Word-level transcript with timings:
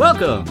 Welcome. 0.00 0.46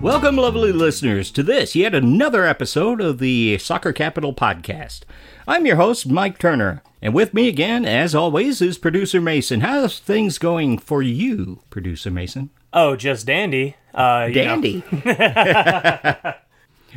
Welcome, 0.00 0.36
lovely 0.36 0.72
listeners, 0.72 1.30
to 1.32 1.42
this 1.42 1.76
yet 1.76 1.94
another 1.94 2.46
episode 2.46 3.02
of 3.02 3.18
the 3.18 3.58
Soccer 3.58 3.92
Capital 3.92 4.32
Podcast. 4.32 5.02
I'm 5.46 5.66
your 5.66 5.76
host, 5.76 6.08
Mike 6.08 6.38
Turner, 6.38 6.82
and 7.02 7.12
with 7.12 7.34
me 7.34 7.48
again, 7.48 7.84
as 7.84 8.14
always, 8.14 8.62
is 8.62 8.78
producer 8.78 9.20
Mason. 9.20 9.60
How's 9.60 9.98
things 9.98 10.38
going 10.38 10.78
for 10.78 11.02
you, 11.02 11.60
producer 11.68 12.10
Mason? 12.10 12.48
Oh, 12.72 12.96
just 12.96 13.26
dandy. 13.26 13.76
Uh. 13.92 14.28
Dandy. 14.28 14.82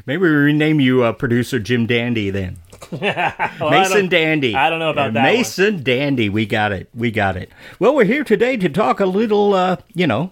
Maybe 0.06 0.22
we 0.22 0.30
rename 0.30 0.80
you 0.80 1.04
uh, 1.04 1.12
producer 1.12 1.60
Jim 1.60 1.88
Dandy 1.88 2.30
then. 2.30 2.60
Well, 2.90 3.70
Mason 3.70 4.04
don't- 4.04 4.10
Dandy. 4.10 4.56
I 4.56 4.70
don't 4.70 4.80
know 4.80 4.92
about 4.92 5.14
that 5.16 5.26
one. 5.26 5.34
Mason 5.34 5.84
Dandy. 5.84 6.30
We 6.30 6.46
got 6.46 6.72
it. 6.72 6.88
We 6.94 7.12
got 7.12 7.36
it. 7.36 7.52
Well, 7.80 7.94
we're 7.94 8.06
here 8.06 8.24
today 8.24 8.56
to 8.56 8.70
talk 8.70 9.02
a 9.02 9.06
little, 9.06 9.54
uh, 9.54 9.76
you 9.94 10.08
know, 10.08 10.32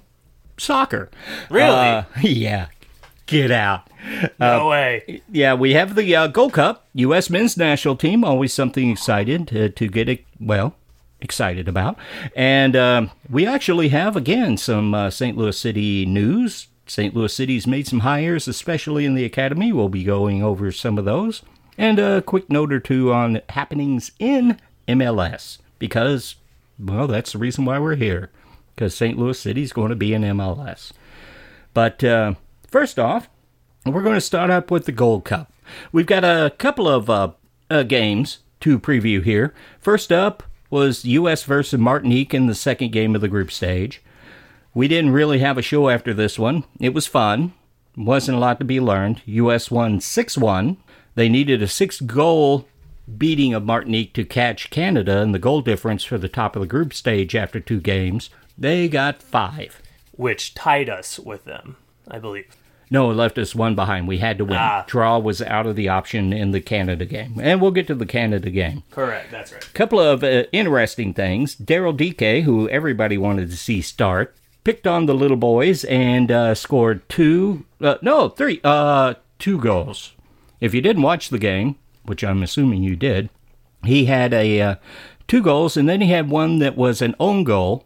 soccer. 0.59 1.09
Really? 1.49 1.70
Uh, 1.70 2.04
yeah. 2.22 2.67
Get 3.26 3.52
out. 3.52 3.88
No 4.40 4.70
way. 4.70 5.22
Yeah, 5.31 5.54
we 5.54 5.73
have 5.73 5.95
the 5.95 6.16
uh, 6.16 6.27
Gold 6.27 6.54
Cup, 6.54 6.88
U.S. 6.94 7.30
men's 7.30 7.58
national 7.58 7.95
team. 7.95 8.23
Always 8.23 8.54
something 8.54 8.90
excited 8.90 9.48
to, 9.50 9.70
to 9.70 9.88
get 9.88 10.09
it, 10.09 10.26
well, 10.40 10.76
excited 11.22 11.67
about. 11.67 11.98
And 12.36 12.76
um, 12.76 13.12
we 13.30 13.45
actually 13.45 13.90
have, 13.90 14.16
again, 14.16 14.58
some 14.58 14.95
uh, 14.95 15.09
St. 15.12 15.38
Louis 15.38 15.58
City 15.58 16.05
news. 16.05 16.67
St. 16.88 17.16
Louis 17.16 17.31
City's 17.31 17.67
made 17.67 17.88
some 17.88 18.00
hires, 18.00 18.48
especially 18.48 19.05
in 19.05 19.14
the 19.14 19.26
academy. 19.26 19.72
We'll 19.72 19.89
be 19.89 20.03
going 20.03 20.41
over 20.41 20.72
some 20.72 20.98
of 20.98 21.05
those. 21.05 21.44
And 21.78 22.00
a 22.00 22.22
quick 22.22 22.50
note 22.50 22.73
or 22.73 22.80
two 22.80 23.14
on 23.14 23.42
happenings 23.50 24.11
in 24.17 24.58
MLS 24.88 25.59
because, 25.78 26.36
well, 26.80 27.08
that's 27.08 27.33
the 27.33 27.38
reason 27.38 27.64
why 27.64 27.80
we're 27.80 27.95
here. 27.95 28.31
Because 28.80 28.95
St. 28.95 29.19
Louis 29.19 29.38
City 29.38 29.61
is 29.61 29.73
going 29.73 29.89
to 29.89 29.95
be 29.97 30.13
in 30.13 30.22
MLS. 30.22 30.94
But 31.73 32.02
uh, 32.02 32.35
first 32.66 32.97
off, 32.97 33.27
we're 33.86 34.03
going 34.03 34.16
to 34.16 34.21
start 34.21 34.49
up 34.49 34.71
with 34.71 34.86
the 34.86 34.94
Gold 34.94 35.25
Cup. 35.25 35.52
We've 35.91 36.05
got 36.05 36.23
a 36.23 36.53
couple 36.58 36.88
of 36.88 37.09
uh, 37.09 37.31
uh, 37.69 37.83
games 37.83 38.38
to 38.61 38.80
preview 38.80 39.21
here. 39.21 39.53
First 39.81 40.13
up 40.13 40.44
was 40.69 41.03
U.S. 41.03 41.44
versus 41.44 41.77
Martinique 41.77 42.33
in 42.33 42.47
the 42.47 42.55
second 42.55 42.94
game 42.94 43.16
of 43.16 43.19
the 43.19 43.27
group 43.27 43.52
stage. 43.52 44.02
We 44.73 44.88
didn't 44.88 45.11
really 45.11 45.39
have 45.39 45.58
a 45.58 45.61
show 45.61 45.89
after 45.89 46.14
this 46.14 46.39
one. 46.39 46.64
It 46.80 46.93
was 46.93 47.05
fun. 47.05 47.52
Wasn't 47.97 48.38
a 48.38 48.39
lot 48.39 48.59
to 48.59 48.66
be 48.66 48.80
learned. 48.80 49.21
U.S. 49.25 49.69
won 49.69 49.99
6 49.99 50.38
1. 50.38 50.77
They 51.16 51.27
needed 51.27 51.61
a 51.61 51.67
six 51.67 51.99
goal 51.99 52.66
beating 53.17 53.53
of 53.53 53.66
Martinique 53.66 54.14
to 54.14 54.23
catch 54.23 54.69
Canada 54.69 55.17
in 55.17 55.33
the 55.33 55.39
goal 55.39 55.59
difference 55.59 56.05
for 56.05 56.17
the 56.17 56.30
top 56.30 56.55
of 56.55 56.61
the 56.61 56.67
group 56.67 56.93
stage 56.93 57.36
after 57.36 57.59
two 57.59 57.81
games. 57.81 58.30
They 58.59 58.89
got 58.89 59.23
five. 59.23 59.81
Which 60.11 60.53
tied 60.53 60.89
us 60.89 61.17
with 61.17 61.45
them, 61.45 61.77
I 62.09 62.19
believe. 62.19 62.47
No, 62.91 63.11
it 63.11 63.13
left 63.13 63.38
us 63.38 63.55
one 63.55 63.75
behind. 63.75 64.07
We 64.07 64.17
had 64.17 64.38
to 64.39 64.45
win. 64.45 64.57
Ah. 64.57 64.83
Draw 64.85 65.19
was 65.19 65.41
out 65.43 65.65
of 65.65 65.75
the 65.77 65.88
option 65.88 66.33
in 66.33 66.52
the 66.52 66.59
Canada 66.59 67.05
game. 67.05 67.39
And 67.41 67.61
we'll 67.61 67.71
get 67.71 67.87
to 67.87 67.95
the 67.95 68.05
Canada 68.05 68.49
game. 68.49 68.83
Correct. 68.91 69.31
That's 69.31 69.53
right. 69.53 69.73
Couple 69.73 69.99
of 69.99 70.23
uh, 70.23 70.43
interesting 70.52 71.13
things. 71.13 71.55
Daryl 71.55 71.95
Dike, 71.95 72.43
who 72.43 72.67
everybody 72.69 73.17
wanted 73.17 73.49
to 73.52 73.57
see 73.57 73.81
start, 73.81 74.35
picked 74.63 74.87
on 74.87 75.05
the 75.05 75.13
little 75.13 75.37
boys 75.37 75.85
and 75.85 76.31
uh, 76.31 76.55
scored 76.55 77.07
two, 77.07 77.65
uh, 77.80 77.95
no, 78.02 78.27
three, 78.27 78.59
uh, 78.63 79.13
two 79.37 79.59
goals. 79.59 80.13
If 80.59 80.73
you 80.73 80.81
didn't 80.81 81.03
watch 81.03 81.30
the 81.30 81.39
game, 81.39 81.75
which 82.03 82.23
I'm 82.23 82.43
assuming 82.43 82.83
you 82.83 82.95
did, 82.95 83.30
he 83.85 84.05
had 84.05 84.33
a 84.33 84.61
uh, 84.61 84.75
two 85.27 85.41
goals, 85.41 85.77
and 85.77 85.87
then 85.87 86.02
he 86.02 86.09
had 86.09 86.30
one 86.30 86.59
that 86.59 86.75
was 86.75 87.02
an 87.02 87.15
own 87.19 87.45
goal 87.45 87.86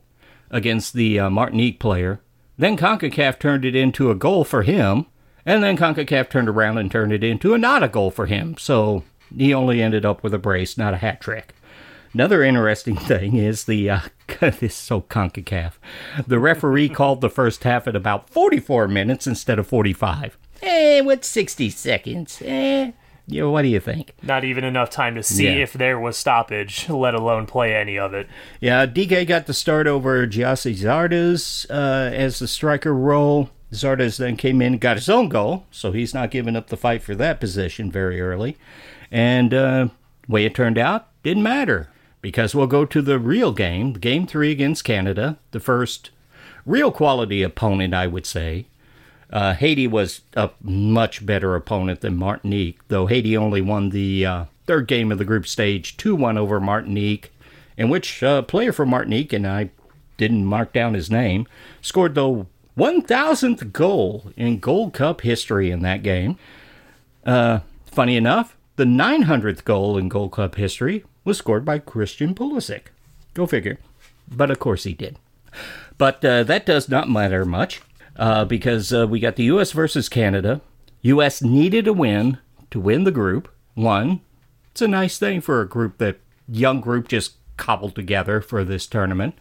against 0.53 0.93
the 0.93 1.19
uh, 1.19 1.29
Martinique 1.29 1.79
player. 1.79 2.21
Then 2.57 2.77
CONCACAF 2.77 3.39
turned 3.39 3.65
it 3.65 3.75
into 3.75 4.11
a 4.11 4.15
goal 4.15 4.45
for 4.45 4.61
him, 4.61 5.07
and 5.45 5.63
then 5.63 5.75
CONCACAF 5.75 6.29
turned 6.29 6.47
around 6.47 6.77
and 6.77 6.89
turned 6.89 7.11
it 7.11 7.23
into 7.23 7.53
a 7.53 7.57
not 7.57 7.83
a 7.83 7.89
goal 7.89 8.11
for 8.11 8.27
him. 8.27 8.55
So 8.57 9.03
he 9.35 9.53
only 9.53 9.81
ended 9.81 10.05
up 10.05 10.23
with 10.23 10.33
a 10.33 10.37
brace, 10.37 10.77
not 10.77 10.93
a 10.93 10.97
hat 10.97 11.19
trick. 11.19 11.55
Another 12.13 12.43
interesting 12.43 12.95
thing 13.11 13.35
is 13.35 13.65
the 13.65 13.89
uh, 13.89 13.99
this 14.39 14.61
is 14.61 14.73
so 14.75 15.01
CONCACAF. 15.01 15.73
The 16.27 16.39
referee 16.39 16.89
called 16.89 17.21
the 17.21 17.29
first 17.29 17.63
half 17.63 17.87
at 17.87 17.95
about 17.95 18.29
44 18.29 18.87
minutes 18.87 19.25
instead 19.25 19.57
of 19.57 19.67
45. 19.67 20.37
Eh, 20.61 21.01
what's 21.01 21.27
60 21.27 21.71
seconds? 21.71 22.41
Eh, 22.45 22.91
you 23.27 23.41
know, 23.41 23.51
what 23.51 23.61
do 23.61 23.67
you 23.69 23.79
think? 23.79 24.13
Not 24.21 24.43
even 24.43 24.63
enough 24.63 24.89
time 24.89 25.15
to 25.15 25.23
see 25.23 25.45
Yeah. 25.45 25.63
if 25.63 25.73
there 25.73 25.99
was 25.99 26.17
stoppage, 26.17 26.89
let 26.89 27.13
alone 27.15 27.45
play 27.45 27.73
any 27.75 27.97
of 27.97 28.13
it. 28.13 28.27
Yeah, 28.59 28.85
Dike 28.85 29.27
got 29.27 29.45
the 29.45 29.53
start 29.53 29.87
over 29.87 30.27
Gyasi 30.27 30.75
Zardes 30.75 31.65
uh, 31.69 32.13
as 32.13 32.39
the 32.39 32.47
striker 32.47 32.93
role. 32.93 33.49
Zardes 33.71 34.17
then 34.17 34.37
came 34.37 34.61
in 34.61 34.73
and 34.73 34.81
got 34.81 34.97
his 34.97 35.09
own 35.09 35.29
goal, 35.29 35.65
so 35.71 35.91
he's 35.91 36.13
not 36.13 36.29
giving 36.31 36.55
up 36.55 36.67
the 36.67 36.77
fight 36.77 37.01
for 37.01 37.15
that 37.15 37.39
position 37.39 37.89
very 37.91 38.21
early. 38.21 38.55
And 39.11 39.53
uh, 39.53 39.87
way 40.27 40.45
it 40.45 40.53
turned 40.53 40.77
out 40.77 41.07
didn't 41.23 41.43
matter 41.43 41.89
because 42.21 42.53
we'll 42.53 42.67
go 42.67 42.85
to 42.85 43.01
the 43.01 43.17
real 43.19 43.51
game, 43.51 43.93
game 43.93 44.27
three 44.27 44.51
against 44.51 44.83
Canada, 44.83 45.37
the 45.51 45.59
first 45.59 46.11
real 46.65 46.91
quality 46.91 47.41
opponent, 47.41 47.93
I 47.93 48.05
would 48.07 48.25
say. 48.25 48.67
Uh, 49.33 49.55
Haiti 49.55 49.87
was 49.87 50.21
a 50.35 50.51
much 50.61 51.25
better 51.25 51.55
opponent 51.55 52.01
than 52.01 52.15
Martinique, 52.15 52.79
though 52.87 53.07
Haiti 53.07 53.35
only 53.35 53.61
won 53.61 53.89
the 53.89 54.23
uh, 54.23 54.45
third 54.67 54.87
game 54.87 55.11
of 55.11 55.17
the 55.17 55.25
group 55.25 55.47
stage 55.47 55.97
2 55.97 56.15
1 56.15 56.37
over 56.37 56.59
Martinique, 56.59 57.31
in 57.75 57.89
which 57.89 58.21
a 58.21 58.45
player 58.47 58.71
from 58.71 58.89
Martinique, 58.89 59.33
and 59.33 59.47
I 59.47 59.71
didn't 60.17 60.45
mark 60.45 60.71
down 60.71 60.93
his 60.93 61.09
name, 61.09 61.47
scored 61.81 62.13
the 62.13 62.45
1000th 62.77 63.73
goal 63.73 64.31
in 64.37 64.59
Gold 64.59 64.93
Cup 64.93 65.21
history 65.21 65.71
in 65.71 65.81
that 65.81 66.03
game. 66.03 66.37
Uh, 67.25 67.61
funny 67.87 68.15
enough, 68.15 68.55
the 68.75 68.85
900th 68.85 69.63
goal 69.63 69.97
in 69.97 70.09
Gold 70.09 70.33
Cup 70.33 70.55
history 70.55 71.05
was 71.23 71.39
scored 71.39 71.65
by 71.65 71.79
Christian 71.79 72.35
Pulisic. 72.35 72.91
Go 73.33 73.47
figure. 73.47 73.79
But 74.27 74.51
of 74.51 74.59
course 74.59 74.83
he 74.83 74.93
did. 74.93 75.17
But 75.97 76.23
uh, 76.23 76.43
that 76.43 76.67
does 76.67 76.87
not 76.87 77.09
matter 77.09 77.45
much 77.45 77.81
uh, 78.15 78.45
because 78.45 78.93
uh, 78.93 79.07
we 79.07 79.19
got 79.19 79.35
the 79.35 79.45
U.S. 79.45 79.71
versus 79.71 80.09
Canada. 80.09 80.61
U.S. 81.01 81.41
needed 81.41 81.87
a 81.87 81.93
win 81.93 82.37
to 82.71 82.79
win 82.79 83.03
the 83.03 83.11
group. 83.11 83.49
One, 83.73 84.21
it's 84.71 84.81
a 84.81 84.87
nice 84.87 85.17
thing 85.17 85.41
for 85.41 85.61
a 85.61 85.67
group 85.67 85.97
that 85.97 86.19
young 86.47 86.81
group 86.81 87.07
just 87.07 87.33
cobbled 87.57 87.95
together 87.95 88.41
for 88.41 88.63
this 88.63 88.87
tournament 88.87 89.35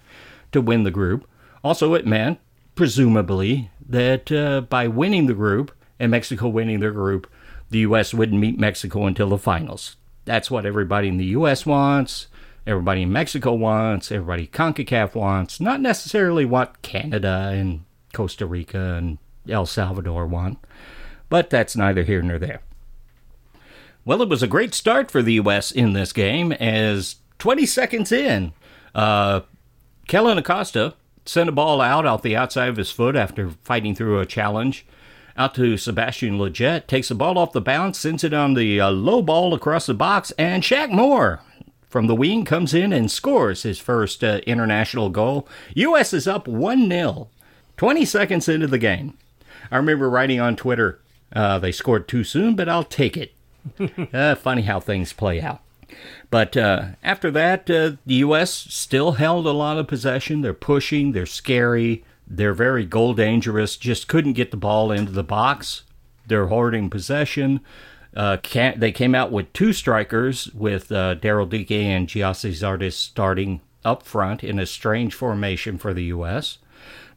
to 0.53 0.61
win 0.61 0.85
the 0.85 0.91
group. 0.91 1.29
Also, 1.65 1.95
it 1.95 2.07
meant 2.07 2.39
presumably 2.75 3.71
that 3.89 4.33
uh, 4.33 4.63
by 4.63 4.89
winning 4.89 5.27
the 5.27 5.35
group 5.35 5.73
and 5.99 6.11
Mexico 6.11 6.49
winning 6.49 6.81
their 6.81 6.93
group, 6.93 7.31
the 7.71 7.81
U.S. 7.81 8.13
wouldn't 8.13 8.41
meet 8.41 8.59
Mexico 8.59 9.07
until 9.07 9.29
the 9.31 9.39
finals. 9.39 9.97
That's 10.25 10.51
what 10.51 10.67
everybody 10.67 11.09
in 11.09 11.17
the 11.17 11.27
U.S. 11.27 11.65
wants. 11.67 12.29
Everybody 12.67 13.03
in 13.03 13.13
Mexico 13.13 13.55
wants. 13.55 14.13
Everybody 14.13 14.47
CONCACAF 14.47 15.15
wants. 15.15 15.61
Not 15.61 15.81
necessarily 15.81 16.45
what 16.45 16.81
Canada 16.83 17.51
and 17.53 17.85
Costa 18.13 18.47
Rica 18.47 18.95
and 18.95 19.19
El 19.49 19.67
Salvador 19.67 20.27
want. 20.27 20.59
But 21.29 21.51
that's 21.51 21.77
neither 21.77 22.03
here 22.03 22.23
nor 22.23 22.39
there. 22.39 22.61
Well, 24.05 24.21
it 24.21 24.29
was 24.29 24.43
a 24.43 24.49
great 24.49 24.75
start 24.75 25.11
for 25.11 25.23
the 25.23 25.35
U.S. 25.35 25.71
in 25.71 25.93
this 25.93 26.13
game 26.13 26.53
as 26.53 27.17
20 27.39 27.67
seconds 27.67 28.13
in, 28.13 28.53
uh, 28.95 29.41
Kellyn 30.09 30.39
Acosta 30.39 30.95
sent 31.25 31.49
a 31.49 31.53
ball 31.53 31.81
out 31.81 32.05
off 32.05 32.23
the 32.23 32.37
outside 32.37 32.69
of 32.69 32.77
his 32.77 32.91
foot 32.91 33.17
after 33.17 33.51
fighting 33.63 33.95
through 33.95 34.19
a 34.19 34.27
challenge. 34.27 34.85
Out 35.37 35.55
to 35.55 35.77
Sebastian 35.77 36.39
Lletget, 36.39 36.87
takes 36.87 37.09
the 37.09 37.15
ball 37.15 37.39
off 37.39 37.53
the 37.53 37.61
bounce, 37.61 37.99
sends 37.99 38.23
it 38.23 38.35
on 38.35 38.55
the 38.55 38.81
uh, 38.81 38.91
low 38.91 39.23
ball 39.23 39.55
across 39.55 39.87
the 39.87 39.95
box, 39.95 40.31
and 40.33 40.63
Shaq 40.63 40.91
Moore 40.91 41.41
from 41.89 42.07
the 42.07 42.15
wing 42.15 42.45
comes 42.45 42.75
in 42.75 42.93
and 42.93 43.11
scores 43.11 43.63
his 43.63 43.79
first 43.79 44.23
uh, 44.23 44.41
international 44.47 45.09
goal. 45.09 45.49
U.S. 45.75 46.13
is 46.13 46.29
up 46.29 46.47
1 46.47 46.89
0, 46.89 47.29
20 47.83 48.05
seconds 48.05 48.49
into 48.49 48.69
the 48.69 48.79
game. 48.79 49.19
I 49.69 49.77
remember 49.77 50.09
writing 50.09 50.39
on 50.39 50.55
Twitter, 50.55 51.01
uh, 51.33 51.59
they 51.59 51.73
scored 51.73 52.07
too 52.07 52.23
soon, 52.23 52.55
but 52.55 52.69
I'll 52.69 52.85
take 52.85 53.17
it. 53.17 53.35
uh, 54.15 54.37
funny 54.37 54.63
how 54.63 54.79
things 54.79 55.13
play 55.13 55.43
out. 55.43 55.63
But 56.31 56.57
uh, 56.57 56.91
after 57.03 57.33
that, 57.33 57.69
uh, 57.69 57.97
the 58.07 58.15
U.S. 58.15 58.53
still 58.53 59.13
held 59.15 59.49
a 59.49 59.51
lot 59.51 59.79
of 59.79 59.89
possession. 59.89 60.43
They're 60.43 60.55
pushing, 60.55 61.11
they're 61.11 61.27
scary, 61.27 62.05
they're 62.25 62.55
very 62.55 62.87
goal 62.87 63.15
dangerous, 63.15 63.77
just 63.77 64.07
couldn't 64.07 64.35
get 64.35 64.53
the 64.53 64.57
ball 64.57 64.93
into 64.93 65.11
the 65.11 65.25
box. 65.25 65.83
They're 66.25 66.47
hoarding 66.47 66.89
possession. 66.89 67.63
Uh, 68.15 68.37
they 68.77 68.93
came 68.93 69.17
out 69.17 69.33
with 69.33 69.53
two 69.53 69.73
strikers, 69.73 70.47
with 70.55 70.93
uh, 70.93 71.17
Daryl 71.17 71.51
Dike 71.51 71.73
and 71.73 72.07
Gyasi 72.07 72.53
Zardes 72.53 72.93
starting 72.93 73.61
up 73.85 74.05
front 74.05 74.45
in 74.45 74.61
a 74.61 74.67
strange 74.67 75.15
formation 75.15 75.79
for 75.79 75.93
the 75.93 76.05
U.S. 76.05 76.59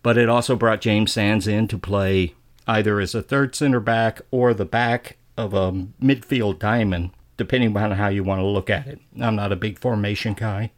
But 0.02 0.18
it 0.18 0.30
also 0.30 0.56
brought 0.56 0.82
James 0.82 1.12
Sands 1.12 1.48
in 1.48 1.68
to 1.70 1.78
play 1.78 2.36
either 2.68 3.00
as 3.00 3.16
a 3.16 3.22
third 3.22 3.56
center 3.56 3.80
back 3.80 4.22
or 4.32 4.54
the 4.54 4.66
back 4.66 5.18
of 5.38 5.54
a 5.54 5.72
midfield 6.02 6.60
diamond, 6.60 7.12
depending 7.38 7.76
on 7.76 7.92
how 7.92 8.08
you 8.08 8.24
want 8.24 8.40
to 8.40 8.46
look 8.46 8.70
at 8.70 8.88
it. 8.88 9.00
I'm 9.20 9.36
not 9.36 9.52
a 9.52 9.58
big 9.58 9.80
formation 9.80 10.34
guy. 10.34 10.72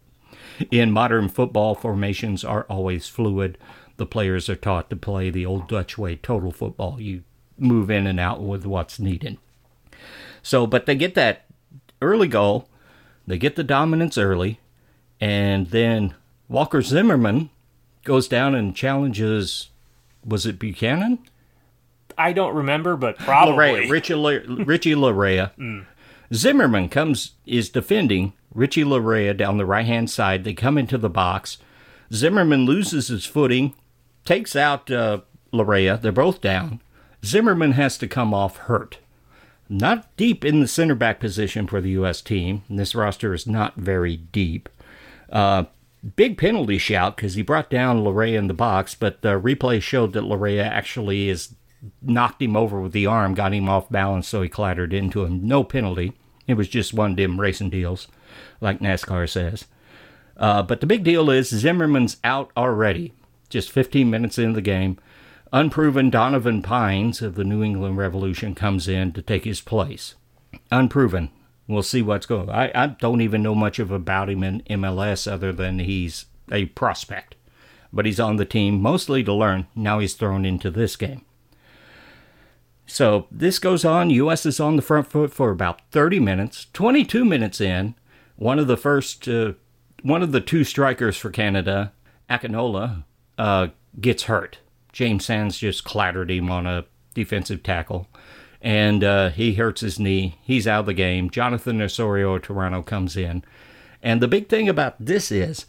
In 0.72 0.92
modern 0.92 1.30
football, 1.30 1.76
formations 1.76 2.44
are 2.44 2.66
always 2.70 3.08
fluid. 3.08 3.58
the 3.98 4.06
players 4.06 4.48
are 4.48 4.56
taught 4.56 4.90
to 4.90 4.96
play 4.96 5.30
the 5.30 5.46
old 5.46 5.68
Dutch 5.68 5.98
way, 5.98 6.16
total 6.16 6.52
football. 6.52 7.02
You 7.02 7.24
move 7.58 7.92
in 7.92 8.08
and 8.08 8.20
out 8.20 8.42
with 8.42 8.66
what's 8.66 9.00
needed. 9.00 9.38
So, 10.42 10.66
but 10.66 10.86
they 10.86 10.96
get 10.96 11.16
that 11.16 11.46
early 12.02 12.28
goal, 12.28 12.70
they 13.26 13.38
get 13.38 13.56
the 13.56 13.64
dominance 13.64 14.18
early, 14.18 14.60
and 15.20 15.68
then 15.68 16.14
Walker 16.48 16.82
Zimmerman 16.82 17.50
goes 18.08 18.28
down 18.28 18.56
and 18.56 18.76
challenges. 18.76 19.70
Was 20.26 20.46
it 20.46 20.58
Buchanan? 20.58 21.20
I 22.18 22.34
don't 22.34 22.56
remember, 22.56 22.96
but 22.96 23.18
probably. 23.20 23.56
Laryea, 23.86 23.92
Richie, 23.92 24.14
La- 24.16 24.64
Richie 24.66 24.96
Laryea. 24.96 25.86
Zimmerman 26.34 26.90
comes 26.90 27.34
is 27.46 27.70
defending 27.70 28.34
Richie 28.54 28.84
Laryea 28.84 29.38
down 29.38 29.58
the 29.58 29.66
right 29.66 29.86
hand 29.86 30.10
side. 30.10 30.44
They 30.44 30.54
come 30.54 30.78
into 30.78 30.98
the 30.98 31.10
box. 31.10 31.58
Zimmerman 32.12 32.66
loses 32.66 33.10
his 33.10 33.26
footing, 33.26 33.76
takes 34.26 34.56
out 34.56 34.90
uh, 34.90 35.22
Laryea. 35.54 36.02
They're 36.02 36.12
both 36.12 36.42
down. 36.42 36.82
Zimmerman 37.24 37.74
has 37.74 37.98
to 38.00 38.08
come 38.08 38.34
off 38.34 38.58
hurt. 38.58 39.00
Not 39.70 40.16
deep 40.16 40.46
in 40.46 40.62
the 40.62 40.68
center 40.68 40.96
back 40.96 41.20
position 41.20 41.68
for 41.68 41.82
the 41.82 41.90
U.S. 41.92 42.22
team. 42.22 42.64
This 42.70 42.96
roster 42.96 43.34
is 43.34 43.46
not 43.46 43.76
very 43.76 44.16
deep. 44.16 44.70
Uh, 45.30 45.66
big 46.16 46.38
penalty 46.38 46.78
shout 46.78 47.16
because 47.16 47.36
he 47.36 47.42
brought 47.42 47.70
down 47.70 48.04
Laryea 48.04 48.38
in 48.38 48.48
the 48.48 48.54
box, 48.54 48.96
but 48.96 49.22
the 49.22 49.40
replay 49.40 49.82
showed 49.82 50.14
that 50.14 50.24
Laryea 50.24 50.64
actually 50.64 51.30
is 51.30 51.56
knocked 52.02 52.42
him 52.42 52.56
over 52.56 52.80
with 52.82 52.92
the 52.92 53.06
arm, 53.06 53.34
got 53.34 53.54
him 53.54 53.70
off 53.70 53.90
balance, 53.90 54.28
so 54.28 54.42
he 54.42 54.50
clattered 54.50 54.94
into 54.94 55.24
him. 55.24 55.48
No 55.48 55.64
penalty. 55.64 56.14
It 56.48 56.56
was 56.56 56.70
just 56.70 56.94
one 56.94 57.12
of 57.12 57.18
them 57.18 57.40
racing 57.40 57.70
deals, 57.70 58.08
like 58.62 58.80
NASCAR 58.80 59.30
says. 59.30 59.66
Uh, 60.38 60.64
but 60.64 60.82
the 60.82 60.88
big 60.88 61.04
deal 61.04 61.30
is 61.30 61.50
Zimmerman's 61.50 62.18
out 62.24 62.52
already, 62.56 63.14
just 63.50 63.72
15 63.72 64.10
minutes 64.10 64.38
into 64.38 64.56
the 64.56 64.62
game. 64.62 64.98
Unproven 65.52 66.10
Donovan 66.10 66.62
Pines 66.62 67.22
of 67.22 67.36
the 67.36 67.44
New 67.44 67.64
England 67.64 67.98
Revolution 67.98 68.54
comes 68.54 68.88
in 68.88 69.12
to 69.14 69.22
take 69.22 69.46
his 69.46 69.62
place. 69.62 70.16
Unproven. 70.72 71.30
We'll 71.68 71.84
see 71.84 72.02
what's 72.02 72.26
going. 72.26 72.50
I, 72.50 72.72
I 72.74 72.88
don't 72.88 73.22
even 73.22 73.44
know 73.44 73.56
much 73.56 73.80
of 73.80 73.92
about 73.92 74.30
him 74.30 74.44
in 74.44 74.62
MLS 74.70 75.30
other 75.30 75.52
than 75.52 75.80
he's 75.80 76.26
a 76.52 76.66
prospect, 76.66 77.36
but 77.92 78.06
he's 78.06 78.20
on 78.20 78.38
the 78.38 78.46
team 78.46 78.82
mostly 78.82 79.24
to 79.24 79.34
learn. 79.34 79.68
Now 79.76 80.00
he's 80.00 80.14
thrown 80.14 80.46
into 80.46 80.72
this 80.72 80.96
game. 80.96 81.24
So 82.86 83.28
this 83.30 83.60
goes 83.60 83.84
on. 83.84 84.10
U.S. 84.12 84.46
is 84.46 84.62
on 84.62 84.78
the 84.78 84.82
front 84.82 85.08
foot 85.08 85.34
for 85.34 85.52
about 85.52 85.82
30 85.92 86.22
minutes. 86.22 86.68
22 86.72 87.26
minutes 87.26 87.60
in, 87.60 87.96
one 88.38 88.60
of 88.60 88.68
the 88.68 88.78
first, 88.78 89.28
uh, 89.28 89.54
one 90.04 90.24
of 90.24 90.32
the 90.32 90.40
two 90.40 90.64
strikers 90.64 91.18
for 91.18 91.30
Canada, 91.30 91.92
Akinola, 92.30 93.04
uh, 93.38 93.68
gets 94.00 94.24
hurt. 94.24 94.60
James 94.94 95.26
Sands 95.26 95.58
just 95.58 95.84
clattered 95.84 96.32
him 96.32 96.50
on 96.50 96.66
a 96.66 96.86
defensive 97.14 97.62
tackle, 97.62 98.08
and 98.62 99.04
uh, 99.04 99.30
he 99.30 99.54
hurts 99.56 99.82
his 99.82 100.00
knee. 100.00 100.40
He's 100.44 100.68
out 100.68 100.82
of 100.82 100.86
the 100.86 100.94
game. 100.94 101.30
Jonathan 101.30 101.82
Osorio 101.82 102.38
Toronto 102.38 102.82
comes 102.82 103.16
in, 103.18 103.44
and 104.02 104.22
the 104.22 104.28
big 104.28 104.50
thing 104.50 104.70
about 104.70 104.96
this 105.00 105.32
is, 105.32 105.66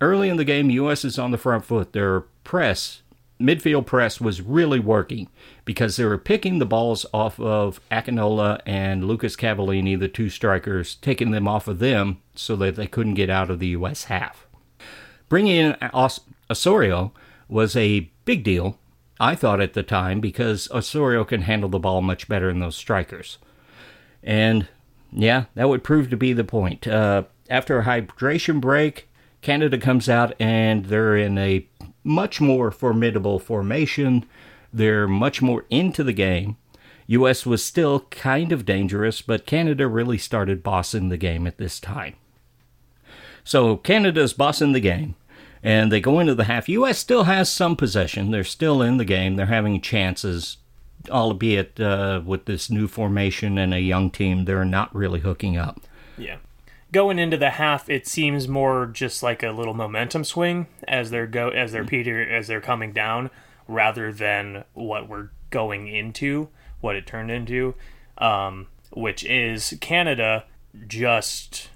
early 0.00 0.28
in 0.28 0.36
the 0.36 0.44
game, 0.44 0.70
U.S. 0.70 1.04
is 1.04 1.18
on 1.18 1.30
the 1.30 1.38
front 1.38 1.64
foot. 1.64 1.92
Their 1.92 2.20
press 2.44 3.02
midfield 3.40 3.86
press 3.86 4.20
was 4.20 4.42
really 4.42 4.80
working 4.80 5.28
because 5.64 5.96
they 5.96 6.04
were 6.04 6.18
picking 6.18 6.58
the 6.58 6.66
balls 6.66 7.06
off 7.14 7.38
of 7.38 7.80
Akinola 7.90 8.60
and 8.66 9.04
Lucas 9.04 9.36
Cavallini, 9.36 9.98
the 9.98 10.08
two 10.08 10.28
strikers, 10.28 10.96
taking 10.96 11.30
them 11.30 11.46
off 11.46 11.68
of 11.68 11.78
them 11.78 12.18
so 12.34 12.56
that 12.56 12.76
they 12.76 12.86
couldn't 12.86 13.14
get 13.14 13.30
out 13.30 13.50
of 13.50 13.58
the 13.58 13.68
U.S. 13.68 14.04
half. 14.04 14.46
Bringing 15.28 15.56
in 15.56 15.76
Os- 15.92 16.20
Osorio 16.50 17.12
was 17.48 17.76
a 17.76 18.10
big 18.24 18.42
deal, 18.42 18.78
I 19.20 19.34
thought 19.34 19.60
at 19.60 19.74
the 19.74 19.82
time, 19.82 20.20
because 20.20 20.70
Osorio 20.70 21.24
can 21.24 21.42
handle 21.42 21.68
the 21.68 21.78
ball 21.78 22.02
much 22.02 22.28
better 22.28 22.48
than 22.48 22.60
those 22.60 22.76
strikers. 22.76 23.38
And 24.22 24.68
yeah, 25.12 25.44
that 25.54 25.68
would 25.68 25.84
prove 25.84 26.10
to 26.10 26.16
be 26.16 26.32
the 26.32 26.44
point. 26.44 26.86
Uh, 26.86 27.24
after 27.48 27.78
a 27.78 27.84
hydration 27.84 28.60
break, 28.60 29.08
Canada 29.42 29.78
comes 29.78 30.08
out 30.08 30.34
and 30.40 30.86
they're 30.86 31.16
in 31.16 31.38
a 31.38 31.66
much 32.04 32.40
more 32.40 32.70
formidable 32.70 33.38
formation. 33.38 34.24
They're 34.72 35.08
much 35.08 35.40
more 35.40 35.64
into 35.70 36.04
the 36.04 36.12
game. 36.12 36.56
US 37.06 37.46
was 37.46 37.64
still 37.64 38.00
kind 38.10 38.52
of 38.52 38.66
dangerous, 38.66 39.22
but 39.22 39.46
Canada 39.46 39.88
really 39.88 40.18
started 40.18 40.62
bossing 40.62 41.08
the 41.08 41.16
game 41.16 41.46
at 41.46 41.56
this 41.56 41.80
time. 41.80 42.14
So 43.44 43.76
Canada's 43.76 44.34
bossing 44.34 44.72
the 44.72 44.80
game, 44.80 45.14
and 45.62 45.90
they 45.90 46.00
go 46.00 46.20
into 46.20 46.34
the 46.34 46.44
half. 46.44 46.68
US 46.68 46.98
still 46.98 47.24
has 47.24 47.52
some 47.52 47.76
possession. 47.76 48.30
They're 48.30 48.44
still 48.44 48.82
in 48.82 48.96
the 48.96 49.04
game. 49.04 49.36
They're 49.36 49.46
having 49.46 49.80
chances, 49.80 50.58
albeit 51.10 51.80
uh, 51.80 52.22
with 52.24 52.44
this 52.44 52.70
new 52.70 52.88
formation 52.88 53.58
and 53.58 53.74
a 53.74 53.80
young 53.80 54.10
team, 54.10 54.44
they're 54.44 54.64
not 54.64 54.94
really 54.94 55.20
hooking 55.20 55.56
up. 55.56 55.80
Yeah. 56.16 56.36
Going 56.90 57.18
into 57.18 57.36
the 57.36 57.50
half, 57.50 57.90
it 57.90 58.06
seems 58.06 58.48
more 58.48 58.86
just 58.86 59.22
like 59.22 59.42
a 59.42 59.50
little 59.50 59.74
momentum 59.74 60.24
swing 60.24 60.68
as 60.86 61.10
they're 61.10 61.26
go 61.26 61.50
as 61.50 61.72
they're 61.72 61.84
Peter 61.84 62.26
as 62.26 62.46
they're 62.46 62.62
coming 62.62 62.92
down, 62.92 63.30
rather 63.66 64.10
than 64.10 64.64
what 64.72 65.06
we're 65.06 65.28
going 65.50 65.86
into, 65.86 66.48
what 66.80 66.96
it 66.96 67.06
turned 67.06 67.30
into, 67.30 67.74
um, 68.16 68.68
which 68.90 69.22
is 69.24 69.74
Canada 69.80 70.44
just 70.86 71.68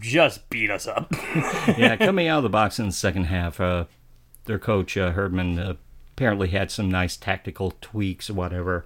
just 0.00 0.48
beat 0.50 0.70
us 0.70 0.86
up. 0.86 1.12
yeah, 1.76 1.96
coming 1.96 2.28
out 2.28 2.38
of 2.38 2.42
the 2.42 2.48
box 2.48 2.78
in 2.78 2.86
the 2.86 2.92
second 2.92 3.24
half, 3.24 3.60
uh, 3.60 3.84
their 4.44 4.58
coach 4.58 4.96
uh, 4.96 5.12
Herdman 5.12 5.58
uh, 5.58 5.74
apparently 6.18 6.48
had 6.48 6.70
some 6.70 6.90
nice 6.90 7.16
tactical 7.16 7.74
tweaks 7.80 8.28
or 8.28 8.34
whatever. 8.34 8.84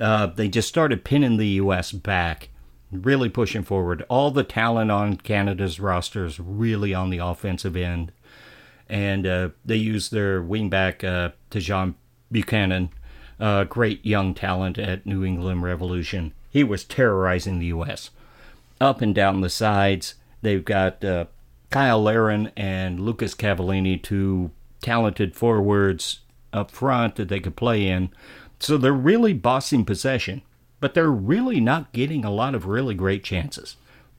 Uh, 0.00 0.26
they 0.26 0.48
just 0.48 0.68
started 0.68 1.04
pinning 1.04 1.36
the 1.36 1.46
U.S. 1.48 1.92
back, 1.92 2.48
really 2.90 3.28
pushing 3.28 3.62
forward. 3.62 4.04
All 4.08 4.30
the 4.30 4.44
talent 4.44 4.90
on 4.90 5.16
Canada's 5.16 5.78
roster 5.78 6.24
is 6.24 6.40
really 6.40 6.94
on 6.94 7.10
the 7.10 7.18
offensive 7.18 7.76
end, 7.76 8.10
and 8.88 9.26
uh, 9.26 9.48
they 9.64 9.76
used 9.76 10.12
their 10.12 10.42
wingback 10.42 11.04
uh, 11.04 11.32
Tajon 11.50 11.94
Buchanan, 12.30 12.88
uh, 13.38 13.64
great 13.64 14.04
young 14.06 14.32
talent 14.32 14.78
at 14.78 15.04
New 15.04 15.24
England 15.24 15.62
Revolution. 15.62 16.32
He 16.48 16.64
was 16.64 16.84
terrorizing 16.84 17.58
the 17.58 17.66
U.S. 17.66 18.10
up 18.80 19.02
and 19.02 19.14
down 19.14 19.42
the 19.42 19.50
sides. 19.50 20.14
They've 20.42 20.64
got 20.64 21.04
uh, 21.04 21.26
Kyle 21.70 22.02
Larin 22.02 22.52
and 22.56 23.00
Lucas 23.00 23.34
Cavallini, 23.34 24.00
two 24.00 24.50
talented 24.80 25.34
forwards 25.34 26.20
up 26.52 26.70
front 26.70 27.16
that 27.16 27.28
they 27.28 27.40
could 27.40 27.56
play 27.56 27.88
in. 27.88 28.10
So 28.58 28.76
they're 28.76 28.92
really 28.92 29.32
bossing 29.32 29.84
possession, 29.84 30.42
but 30.80 30.94
they're 30.94 31.10
really 31.10 31.60
not 31.60 31.92
getting 31.92 32.24
a 32.24 32.30
lot 32.30 32.54
of 32.54 32.66
really 32.66 32.94
great 32.94 33.24
chances. 33.24 33.76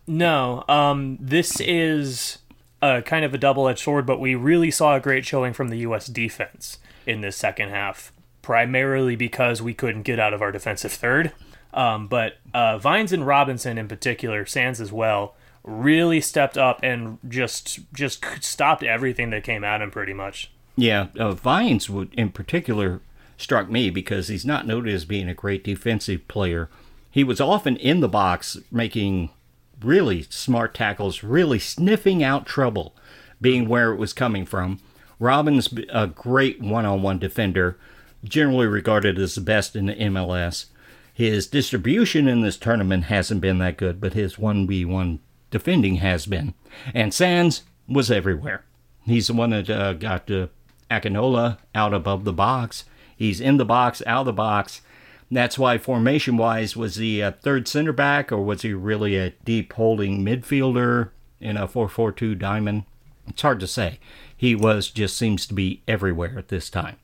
No, 0.07 0.65
um, 0.67 1.17
this 1.21 1.61
is 1.61 2.39
a 2.81 3.01
kind 3.01 3.23
of 3.23 3.33
a 3.33 3.37
double-edged 3.37 3.79
sword, 3.79 4.05
but 4.05 4.19
we 4.19 4.35
really 4.35 4.71
saw 4.71 4.95
a 4.95 4.99
great 4.99 5.25
showing 5.25 5.53
from 5.53 5.69
the 5.69 5.77
U.S. 5.79 6.07
defense 6.07 6.79
in 7.05 7.21
this 7.21 7.37
second 7.37 7.69
half, 7.69 8.11
primarily 8.41 9.15
because 9.15 9.61
we 9.61 9.73
couldn't 9.73 10.01
get 10.01 10.19
out 10.19 10.33
of 10.33 10.41
our 10.41 10.51
defensive 10.51 10.91
third. 10.91 11.31
Um, 11.73 12.07
but 12.07 12.37
uh, 12.53 12.77
Vines 12.77 13.13
and 13.13 13.25
Robinson, 13.25 13.77
in 13.77 13.87
particular, 13.87 14.45
Sands 14.45 14.81
as 14.81 14.91
well, 14.91 15.35
really 15.63 16.19
stepped 16.21 16.57
up 16.57 16.79
and 16.83 17.19
just 17.27 17.79
just 17.93 18.25
stopped 18.41 18.83
everything 18.83 19.29
that 19.31 19.43
came 19.43 19.63
at 19.63 19.81
him, 19.81 19.91
pretty 19.91 20.13
much. 20.13 20.51
Yeah, 20.75 21.07
uh, 21.17 21.31
Vines 21.31 21.89
would, 21.89 22.13
in 22.15 22.29
particular 22.29 23.01
struck 23.37 23.69
me 23.69 23.89
because 23.89 24.27
he's 24.27 24.45
not 24.45 24.67
noted 24.67 24.93
as 24.93 25.05
being 25.05 25.27
a 25.27 25.33
great 25.33 25.63
defensive 25.63 26.27
player. 26.27 26.69
He 27.11 27.23
was 27.23 27.41
often 27.41 27.77
in 27.77 27.99
the 27.99 28.07
box 28.07 28.57
making 28.71 29.29
really 29.81 30.23
smart 30.29 30.73
tackles, 30.73 31.23
really 31.23 31.59
sniffing 31.59 32.23
out 32.23 32.45
trouble, 32.45 32.95
being 33.41 33.67
where 33.67 33.91
it 33.91 33.97
was 33.97 34.13
coming 34.13 34.45
from. 34.45 34.79
Robin's 35.19 35.69
a 35.89 36.07
great 36.07 36.61
one-on-one 36.61 37.19
defender, 37.19 37.77
generally 38.23 38.67
regarded 38.67 39.19
as 39.19 39.35
the 39.35 39.41
best 39.41 39.75
in 39.75 39.87
the 39.87 39.95
MLS. 39.95 40.65
His 41.13 41.45
distribution 41.45 42.27
in 42.27 42.41
this 42.41 42.57
tournament 42.57 43.05
hasn't 43.05 43.41
been 43.41 43.59
that 43.59 43.77
good, 43.77 44.01
but 44.01 44.13
his 44.13 44.37
1v1 44.37 45.19
defending 45.53 45.95
has 45.97 46.25
been. 46.25 46.53
And 46.93 47.13
Sands 47.13 47.61
was 47.87 48.11
everywhere. 48.11 48.65
He's 49.05 49.27
the 49.27 49.33
one 49.33 49.51
that 49.51 49.69
uh, 49.69 49.93
got 49.93 50.29
uh, 50.29 50.47
Akinola 50.91 51.59
out 51.73 51.93
above 51.93 52.25
the 52.25 52.33
box. 52.33 52.83
He's 53.15 53.39
in 53.39 53.57
the 53.57 53.65
box, 53.65 54.01
out 54.05 54.21
of 54.21 54.25
the 54.25 54.33
box. 54.33 54.81
That's 55.31 55.57
why 55.57 55.77
formation 55.77 56.37
wise, 56.37 56.75
was 56.75 56.95
he 56.95 57.21
a 57.21 57.31
third 57.31 57.67
center 57.67 57.93
back 57.93 58.31
or 58.31 58.41
was 58.41 58.63
he 58.63 58.73
really 58.73 59.15
a 59.15 59.31
deep 59.45 59.71
holding 59.73 60.25
midfielder 60.25 61.09
in 61.39 61.55
a 61.55 61.67
4 61.67 61.87
4 61.87 62.11
2 62.11 62.35
diamond? 62.35 62.83
It's 63.27 63.41
hard 63.41 63.59
to 63.59 63.67
say. 63.67 63.99
He 64.35 64.55
was 64.55 64.89
just 64.89 65.15
seems 65.15 65.45
to 65.47 65.53
be 65.53 65.83
everywhere 65.87 66.35
at 66.37 66.49
this 66.49 66.69
time. 66.69 66.97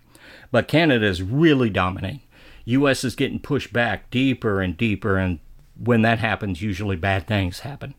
But 0.51 0.67
Canada 0.67 1.05
is 1.05 1.21
really 1.21 1.69
dominating. 1.69 2.21
U.S. 2.65 3.03
is 3.03 3.15
getting 3.15 3.39
pushed 3.39 3.71
back 3.71 4.09
deeper 4.11 4.61
and 4.61 4.75
deeper, 4.75 5.17
and 5.17 5.39
when 5.77 6.01
that 6.01 6.19
happens, 6.19 6.61
usually 6.61 6.95
bad 6.97 7.25
things 7.25 7.59
happen. 7.59 7.95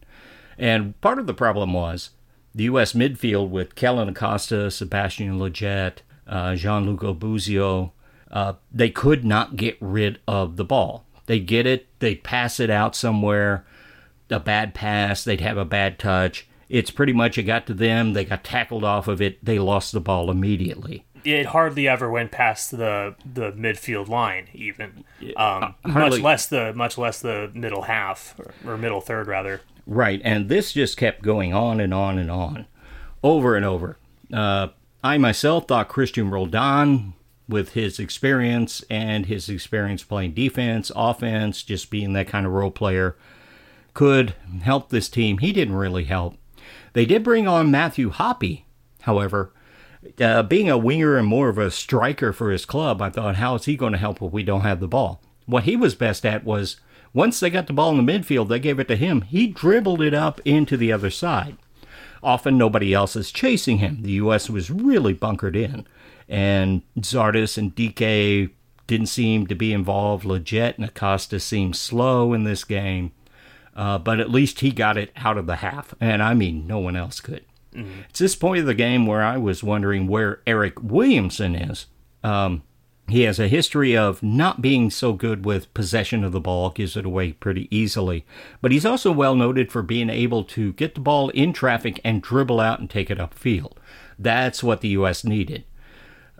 And 0.60 1.00
part 1.00 1.18
of 1.18 1.26
the 1.26 1.34
problem 1.34 1.72
was 1.72 2.10
the 2.54 2.64
U.S. 2.64 2.92
midfield 2.92 3.48
with 3.48 3.74
Kellyn 3.74 4.10
Acosta, 4.10 4.70
Sebastian 4.70 5.38
Lletget, 5.38 5.98
uh, 6.26 6.54
Gianluca 6.54 7.14
Busio, 7.14 7.92
uh, 8.30 8.52
they 8.70 8.90
could 8.90 9.24
not 9.24 9.56
get 9.56 9.78
rid 9.80 10.20
of 10.28 10.56
the 10.56 10.64
ball. 10.64 11.06
They 11.26 11.40
get 11.40 11.66
it, 11.66 11.86
they 12.00 12.16
pass 12.16 12.60
it 12.60 12.68
out 12.68 12.94
somewhere, 12.94 13.64
a 14.28 14.38
bad 14.38 14.74
pass, 14.74 15.24
they'd 15.24 15.40
have 15.40 15.56
a 15.56 15.64
bad 15.64 15.98
touch. 15.98 16.46
It's 16.68 16.90
pretty 16.90 17.14
much 17.14 17.38
it 17.38 17.44
got 17.44 17.66
to 17.66 17.74
them, 17.74 18.12
they 18.12 18.26
got 18.26 18.44
tackled 18.44 18.84
off 18.84 19.08
of 19.08 19.22
it, 19.22 19.42
they 19.42 19.58
lost 19.58 19.92
the 19.92 20.00
ball 20.00 20.30
immediately. 20.30 21.06
It 21.24 21.46
hardly 21.46 21.88
ever 21.88 22.10
went 22.10 22.32
past 22.32 22.70
the 22.70 23.14
the 23.30 23.52
midfield 23.52 24.08
line, 24.08 24.48
even 24.54 25.04
um, 25.36 25.74
much 25.84 26.18
less 26.18 26.46
the 26.46 26.72
much 26.72 26.96
less 26.96 27.20
the 27.20 27.50
middle 27.54 27.82
half 27.82 28.34
or, 28.38 28.72
or 28.72 28.78
middle 28.78 29.02
third 29.02 29.26
rather. 29.26 29.60
Right, 29.90 30.20
and 30.22 30.48
this 30.48 30.72
just 30.72 30.96
kept 30.96 31.20
going 31.20 31.52
on 31.52 31.80
and 31.80 31.92
on 31.92 32.16
and 32.16 32.30
on, 32.30 32.66
over 33.24 33.56
and 33.56 33.66
over. 33.66 33.98
Uh, 34.32 34.68
I 35.02 35.18
myself 35.18 35.66
thought 35.66 35.88
Christian 35.88 36.30
Roldan, 36.30 37.14
with 37.48 37.70
his 37.70 37.98
experience 37.98 38.84
and 38.88 39.26
his 39.26 39.48
experience 39.48 40.04
playing 40.04 40.34
defense, 40.34 40.92
offense, 40.94 41.64
just 41.64 41.90
being 41.90 42.12
that 42.12 42.28
kind 42.28 42.46
of 42.46 42.52
role 42.52 42.70
player, 42.70 43.16
could 43.92 44.34
help 44.62 44.90
this 44.90 45.08
team. 45.08 45.38
He 45.38 45.52
didn't 45.52 45.74
really 45.74 46.04
help. 46.04 46.36
They 46.92 47.04
did 47.04 47.24
bring 47.24 47.48
on 47.48 47.72
Matthew 47.72 48.12
Hoppe, 48.12 48.62
however. 49.00 49.52
Uh, 50.20 50.44
being 50.44 50.70
a 50.70 50.78
winger 50.78 51.16
and 51.16 51.26
more 51.26 51.48
of 51.48 51.58
a 51.58 51.68
striker 51.68 52.32
for 52.32 52.52
his 52.52 52.64
club, 52.64 53.02
I 53.02 53.10
thought, 53.10 53.34
how 53.34 53.56
is 53.56 53.64
he 53.64 53.76
going 53.76 53.92
to 53.92 53.98
help 53.98 54.22
if 54.22 54.30
we 54.30 54.44
don't 54.44 54.60
have 54.60 54.78
the 54.78 54.86
ball? 54.86 55.20
What 55.46 55.64
he 55.64 55.74
was 55.74 55.96
best 55.96 56.24
at 56.24 56.44
was 56.44 56.76
once 57.12 57.40
they 57.40 57.50
got 57.50 57.66
the 57.66 57.72
ball 57.72 57.96
in 57.96 58.04
the 58.04 58.12
midfield, 58.12 58.48
they 58.48 58.58
gave 58.58 58.78
it 58.78 58.88
to 58.88 58.96
him. 58.96 59.22
He 59.22 59.46
dribbled 59.46 60.02
it 60.02 60.14
up 60.14 60.40
into 60.44 60.76
the 60.76 60.92
other 60.92 61.10
side. 61.10 61.56
Often 62.22 62.58
nobody 62.58 62.92
else 62.92 63.16
is 63.16 63.32
chasing 63.32 63.78
him. 63.78 64.02
The 64.02 64.12
U.S. 64.12 64.50
was 64.50 64.70
really 64.70 65.14
bunkered 65.14 65.56
in, 65.56 65.86
and 66.28 66.82
Zardes 66.98 67.56
and 67.56 67.74
Dike 67.74 68.50
didn't 68.86 69.06
seem 69.06 69.46
to 69.46 69.54
be 69.54 69.72
involved. 69.72 70.24
Lletget 70.24 70.76
and 70.76 70.84
Acosta 70.84 71.40
seemed 71.40 71.76
slow 71.76 72.32
in 72.32 72.44
this 72.44 72.64
game, 72.64 73.12
uh, 73.74 73.98
but 73.98 74.20
at 74.20 74.30
least 74.30 74.60
he 74.60 74.70
got 74.70 74.98
it 74.98 75.10
out 75.16 75.38
of 75.38 75.46
the 75.46 75.56
half, 75.56 75.94
and 76.00 76.22
I 76.22 76.34
mean, 76.34 76.66
no 76.66 76.78
one 76.78 76.96
else 76.96 77.20
could. 77.20 77.44
It's 78.10 78.18
this 78.18 78.34
point 78.36 78.60
of 78.60 78.66
the 78.66 78.74
game 78.74 79.06
where 79.06 79.22
I 79.22 79.36
was 79.38 79.62
wondering 79.62 80.06
where 80.06 80.42
Eric 80.46 80.82
Williamson 80.82 81.54
is. 81.54 81.86
Um, 82.22 82.64
he 83.12 83.22
has 83.22 83.38
a 83.38 83.48
history 83.48 83.96
of 83.96 84.22
not 84.22 84.62
being 84.62 84.90
so 84.90 85.12
good 85.12 85.44
with 85.44 85.72
possession 85.74 86.24
of 86.24 86.32
the 86.32 86.40
ball, 86.40 86.70
gives 86.70 86.96
it 86.96 87.04
away 87.04 87.32
pretty 87.32 87.68
easily. 87.74 88.24
But 88.60 88.72
he's 88.72 88.86
also 88.86 89.12
well 89.12 89.34
noted 89.34 89.70
for 89.70 89.82
being 89.82 90.10
able 90.10 90.44
to 90.44 90.72
get 90.74 90.94
the 90.94 91.00
ball 91.00 91.30
in 91.30 91.52
traffic 91.52 92.00
and 92.04 92.22
dribble 92.22 92.60
out 92.60 92.80
and 92.80 92.90
take 92.90 93.10
it 93.10 93.18
upfield. 93.18 93.72
That's 94.18 94.62
what 94.62 94.80
the 94.80 94.88
U.S. 94.88 95.24
needed. 95.24 95.64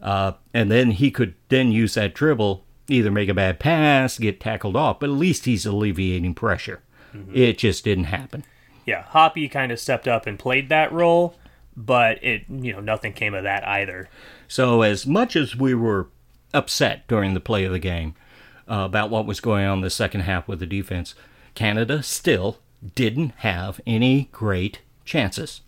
Uh, 0.02 0.32
and 0.54 0.70
then 0.70 0.92
he 0.92 1.10
could 1.10 1.34
then 1.48 1.72
use 1.72 1.94
that 1.94 2.14
dribble, 2.14 2.64
either 2.88 3.10
make 3.10 3.28
a 3.28 3.34
bad 3.34 3.58
pass, 3.60 4.18
get 4.18 4.40
tackled 4.40 4.76
off, 4.76 5.00
but 5.00 5.10
at 5.10 5.16
least 5.16 5.44
he's 5.44 5.66
alleviating 5.66 6.34
pressure. 6.34 6.82
It 7.34 7.58
just 7.58 7.84
didn't 7.84 8.04
happen. 8.04 8.44
Yeah, 8.86 9.04
Hoppe 9.04 9.50
kind 9.50 9.72
of 9.72 9.80
stepped 9.80 10.08
up 10.08 10.26
and 10.26 10.38
played 10.38 10.68
that 10.68 10.92
role, 10.92 11.34
but 11.76 12.22
it 12.24 12.44
you 12.48 12.72
know 12.72 12.80
nothing 12.80 13.12
came 13.12 13.34
of 13.34 13.44
that 13.44 13.66
either. 13.66 14.08
So, 14.48 14.82
as 14.82 15.06
much 15.06 15.36
as 15.36 15.56
we 15.56 15.74
were 15.74 16.08
upset 16.52 17.06
during 17.08 17.34
the 17.34 17.40
play 17.40 17.64
of 17.64 17.72
the 17.72 17.78
game 17.78 18.14
uh, 18.68 18.84
about 18.84 19.10
what 19.10 19.26
was 19.26 19.40
going 19.40 19.66
on 19.66 19.78
in 19.78 19.82
the 19.82 19.90
second 19.90 20.22
half 20.22 20.48
with 20.48 20.60
the 20.60 20.66
defense, 20.66 21.14
Canada 21.54 22.02
still 22.02 22.58
didn't 22.94 23.32
have 23.38 23.80
any 23.86 24.28
great 24.32 24.80
chances. 25.04 25.60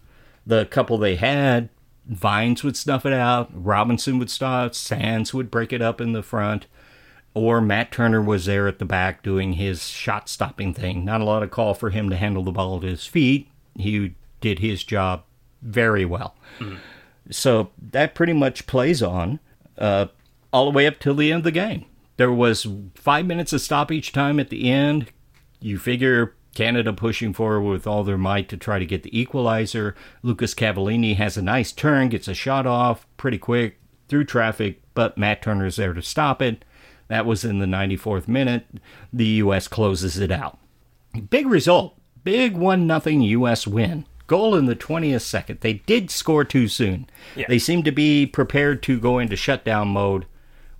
The 0.46 0.66
couple 0.66 0.98
they 0.98 1.16
had, 1.16 1.68
Vines 2.06 2.64
would 2.64 2.76
snuff 2.76 3.06
it 3.06 3.12
out, 3.12 3.50
Robinson 3.52 4.18
would 4.18 4.30
stop, 4.30 4.74
Sands 4.74 5.32
would 5.32 5.50
break 5.50 5.72
it 5.72 5.82
up 5.82 6.00
in 6.00 6.12
the 6.12 6.22
front, 6.22 6.66
or 7.34 7.60
Matt 7.60 7.92
Turner 7.92 8.20
was 8.20 8.46
there 8.46 8.66
at 8.68 8.78
the 8.78 8.84
back 8.84 9.22
doing 9.22 9.54
his 9.54 9.88
shot 9.88 10.28
stopping 10.28 10.74
thing. 10.74 11.04
Not 11.04 11.20
a 11.20 11.24
lot 11.24 11.42
of 11.42 11.50
call 11.50 11.74
for 11.74 11.90
him 11.90 12.10
to 12.10 12.16
handle 12.16 12.42
the 12.42 12.50
ball 12.50 12.76
at 12.76 12.82
his 12.82 13.06
feet. 13.06 13.48
He 13.76 14.14
did 14.40 14.58
his 14.58 14.84
job 14.84 15.22
very 15.62 16.04
well. 16.04 16.34
So 17.30 17.70
that 17.92 18.14
pretty 18.14 18.32
much 18.32 18.66
plays 18.66 19.02
on 19.02 19.38
uh, 19.78 20.06
all 20.52 20.64
the 20.64 20.76
way 20.76 20.86
up 20.86 20.98
till 20.98 21.14
the 21.14 21.32
end 21.32 21.40
of 21.40 21.44
the 21.44 21.50
game. 21.50 21.86
There 22.16 22.32
was 22.32 22.66
five 22.94 23.26
minutes 23.26 23.52
of 23.52 23.60
stop 23.60 23.90
each 23.90 24.12
time 24.12 24.38
at 24.38 24.50
the 24.50 24.70
end. 24.70 25.10
You 25.60 25.78
figure 25.78 26.34
Canada 26.54 26.92
pushing 26.92 27.32
forward 27.32 27.62
with 27.62 27.86
all 27.86 28.04
their 28.04 28.18
might 28.18 28.48
to 28.50 28.56
try 28.56 28.78
to 28.78 28.86
get 28.86 29.02
the 29.02 29.18
equalizer. 29.18 29.94
Lucas 30.22 30.54
Cavallini 30.54 31.16
has 31.16 31.36
a 31.36 31.42
nice 31.42 31.72
turn, 31.72 32.10
gets 32.10 32.28
a 32.28 32.34
shot 32.34 32.66
off 32.66 33.06
pretty 33.16 33.38
quick 33.38 33.78
through 34.08 34.24
traffic, 34.24 34.82
but 34.94 35.16
Matt 35.16 35.42
Turner's 35.42 35.76
there 35.76 35.94
to 35.94 36.02
stop 36.02 36.42
it. 36.42 36.64
That 37.08 37.26
was 37.26 37.44
in 37.44 37.58
the 37.58 37.66
94th 37.66 38.28
minute. 38.28 38.66
The 39.12 39.26
U.S. 39.26 39.68
closes 39.68 40.18
it 40.18 40.30
out. 40.30 40.58
Big 41.30 41.46
result. 41.46 41.98
Big 42.24 42.56
1 42.56 42.86
nothing 42.86 43.22
U.S. 43.22 43.66
win. 43.66 44.06
Goal 44.26 44.54
in 44.54 44.66
the 44.66 44.76
20th 44.76 45.22
second. 45.22 45.60
They 45.60 45.74
did 45.74 46.10
score 46.10 46.44
too 46.44 46.68
soon. 46.68 47.08
Yeah. 47.36 47.46
They 47.48 47.58
seemed 47.58 47.84
to 47.86 47.92
be 47.92 48.26
prepared 48.26 48.82
to 48.84 49.00
go 49.00 49.18
into 49.18 49.36
shutdown 49.36 49.88
mode 49.88 50.26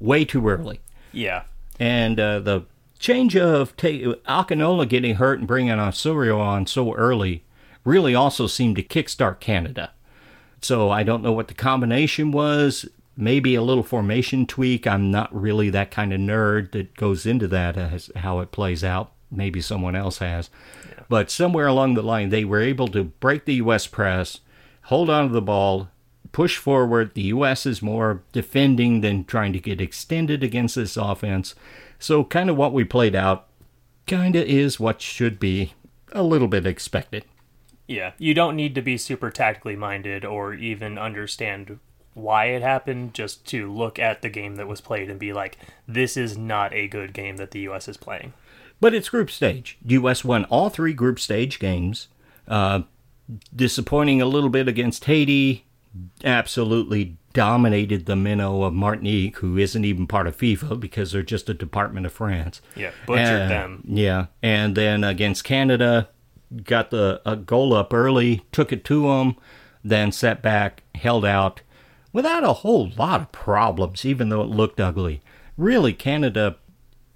way 0.03 0.25
too 0.25 0.49
early. 0.49 0.81
Yeah, 1.13 1.45
And 1.79 2.19
uh, 2.19 2.41
the 2.41 2.65
change 2.99 3.37
of 3.37 3.77
ta- 3.77 4.15
Akinola 4.27 4.89
getting 4.89 5.17
hurt 5.17 5.39
and 5.39 5.49
bringing 5.49 5.79
Osorio 5.79 6.41
on 6.41 6.67
so 6.67 6.95
early 6.95 7.45
really 7.85 8.15
also 8.15 8.47
seemed 8.47 8.77
to 8.77 8.83
kickstart 8.83 9.41
Canada. 9.41 9.93
So 10.61 10.91
I 10.91 11.03
don't 11.03 11.23
know 11.23 11.33
what 11.33 11.49
the 11.49 11.55
combination 11.55 12.33
was. 12.33 12.87
Maybe 13.17 13.55
a 13.55 13.63
little 13.63 13.83
formation 13.83 14.47
tweak. 14.47 14.87
I'm 14.87 15.11
not 15.11 15.35
really 15.35 15.69
that 15.71 15.91
kind 15.91 16.13
of 16.13 16.21
nerd 16.21 16.73
that 16.73 16.97
goes 16.97 17.27
into 17.27 17.47
that 17.49 17.77
as 17.77 18.11
how 18.17 18.41
it 18.41 18.53
plays 18.53 18.83
out. 18.83 19.13
Maybe 19.31 19.61
someone 19.61 19.97
else 19.97 20.19
has. 20.19 20.49
But 21.09 21.31
somewhere 21.31 21.67
along 21.67 21.95
the 21.95 22.03
line, 22.03 22.31
they 22.31 22.45
were 22.45 22.61
able 22.61 22.89
to 22.89 23.05
break 23.05 23.45
the 23.45 23.55
U.S. 23.57 23.87
press, 23.87 24.41
hold 24.85 25.11
on 25.11 25.29
to 25.29 25.33
the 25.33 25.43
ball, 25.43 25.89
push 26.33 26.57
forward. 26.57 27.13
The 27.15 27.23
U.S. 27.23 27.67
is 27.67 27.83
more 27.83 28.23
defending 28.33 29.01
than 29.01 29.25
trying 29.25 29.53
to 29.53 29.61
get 29.61 29.81
extended 29.81 30.43
against 30.43 30.75
this 30.75 30.97
offense. 30.97 31.55
So, 31.99 32.25
kind 32.25 32.51
of 32.51 32.57
what 32.57 32.73
we 32.73 32.85
played 32.85 33.15
out 33.15 33.47
kind 34.07 34.35
of 34.35 34.45
is 34.45 34.81
what 34.81 35.01
should 35.01 35.39
be 35.39 35.75
a 36.13 36.23
little 36.23 36.49
bit 36.49 36.67
expected. 36.67 37.25
yeah. 37.87 38.13
You 38.19 38.35
don't 38.35 38.57
need 38.57 38.75
to 38.75 38.83
be 38.83 38.97
super 38.99 39.31
tactically 39.31 39.77
minded 39.77 40.25
or 40.25 40.55
even 40.55 40.99
understand 40.99 41.79
why 42.15 42.47
it 42.47 42.63
happened 42.63 43.15
just 43.15 43.47
to 43.47 43.73
look 43.73 43.99
at 43.99 44.21
the 44.23 44.29
game 44.29 44.57
that 44.57 44.67
was 44.69 44.81
played 44.81 45.09
and 45.09 45.19
be 45.19 45.33
like, 45.33 45.57
this 45.89 46.17
is 46.17 46.37
not 46.37 46.73
a 46.75 46.89
good 46.89 47.13
game 47.15 47.37
that 47.39 47.53
the 47.53 47.61
U.S. 47.61 47.89
is 47.89 47.97
playing. 47.97 48.33
But 48.81 48.93
it's 48.95 49.09
group 49.09 49.31
stage. 49.31 49.79
The 49.83 49.95
U.S. 49.95 50.25
won 50.25 50.45
all 50.47 50.69
three 50.69 50.93
group 50.93 51.19
stage 51.21 51.59
games. 51.59 52.09
Uh, 52.49 52.83
disappointing 53.55 54.21
a 54.21 54.27
little 54.27 54.51
bit 54.51 54.69
against 54.69 55.05
Haiti. 55.05 55.65
Absolutely 56.25 57.17
dominated 57.33 58.07
the 58.07 58.17
minnow 58.17 58.63
of 58.63 58.73
Martinique, 58.75 59.39
who 59.39 59.57
isn't 59.59 59.85
even 59.85 60.07
part 60.07 60.27
of 60.27 60.37
FIFA 60.37 60.79
because 60.79 61.13
they're 61.13 61.23
just 61.23 61.49
a 61.49 61.55
department 61.55 62.07
of 62.07 62.13
France. 62.13 62.61
Yeah, 62.77 62.91
butchered 63.07 63.43
Uh, 63.43 63.49
them. 63.49 63.85
Yeah, 63.87 64.27
and 64.43 64.75
then 64.77 65.05
against 65.05 65.45
Canada, 65.45 66.09
got 66.65 66.91
the 66.91 67.21
a 67.25 67.37
goal 67.37 67.75
up 67.75 67.93
early, 67.95 68.43
took 68.53 68.73
it 68.73 68.85
to 68.85 69.07
them, 69.09 69.37
then 69.83 70.13
set 70.13 70.43
back, 70.43 70.83
held 70.95 71.25
out, 71.25 71.63
without 72.13 72.45
a 72.45 72.53
whole 72.53 72.91
lot 72.97 73.21
of 73.21 73.33
problems, 73.33 74.05
even 74.05 74.29
though 74.29 74.43
it 74.43 74.49
looked 74.51 74.81
ugly. 74.81 75.23
Really, 75.57 75.93
Canada, 75.93 76.57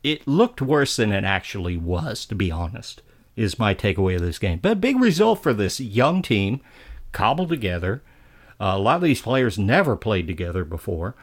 it 0.02 0.26
looked 0.26 0.62
worse 0.62 0.96
than 0.96 1.12
it 1.12 1.24
actually 1.24 1.76
was, 1.76 2.24
to 2.26 2.34
be 2.34 2.50
honest, 2.50 3.02
is 3.36 3.58
my 3.58 3.74
takeaway 3.74 4.16
of 4.16 4.22
this 4.22 4.38
game. 4.38 4.58
But 4.60 4.72
a 4.72 4.76
big 4.76 4.98
result 4.98 5.42
for 5.42 5.52
this 5.52 5.78
young 5.80 6.22
team, 6.22 6.60
cobbled 7.12 7.50
together. 7.50 8.02
Uh, 8.60 8.72
a 8.74 8.78
lot 8.78 8.96
of 8.96 9.02
these 9.02 9.22
players 9.22 9.58
never 9.58 9.96
played 9.96 10.26
together 10.26 10.64
before. 10.64 11.14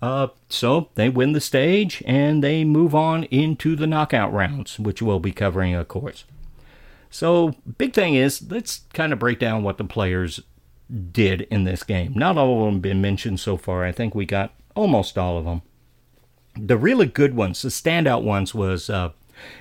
Uh, 0.00 0.28
so 0.48 0.88
they 0.96 1.08
win 1.08 1.32
the 1.32 1.40
stage 1.40 2.02
and 2.06 2.42
they 2.42 2.64
move 2.64 2.94
on 2.94 3.24
into 3.24 3.76
the 3.76 3.86
knockout 3.86 4.32
rounds, 4.32 4.78
which 4.78 5.00
we'll 5.00 5.20
be 5.20 5.32
covering, 5.32 5.74
of 5.74 5.86
course. 5.88 6.24
So, 7.08 7.54
big 7.78 7.92
thing 7.92 8.14
is, 8.14 8.50
let's 8.50 8.80
kind 8.94 9.12
of 9.12 9.18
break 9.18 9.38
down 9.38 9.62
what 9.62 9.76
the 9.76 9.84
players 9.84 10.40
did 11.12 11.42
in 11.42 11.64
this 11.64 11.82
game. 11.82 12.14
Not 12.16 12.38
all 12.38 12.60
of 12.60 12.64
them 12.64 12.74
have 12.76 12.82
been 12.82 13.02
mentioned 13.02 13.38
so 13.38 13.56
far. 13.56 13.84
I 13.84 13.92
think 13.92 14.14
we 14.14 14.24
got 14.24 14.54
almost 14.74 15.18
all 15.18 15.38
of 15.38 15.44
them. 15.44 15.62
The 16.56 16.76
really 16.76 17.06
good 17.06 17.34
ones, 17.34 17.62
the 17.62 17.68
standout 17.68 18.22
ones, 18.22 18.54
was 18.54 18.90
uh, 18.90 19.10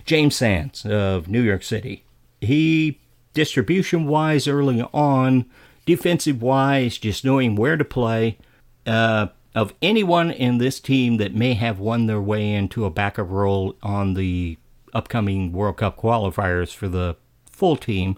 James 0.06 0.36
Sands 0.36 0.86
of 0.86 1.28
New 1.28 1.42
York 1.42 1.64
City. 1.64 2.06
He, 2.40 3.00
distribution 3.34 4.08
wise, 4.08 4.48
early 4.48 4.82
on, 4.94 5.46
defensive 5.86 6.42
wise, 6.42 6.98
just 6.98 7.26
knowing 7.26 7.56
where 7.56 7.78
to 7.78 7.86
play. 7.86 8.38
Uh, 8.86 9.28
of 9.54 9.74
anyone 9.82 10.32
in 10.32 10.58
this 10.58 10.80
team 10.80 11.18
that 11.18 11.36
may 11.36 11.54
have 11.54 11.80
won 11.80 12.06
their 12.06 12.22
way 12.22 12.54
into 12.54 12.86
a 12.86 12.90
backup 12.90 13.30
role 13.30 13.76
on 13.84 14.14
the 14.14 14.58
upcoming 14.94 15.52
World 15.52 15.78
Cup 15.78 15.98
qualifiers 15.98 16.74
for 16.74 16.88
the 16.88 17.16
full 17.46 17.76
team, 17.76 18.18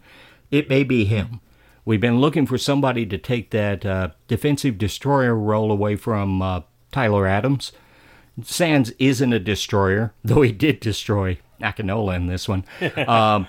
it 0.52 0.70
may 0.70 0.84
be 0.84 1.06
him. 1.06 1.42
We've 1.86 2.00
been 2.00 2.20
looking 2.20 2.46
for 2.46 2.58
somebody 2.58 3.06
to 3.08 3.18
take 3.18 3.50
that 3.50 3.86
uh, 3.86 4.10
defensive 4.28 4.78
destroyer 4.78 5.36
role 5.36 5.72
away 5.72 5.96
from 5.96 6.42
uh, 6.42 6.62
Tyler 6.92 7.28
Adams. 7.28 7.72
Sands 8.42 8.92
isn't 9.00 9.34
a 9.34 9.40
destroyer, 9.40 10.14
though 10.24 10.42
he 10.44 10.52
did 10.52 10.80
destroy 10.80 11.40
Akinola 11.60 12.16
in 12.16 12.28
this 12.28 12.48
one. 12.48 12.64
um, 13.08 13.48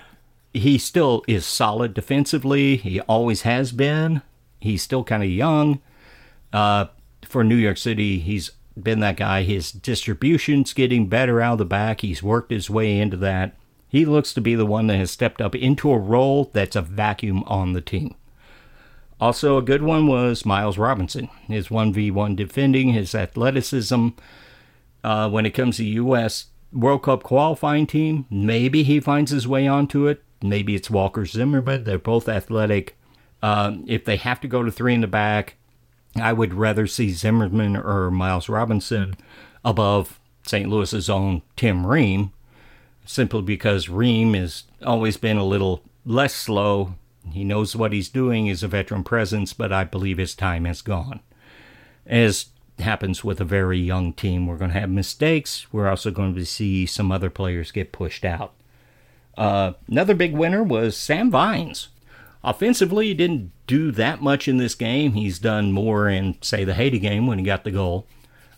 he 0.55 0.77
still 0.77 1.23
is 1.27 1.45
solid 1.45 1.93
defensively. 1.93 2.77
He 2.77 3.01
always 3.01 3.41
has 3.41 3.71
been. 3.71 4.21
He's 4.59 4.81
still 4.81 5.03
kind 5.03 5.21
of 5.21 5.29
young. 5.29 5.81
Uh, 6.53 6.85
for 7.23 7.43
New 7.43 7.55
York 7.55 7.77
City, 7.77 8.19
he's 8.19 8.51
been 8.81 9.01
that 9.01 9.17
guy. 9.17 9.43
His 9.43 9.71
distribution's 9.71 10.73
getting 10.73 11.07
better 11.07 11.41
out 11.41 11.53
of 11.53 11.57
the 11.59 11.65
back. 11.65 12.01
He's 12.01 12.23
worked 12.23 12.51
his 12.51 12.69
way 12.69 12.97
into 12.97 13.17
that. 13.17 13.55
He 13.89 14.05
looks 14.05 14.33
to 14.33 14.41
be 14.41 14.55
the 14.55 14.65
one 14.65 14.87
that 14.87 14.97
has 14.97 15.11
stepped 15.11 15.41
up 15.41 15.55
into 15.55 15.91
a 15.91 15.97
role 15.97 16.49
that's 16.53 16.75
a 16.75 16.81
vacuum 16.81 17.43
on 17.47 17.73
the 17.73 17.81
team. 17.81 18.15
Also, 19.19 19.57
a 19.57 19.61
good 19.61 19.81
one 19.81 20.07
was 20.07 20.45
Miles 20.45 20.77
Robinson. 20.77 21.29
His 21.47 21.67
1v1 21.67 22.35
defending, 22.35 22.89
his 22.89 23.15
athleticism. 23.15 24.09
Uh, 25.03 25.29
when 25.29 25.45
it 25.45 25.51
comes 25.51 25.77
to 25.77 25.85
U.S. 25.85 26.47
World 26.73 27.03
Cup 27.03 27.23
qualifying 27.23 27.87
team, 27.87 28.25
maybe 28.29 28.83
he 28.83 28.99
finds 28.99 29.31
his 29.31 29.47
way 29.47 29.67
onto 29.67 30.07
it. 30.07 30.24
Maybe 30.49 30.75
it's 30.75 30.89
Walker 30.89 31.25
Zimmerman. 31.25 31.83
They're 31.83 31.97
both 31.97 32.27
athletic. 32.29 32.97
Um, 33.41 33.83
if 33.87 34.05
they 34.05 34.17
have 34.17 34.41
to 34.41 34.47
go 34.47 34.63
to 34.63 34.71
three 34.71 34.93
in 34.93 35.01
the 35.01 35.07
back, 35.07 35.55
I 36.15 36.33
would 36.33 36.53
rather 36.53 36.87
see 36.87 37.11
Zimmerman 37.11 37.75
or 37.75 38.09
Miles 38.09 38.49
Robinson 38.49 39.15
above 39.63 40.19
St. 40.43 40.69
Louis's 40.69 41.09
own 41.09 41.41
Tim 41.55 41.85
Ream, 41.85 42.31
simply 43.05 43.41
because 43.41 43.89
Ream 43.89 44.33
has 44.33 44.63
always 44.83 45.17
been 45.17 45.37
a 45.37 45.45
little 45.45 45.83
less 46.05 46.33
slow. 46.33 46.95
He 47.31 47.43
knows 47.43 47.75
what 47.75 47.91
he's 47.91 48.09
doing, 48.09 48.47
is 48.47 48.63
a 48.63 48.67
veteran 48.67 49.03
presence, 49.03 49.53
but 49.53 49.73
I 49.73 49.83
believe 49.83 50.17
his 50.17 50.35
time 50.35 50.65
has 50.65 50.81
gone. 50.81 51.19
As 52.05 52.47
happens 52.79 53.23
with 53.23 53.39
a 53.39 53.45
very 53.45 53.79
young 53.79 54.13
team, 54.13 54.47
we're 54.47 54.57
going 54.57 54.71
to 54.71 54.79
have 54.79 54.89
mistakes. 54.89 55.67
We're 55.71 55.89
also 55.89 56.11
going 56.11 56.35
to 56.35 56.45
see 56.45 56.85
some 56.85 57.11
other 57.11 57.29
players 57.29 57.71
get 57.71 57.91
pushed 57.91 58.25
out. 58.25 58.53
Uh, 59.37 59.73
another 59.87 60.15
big 60.15 60.33
winner 60.33 60.63
was 60.63 60.95
Sam 60.95 61.29
Vines. 61.29 61.89
Offensively, 62.43 63.07
he 63.07 63.13
didn't 63.13 63.51
do 63.67 63.91
that 63.91 64.21
much 64.21 64.47
in 64.47 64.57
this 64.57 64.75
game. 64.75 65.13
He's 65.13 65.39
done 65.39 65.71
more 65.71 66.07
in, 66.07 66.37
say, 66.41 66.63
the 66.63 66.75
Haiti 66.75 66.99
game 66.99 67.25
when 67.25 67.39
he 67.39 67.45
got 67.45 67.63
the 67.63 67.71
goal. 67.71 68.07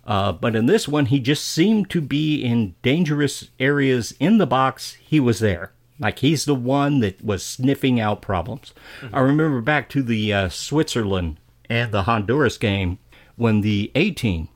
Uh, 0.05 0.31
but 0.31 0.55
in 0.55 0.65
this 0.65 0.87
one, 0.87 1.07
he 1.07 1.19
just 1.19 1.45
seemed 1.45 1.89
to 1.89 2.01
be 2.01 2.41
in 2.43 2.75
dangerous 2.81 3.49
areas 3.59 4.13
in 4.19 4.37
the 4.37 4.47
box. 4.47 4.93
He 4.95 5.19
was 5.19 5.39
there. 5.39 5.71
Like 5.99 6.19
he's 6.19 6.45
the 6.45 6.55
one 6.55 6.99
that 6.99 7.23
was 7.23 7.43
sniffing 7.43 7.99
out 7.99 8.21
problems. 8.21 8.73
Mm-hmm. 9.01 9.15
I 9.15 9.19
remember 9.19 9.61
back 9.61 9.89
to 9.89 10.03
the 10.03 10.33
uh, 10.33 10.49
Switzerland 10.49 11.39
and 11.69 11.91
the 11.91 12.03
Honduras 12.03 12.57
game 12.57 12.99
when 13.35 13.61
the 13.61 13.91
A 13.95 14.11
team 14.11 14.49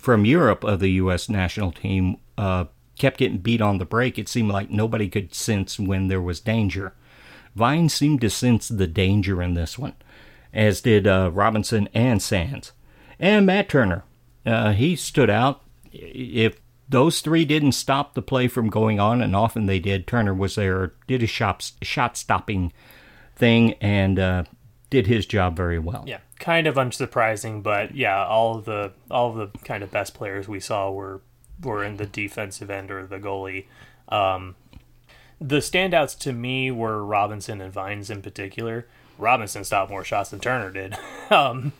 from 0.00 0.24
Europe 0.24 0.64
of 0.64 0.80
the 0.80 0.92
U.S. 0.92 1.28
national 1.28 1.72
team 1.72 2.16
uh, 2.36 2.66
kept 2.98 3.18
getting 3.18 3.38
beat 3.38 3.60
on 3.60 3.78
the 3.78 3.84
break. 3.84 4.18
It 4.18 4.28
seemed 4.28 4.50
like 4.50 4.70
nobody 4.70 5.08
could 5.08 5.34
sense 5.34 5.78
when 5.78 6.08
there 6.08 6.20
was 6.20 6.40
danger. 6.40 6.94
Vine 7.54 7.88
seemed 7.88 8.20
to 8.20 8.30
sense 8.30 8.68
the 8.68 8.86
danger 8.86 9.42
in 9.42 9.54
this 9.54 9.78
one, 9.78 9.94
as 10.52 10.80
did 10.80 11.06
uh, 11.06 11.30
Robinson 11.32 11.88
and 11.94 12.22
Sands. 12.22 12.72
And 13.18 13.46
Matt 13.46 13.68
Turner. 13.68 14.04
Uh, 14.46 14.72
he 14.72 14.96
stood 14.96 15.28
out. 15.28 15.62
If 15.92 16.60
those 16.88 17.20
three 17.20 17.44
didn't 17.44 17.72
stop 17.72 18.14
the 18.14 18.22
play 18.22 18.48
from 18.48 18.70
going 18.70 19.00
on, 19.00 19.20
and 19.20 19.34
often 19.34 19.66
they 19.66 19.78
did, 19.78 20.06
Turner 20.06 20.34
was 20.34 20.54
there, 20.54 20.94
did 21.06 21.22
a 21.22 21.26
shot, 21.26 21.72
shot 21.82 22.16
stopping 22.16 22.72
thing, 23.34 23.74
and 23.74 24.18
uh, 24.18 24.44
did 24.90 25.06
his 25.06 25.26
job 25.26 25.56
very 25.56 25.78
well. 25.78 26.04
Yeah, 26.06 26.20
kind 26.38 26.66
of 26.66 26.76
unsurprising, 26.76 27.62
but 27.62 27.94
yeah, 27.94 28.24
all 28.24 28.60
the 28.60 28.92
all 29.10 29.32
the 29.32 29.48
kind 29.64 29.82
of 29.82 29.90
best 29.90 30.14
players 30.14 30.48
we 30.48 30.60
saw 30.60 30.90
were 30.90 31.20
were 31.62 31.84
in 31.84 31.96
the 31.96 32.06
defensive 32.06 32.70
end 32.70 32.90
or 32.90 33.06
the 33.06 33.18
goalie. 33.18 33.66
Um, 34.08 34.54
the 35.40 35.58
standouts 35.58 36.18
to 36.20 36.32
me 36.32 36.70
were 36.70 37.04
Robinson 37.04 37.60
and 37.60 37.72
Vines 37.72 38.10
in 38.10 38.22
particular. 38.22 38.86
Robinson 39.18 39.64
stopped 39.64 39.90
more 39.90 40.04
shots 40.04 40.30
than 40.30 40.40
Turner 40.40 40.70
did. 40.70 40.96
um, 41.30 41.72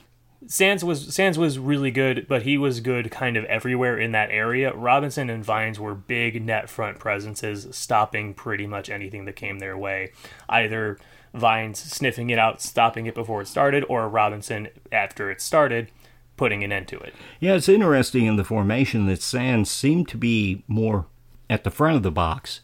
Sands 0.47 0.85
was 0.85 1.13
Sands 1.13 1.37
was 1.37 1.59
really 1.59 1.91
good, 1.91 2.27
but 2.29 2.43
he 2.43 2.57
was 2.57 2.81
good 2.81 3.11
kind 3.11 3.37
of 3.37 3.45
everywhere 3.47 3.99
in 3.99 4.13
that 4.13 4.31
area. 4.31 4.73
Robinson 4.73 5.29
and 5.29 5.45
Vines 5.45 5.81
were 5.81 5.95
big 5.95 6.45
net 6.45 6.71
front 6.71 6.99
presences, 7.01 7.67
stopping 7.73 8.35
pretty 8.35 8.67
much 8.67 8.89
anything 8.89 9.25
that 9.25 9.35
came 9.35 9.59
their 9.59 9.77
way. 9.77 10.13
Either 10.49 10.99
Vines 11.35 11.81
sniffing 11.81 12.31
it 12.31 12.39
out, 12.39 12.63
stopping 12.63 13.07
it 13.07 13.15
before 13.15 13.43
it 13.43 13.49
started, 13.49 13.85
or 13.89 14.09
Robinson 14.09 14.69
after 14.93 15.31
it 15.31 15.41
started, 15.41 15.91
putting 16.39 16.65
an 16.65 16.73
end 16.73 16.89
to 16.89 16.99
it. 17.01 17.15
Yeah, 17.41 17.55
it's 17.55 17.69
interesting 17.69 18.25
in 18.25 18.37
the 18.37 18.45
formation 18.45 19.07
that 19.07 19.21
Sands 19.21 19.71
seemed 19.71 20.09
to 20.09 20.17
be 20.17 20.65
more 20.67 21.07
at 21.51 21.65
the 21.65 21.71
front 21.71 21.97
of 21.97 22.03
the 22.03 22.11
box 22.11 22.61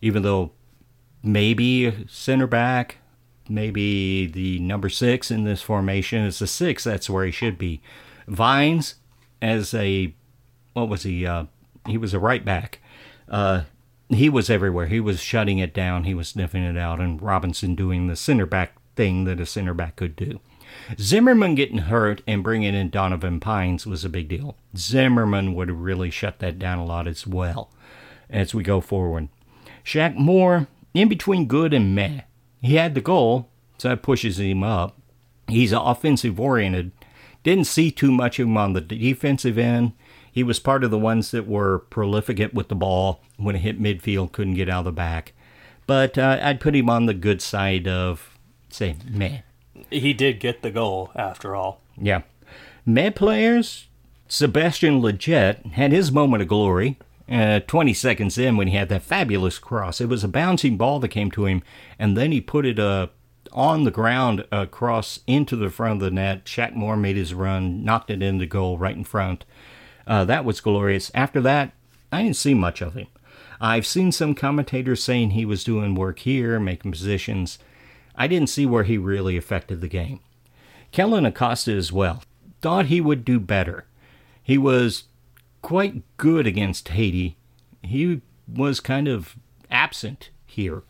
even 0.00 0.22
though 0.22 0.52
maybe 1.22 2.06
center 2.08 2.46
back, 2.46 2.98
maybe 3.48 4.26
the 4.26 4.58
number 4.60 4.88
six 4.88 5.30
in 5.30 5.44
this 5.44 5.62
formation 5.62 6.24
is 6.24 6.38
the 6.38 6.46
six. 6.46 6.84
That's 6.84 7.10
where 7.10 7.24
he 7.24 7.32
should 7.32 7.58
be. 7.58 7.80
Vines 8.28 8.96
as 9.40 9.74
a 9.74 10.14
what 10.74 10.88
was 10.88 11.04
he? 11.04 11.26
Uh, 11.26 11.46
he 11.86 11.96
was 11.96 12.12
a 12.12 12.18
right 12.18 12.44
back. 12.44 12.80
Uh, 13.28 13.62
he 14.08 14.28
was 14.28 14.50
everywhere. 14.50 14.86
He 14.86 15.00
was 15.00 15.20
shutting 15.20 15.58
it 15.58 15.74
down. 15.74 16.04
He 16.04 16.14
was 16.14 16.28
sniffing 16.28 16.62
it 16.62 16.76
out, 16.76 17.00
and 17.00 17.20
Robinson 17.20 17.74
doing 17.74 18.06
the 18.06 18.16
center 18.16 18.46
back 18.46 18.76
thing 18.94 19.24
that 19.24 19.40
a 19.40 19.46
center 19.46 19.74
back 19.74 19.96
could 19.96 20.14
do. 20.14 20.40
Zimmerman 20.98 21.54
getting 21.54 21.78
hurt 21.78 22.22
and 22.26 22.42
bringing 22.42 22.74
in 22.74 22.90
Donovan 22.90 23.40
Pines 23.40 23.86
was 23.86 24.04
a 24.04 24.08
big 24.08 24.28
deal. 24.28 24.56
Zimmerman 24.76 25.54
would 25.54 25.68
have 25.68 25.80
really 25.80 26.10
shut 26.10 26.38
that 26.40 26.58
down 26.58 26.78
a 26.78 26.84
lot 26.84 27.06
as 27.06 27.26
well 27.26 27.70
as 28.30 28.54
we 28.54 28.62
go 28.62 28.80
forward. 28.80 29.28
Shaq 29.84 30.16
Moore, 30.16 30.66
in 30.94 31.08
between 31.08 31.46
good 31.46 31.72
and 31.72 31.94
meh. 31.94 32.22
He 32.60 32.74
had 32.74 32.94
the 32.94 33.00
goal, 33.00 33.48
so 33.78 33.88
that 33.88 34.02
pushes 34.02 34.40
him 34.40 34.62
up. 34.62 34.98
He's 35.48 35.72
offensive 35.72 36.40
oriented. 36.40 36.90
Didn't 37.42 37.66
see 37.66 37.90
too 37.90 38.10
much 38.10 38.38
of 38.38 38.48
him 38.48 38.56
on 38.56 38.72
the 38.72 38.80
defensive 38.80 39.58
end. 39.58 39.92
He 40.32 40.42
was 40.42 40.58
part 40.58 40.82
of 40.82 40.90
the 40.90 40.98
ones 40.98 41.30
that 41.30 41.46
were 41.46 41.78
prolific 41.78 42.40
with 42.52 42.68
the 42.68 42.74
ball 42.74 43.22
when 43.36 43.54
it 43.56 43.60
hit 43.60 43.80
midfield, 43.80 44.32
couldn't 44.32 44.54
get 44.54 44.68
out 44.68 44.80
of 44.80 44.84
the 44.86 44.92
back. 44.92 45.32
But 45.86 46.18
uh, 46.18 46.38
I'd 46.42 46.60
put 46.60 46.74
him 46.74 46.90
on 46.90 47.06
the 47.06 47.14
good 47.14 47.40
side 47.40 47.86
of, 47.86 48.36
say, 48.68 48.96
meh. 49.08 49.42
He 49.90 50.12
did 50.12 50.40
get 50.40 50.62
the 50.62 50.70
goal, 50.70 51.10
after 51.14 51.54
all. 51.54 51.80
Yeah. 51.96 52.22
Meh 52.84 53.10
players, 53.10 53.86
Sebastian 54.28 55.00
Lletget 55.00 55.72
had 55.72 55.92
his 55.92 56.12
moment 56.12 56.42
of 56.42 56.48
glory 56.48 56.98
uh, 57.30 57.60
20 57.60 57.92
seconds 57.92 58.38
in 58.38 58.56
when 58.56 58.68
he 58.68 58.76
had 58.76 58.88
that 58.88 59.02
fabulous 59.02 59.58
cross. 59.58 60.00
It 60.00 60.08
was 60.08 60.24
a 60.24 60.28
bouncing 60.28 60.76
ball 60.76 61.00
that 61.00 61.08
came 61.08 61.30
to 61.32 61.46
him, 61.46 61.62
and 61.98 62.16
then 62.16 62.32
he 62.32 62.40
put 62.40 62.64
it 62.64 62.78
uh, 62.78 63.08
on 63.52 63.84
the 63.84 63.90
ground 63.90 64.46
across 64.52 65.20
into 65.26 65.56
the 65.56 65.70
front 65.70 65.94
of 65.94 66.00
the 66.00 66.10
net. 66.10 66.44
Shaq 66.44 66.74
Moore 66.74 66.96
made 66.96 67.16
his 67.16 67.34
run, 67.34 67.84
knocked 67.84 68.10
it 68.10 68.22
into 68.22 68.46
goal 68.46 68.78
right 68.78 68.96
in 68.96 69.04
front. 69.04 69.44
Uh, 70.06 70.24
that 70.24 70.44
was 70.44 70.60
glorious. 70.60 71.10
After 71.14 71.40
that, 71.40 71.72
I 72.12 72.22
didn't 72.22 72.36
see 72.36 72.54
much 72.54 72.80
of 72.80 72.94
him. 72.94 73.08
I've 73.60 73.86
seen 73.86 74.12
some 74.12 74.34
commentators 74.34 75.02
saying 75.02 75.30
he 75.30 75.44
was 75.44 75.64
doing 75.64 75.94
work 75.94 76.20
here, 76.20 76.60
making 76.60 76.92
positions. 76.92 77.58
I 78.16 78.26
didn't 78.26 78.48
see 78.48 78.66
where 78.66 78.84
he 78.84 78.98
really 78.98 79.36
affected 79.36 79.80
the 79.80 79.88
game. 79.88 80.20
Kellyn 80.92 81.26
Acosta 81.26 81.72
as 81.72 81.92
well. 81.92 82.22
Thought 82.60 82.86
he 82.86 83.00
would 83.00 83.24
do 83.24 83.38
better. 83.38 83.86
He 84.42 84.56
was 84.56 85.04
quite 85.62 86.02
good 86.16 86.46
against 86.46 86.88
Haiti. 86.88 87.36
He 87.82 88.22
was 88.48 88.80
kind 88.80 89.08
of 89.08 89.36
absent 89.70 90.30
here. 90.46 90.82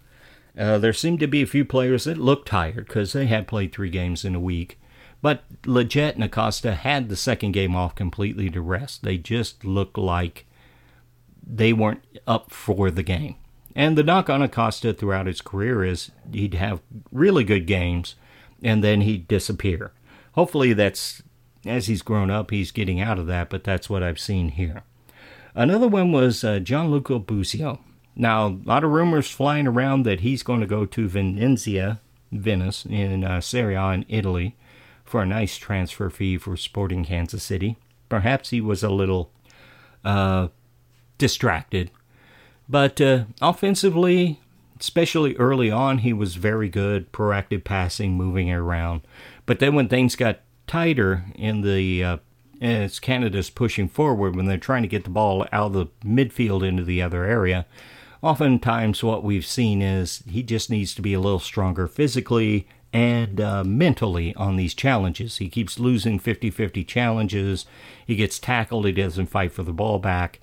Uh, 0.57 0.79
there 0.79 0.93
seemed 0.93 1.21
to 1.21 1.27
be 1.27 1.43
a 1.43 1.47
few 1.47 1.65
players 1.65 2.05
that 2.05 2.19
looked 2.19 2.49
tired 2.49 2.87
because 2.87 3.13
they 3.13 3.27
had 3.27 3.49
played 3.49 3.73
three 3.73 3.91
games 3.91 4.25
in 4.25 4.35
a 4.35 4.41
week. 4.41 4.79
But 5.23 5.45
Lletget 5.63 6.15
and 6.15 6.25
Acosta 6.25 6.75
had 6.75 7.09
the 7.09 7.17
second 7.17 7.53
game 7.53 7.75
off 7.75 7.95
completely 7.95 8.49
to 8.51 8.61
rest. 8.61 9.03
They 9.03 9.19
just 9.19 9.65
looked 9.65 9.99
like 9.99 10.47
they 11.47 11.73
weren't 11.73 12.05
up 12.27 12.51
for 12.53 12.91
the 12.91 13.03
game. 13.03 13.37
And 13.77 13.97
the 13.97 14.03
knock 14.03 14.31
on 14.31 14.41
Acosta 14.41 14.95
throughout 14.95 15.27
his 15.27 15.43
career 15.43 15.85
is 15.85 16.11
he'd 16.33 16.55
have 16.55 16.81
really 17.13 17.45
good 17.45 17.67
games 17.67 18.15
and 18.63 18.83
then 18.83 19.03
he'd 19.03 19.29
disappear. 19.29 19.93
Hopefully 20.33 20.73
that's 20.73 21.23
as 21.67 21.87
he's 21.87 22.03
grown 22.03 22.31
up, 22.31 22.51
he's 22.51 22.71
getting 22.71 23.01
out 23.01 23.19
of 23.19 23.27
that, 23.27 23.51
but 23.51 23.65
that's 23.65 23.91
what 23.91 24.03
I've 24.03 24.19
seen 24.19 24.51
here. 24.51 24.83
Another 25.55 25.89
one 25.89 26.11
was 26.11 26.43
uh, 26.43 26.59
Gianluca 26.59 27.19
Busio. 27.19 27.81
Now, 28.15 28.47
a 28.47 28.59
lot 28.65 28.85
of 28.85 28.91
rumors 28.91 29.31
flying 29.31 29.67
around 29.67 30.05
that 30.05 30.21
he's 30.21 30.43
going 30.43 30.61
to 30.61 30.67
go 30.67 30.87
to 30.87 31.09
Venezia, 31.09 32.01
Venice, 32.33 32.87
in 32.87 33.25
uh, 33.25 33.41
Serie 33.41 33.75
A 33.75 33.91
in 33.91 34.07
Italy 34.09 34.57
for 35.05 35.23
a 35.23 35.27
nice 35.27 35.57
transfer 35.59 36.09
fee 36.09 36.39
for 36.39 36.57
Sporting 36.57 37.05
Kansas 37.05 37.43
City. 37.43 37.77
Perhaps 38.09 38.51
he 38.51 38.61
was 38.61 38.83
a 38.83 38.89
little 38.89 39.31
uh, 40.05 40.49
distracted. 41.19 41.91
But 42.69 43.01
uh, 43.01 43.25
offensively, 43.41 44.41
especially 44.81 45.37
early 45.37 45.71
on, 45.71 45.99
he 45.99 46.13
was 46.13 46.37
very 46.37 46.69
good, 46.69 47.13
proactive 47.13 47.65
passing, 47.65 48.17
moving 48.17 48.51
around. 48.51 49.03
But 49.45 49.61
then 49.61 49.75
when 49.75 49.89
things 49.89 50.17
got 50.17 50.41
tighter 50.67 51.25
in 51.37 51.61
the 51.61 52.03
uh, 52.03 52.17
as 52.61 52.99
Canada's 52.99 53.51
pushing 53.51 53.89
forward 53.89 54.35
when 54.35 54.47
they're 54.47 54.59
trying 54.59 54.83
to 54.83 54.89
get 54.89 55.05
the 55.05 55.11
ball 55.11 55.47
out 55.53 55.67
of 55.67 55.73
the 55.73 55.87
midfield 56.05 56.67
into 56.67 56.85
the 56.85 57.03
other 57.03 57.25
area. 57.25 57.67
Oftentimes, 58.23 59.05
what 59.05 59.23
we've 59.23 59.47
seen 59.47 59.83
is 59.83 60.23
he 60.29 60.43
just 60.43 60.71
needs 60.71 60.95
to 60.95 61.03
be 61.03 61.13
a 61.13 61.21
little 61.21 61.39
stronger 61.39 61.87
physically 61.87 62.67
and 62.93 63.41
uh, 63.41 63.63
mentally 63.63 64.35
on 64.37 64.57
these 64.57 64.75
challenges. 64.75 65.37
He 65.37 65.49
keeps 65.49 65.79
losing 65.79 66.19
50 66.19 66.51
50 66.51 66.83
challenges. 66.85 67.67
He 68.07 68.17
gets 68.17 68.39
tackled. 68.39 68.87
He 68.87 68.93
doesn't 68.93 69.27
fight 69.27 69.53
for 69.53 69.63
the 69.63 69.73
ball 69.73 69.99
back. 69.99 70.41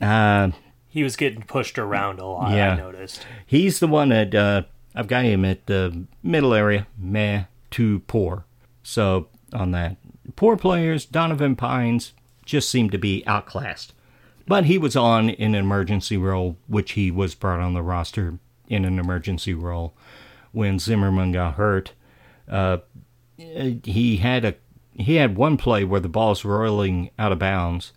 Uh, 0.00 0.50
He 0.96 1.02
was 1.02 1.14
getting 1.14 1.42
pushed 1.42 1.78
around 1.78 2.20
a 2.20 2.24
lot, 2.24 2.56
Yeah. 2.56 2.72
I 2.72 2.76
noticed. 2.76 3.26
He's 3.44 3.80
the 3.80 3.86
one 3.86 4.08
that 4.08 4.34
uh, 4.34 4.62
I've 4.94 5.08
got 5.08 5.26
him 5.26 5.44
at 5.44 5.66
the 5.66 6.06
middle 6.22 6.54
area, 6.54 6.86
meh 6.96 7.44
too 7.70 7.98
poor. 8.06 8.46
So 8.82 9.28
on 9.52 9.72
that, 9.72 9.98
poor 10.36 10.56
players, 10.56 11.04
Donovan 11.04 11.54
Pines 11.54 12.14
just 12.46 12.70
seemed 12.70 12.92
to 12.92 12.98
be 12.98 13.22
outclassed. 13.26 13.92
But 14.46 14.64
he 14.64 14.78
was 14.78 14.96
on 14.96 15.28
in 15.28 15.54
an 15.54 15.60
emergency 15.60 16.16
role, 16.16 16.56
which 16.66 16.92
he 16.92 17.10
was 17.10 17.34
brought 17.34 17.60
on 17.60 17.74
the 17.74 17.82
roster 17.82 18.38
in 18.66 18.86
an 18.86 18.98
emergency 18.98 19.52
role 19.52 19.92
when 20.52 20.78
Zimmerman 20.78 21.32
got 21.32 21.56
hurt. 21.56 21.92
Uh, 22.48 22.78
he 23.36 24.16
had 24.16 24.46
a 24.46 24.54
he 24.94 25.16
had 25.16 25.36
one 25.36 25.58
play 25.58 25.84
where 25.84 26.00
the 26.00 26.08
ball's 26.08 26.42
rolling 26.42 27.10
out 27.18 27.32
of 27.32 27.38
bounds, 27.38 27.92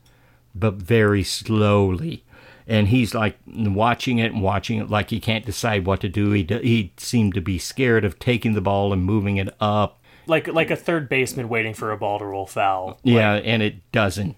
but 0.53 0.73
very 0.73 1.23
slowly. 1.23 2.25
And 2.69 2.87
he's 2.89 3.15
like 3.15 3.35
watching 3.47 4.19
it 4.19 4.31
and 4.31 4.43
watching 4.43 4.77
it 4.77 4.89
like 4.91 5.09
he 5.09 5.19
can't 5.19 5.43
decide 5.45 5.85
what 5.87 6.01
to 6.01 6.07
do. 6.07 6.29
He 6.31 6.43
d- 6.43 6.61
he 6.61 6.93
seemed 6.97 7.33
to 7.33 7.41
be 7.41 7.57
scared 7.57 8.05
of 8.05 8.19
taking 8.19 8.53
the 8.53 8.61
ball 8.61 8.93
and 8.93 9.03
moving 9.03 9.37
it 9.37 9.49
up. 9.59 9.99
Like 10.27 10.47
like 10.47 10.69
a 10.69 10.75
third 10.75 11.09
baseman 11.09 11.49
waiting 11.49 11.73
for 11.73 11.91
a 11.91 11.97
ball 11.97 12.19
to 12.19 12.25
roll 12.25 12.45
foul. 12.45 12.99
Yeah, 13.03 13.33
and 13.33 13.63
it 13.63 13.91
doesn't. 13.91 14.35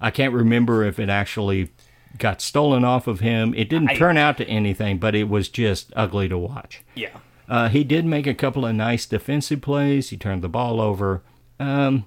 I 0.00 0.12
can't 0.12 0.32
remember 0.32 0.84
if 0.84 1.00
it 1.00 1.08
actually 1.10 1.70
got 2.18 2.40
stolen 2.40 2.84
off 2.84 3.08
of 3.08 3.18
him. 3.18 3.52
It 3.54 3.68
didn't 3.68 3.90
I- 3.90 3.96
turn 3.96 4.16
out 4.16 4.36
to 4.38 4.46
anything, 4.46 4.98
but 4.98 5.16
it 5.16 5.28
was 5.28 5.48
just 5.48 5.92
ugly 5.96 6.28
to 6.28 6.38
watch. 6.38 6.82
Yeah. 6.94 7.16
Uh, 7.48 7.68
he 7.68 7.82
did 7.82 8.04
make 8.06 8.28
a 8.28 8.34
couple 8.34 8.64
of 8.64 8.76
nice 8.76 9.06
defensive 9.06 9.60
plays. 9.60 10.10
He 10.10 10.16
turned 10.16 10.42
the 10.42 10.48
ball 10.48 10.80
over. 10.80 11.22
Um, 11.58 12.04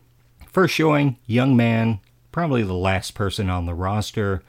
first 0.52 0.74
showing, 0.74 1.18
young 1.26 1.56
man, 1.58 2.00
probably 2.32 2.64
the 2.64 2.74
last 2.74 3.14
person 3.14 3.50
on 3.50 3.66
the 3.66 3.74
roster. 3.74 4.42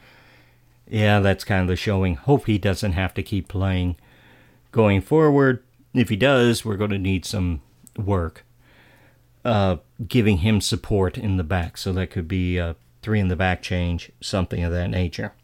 Yeah, 0.89 1.21
that's 1.21 1.45
kind 1.45 1.63
of 1.63 1.69
the 1.69 1.77
showing. 1.77 2.15
Hope 2.15 2.47
he 2.47 2.59
doesn't 2.59 2.93
have 2.93 3.15
to 3.15 3.23
keep 3.23 3.49
playing 3.49 3.97
going 4.73 5.01
forward. 5.01 5.63
If 5.95 6.09
he 6.11 6.17
does, 6.17 6.65
we're 6.65 6.77
going 6.77 6.91
to 6.91 6.99
need 6.99 7.25
some 7.25 7.63
work 7.97 8.45
uh, 9.47 9.77
giving 10.09 10.39
him 10.39 10.61
support 10.61 11.17
in 11.17 11.37
the 11.37 11.45
back. 11.45 11.79
So 11.79 11.93
that 11.93 12.11
could 12.11 12.27
be 12.27 12.59
a 12.59 12.75
three 13.01 13.21
in 13.21 13.29
the 13.29 13.37
back 13.37 13.63
change, 13.63 14.11
something 14.21 14.65
of 14.65 14.73
that 14.73 14.91
nature. 14.91 15.35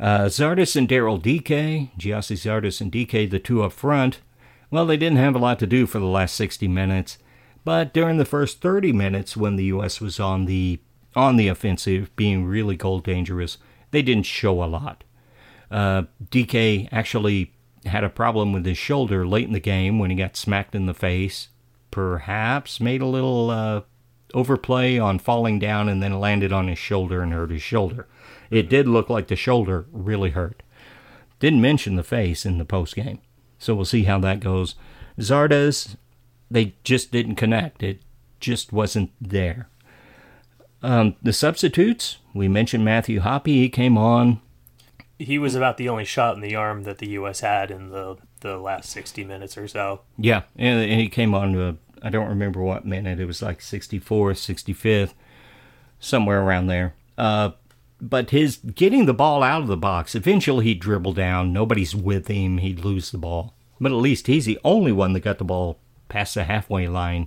Uh, 0.00 0.24
Zardes 0.24 0.76
and 0.76 0.88
Daryl 0.88 1.22
Dike, 1.22 1.90
Gyasi 1.98 2.36
Zardes 2.36 2.80
and 2.80 2.90
Dike, 2.90 3.30
the 3.30 3.38
two 3.38 3.62
up 3.62 3.72
front. 3.72 4.20
Well, 4.70 4.86
they 4.86 4.96
didn't 4.96 5.18
have 5.18 5.34
a 5.34 5.38
lot 5.38 5.58
to 5.58 5.66
do 5.66 5.86
for 5.86 5.98
the 5.98 6.06
last 6.06 6.34
60 6.36 6.66
minutes, 6.68 7.18
but 7.64 7.92
during 7.92 8.16
the 8.16 8.24
first 8.24 8.62
30 8.62 8.92
minutes, 8.92 9.36
when 9.36 9.56
the 9.56 9.64
U.S. 9.66 10.00
was 10.00 10.18
on 10.18 10.46
the 10.46 10.80
on 11.14 11.36
the 11.36 11.46
offensive, 11.46 12.14
being 12.16 12.44
really 12.44 12.76
goal 12.76 12.98
dangerous, 12.98 13.58
they 13.94 14.02
didn't 14.02 14.26
show 14.26 14.62
a 14.62 14.66
lot. 14.66 15.04
Uh, 15.70 16.04
Dike 16.30 16.88
actually 16.92 17.52
had 17.86 18.04
a 18.04 18.10
problem 18.10 18.52
with 18.52 18.64
his 18.64 18.78
shoulder 18.78 19.26
late 19.26 19.46
in 19.46 19.52
the 19.52 19.60
game 19.60 19.98
when 19.98 20.10
he 20.10 20.16
got 20.16 20.36
smacked 20.36 20.74
in 20.74 20.86
the 20.86 20.94
face. 20.94 21.48
Perhaps 21.90 22.80
made 22.80 23.00
a 23.00 23.06
little 23.06 23.50
uh, 23.50 23.82
overplay 24.32 24.98
on 24.98 25.18
falling 25.18 25.58
down 25.58 25.88
and 25.88 26.02
then 26.02 26.18
landed 26.18 26.52
on 26.52 26.68
his 26.68 26.78
shoulder 26.78 27.22
and 27.22 27.32
hurt 27.32 27.50
his 27.50 27.62
shoulder. 27.62 28.08
It 28.50 28.68
did 28.68 28.88
look 28.88 29.08
like 29.08 29.28
the 29.28 29.36
shoulder 29.36 29.86
really 29.92 30.30
hurt. 30.30 30.62
Didn't 31.40 31.60
mention 31.60 31.96
the 31.96 32.02
face 32.02 32.46
in 32.46 32.58
the 32.58 32.64
post 32.64 32.94
game. 32.94 33.20
So 33.58 33.74
we'll 33.74 33.84
see 33.84 34.04
how 34.04 34.18
that 34.20 34.40
goes. 34.40 34.74
Zardes, 35.18 35.96
they 36.50 36.74
just 36.84 37.12
didn't 37.12 37.36
connect. 37.36 37.82
It 37.82 38.02
just 38.40 38.72
wasn't 38.72 39.12
there. 39.20 39.68
Um, 40.84 41.16
the 41.22 41.32
substitutes, 41.32 42.18
we 42.34 42.46
mentioned 42.46 42.84
Matthew 42.84 43.20
Hoppe. 43.20 43.46
He 43.46 43.70
came 43.70 43.96
on. 43.96 44.42
He 45.18 45.38
was 45.38 45.54
about 45.54 45.78
the 45.78 45.88
only 45.88 46.04
shot 46.04 46.34
in 46.34 46.42
the 46.42 46.54
arm 46.54 46.82
that 46.82 46.98
the 46.98 47.08
US 47.10 47.40
had 47.40 47.70
in 47.70 47.88
the 47.88 48.18
the 48.40 48.58
last 48.58 48.90
60 48.90 49.24
minutes 49.24 49.56
or 49.56 49.66
so. 49.66 50.02
Yeah, 50.18 50.42
and, 50.56 50.78
and 50.78 51.00
he 51.00 51.08
came 51.08 51.32
on 51.34 51.54
to, 51.54 51.78
I 52.02 52.10
don't 52.10 52.28
remember 52.28 52.60
what 52.60 52.84
minute. 52.84 53.18
It 53.18 53.24
was 53.24 53.40
like 53.40 53.60
64th, 53.60 54.02
65th, 54.04 55.14
somewhere 55.98 56.42
around 56.42 56.66
there. 56.66 56.94
Uh, 57.16 57.52
but 58.02 58.28
his 58.28 58.58
getting 58.58 59.06
the 59.06 59.14
ball 59.14 59.42
out 59.42 59.62
of 59.62 59.68
the 59.68 59.78
box, 59.78 60.14
eventually 60.14 60.66
he'd 60.66 60.80
dribble 60.80 61.14
down. 61.14 61.54
Nobody's 61.54 61.96
with 61.96 62.28
him. 62.28 62.58
He'd 62.58 62.84
lose 62.84 63.10
the 63.10 63.16
ball. 63.16 63.54
But 63.80 63.92
at 63.92 63.96
least 63.96 64.26
he's 64.26 64.44
the 64.44 64.58
only 64.62 64.92
one 64.92 65.14
that 65.14 65.20
got 65.20 65.38
the 65.38 65.44
ball 65.44 65.78
past 66.10 66.34
the 66.34 66.44
halfway 66.44 66.86
line 66.86 67.26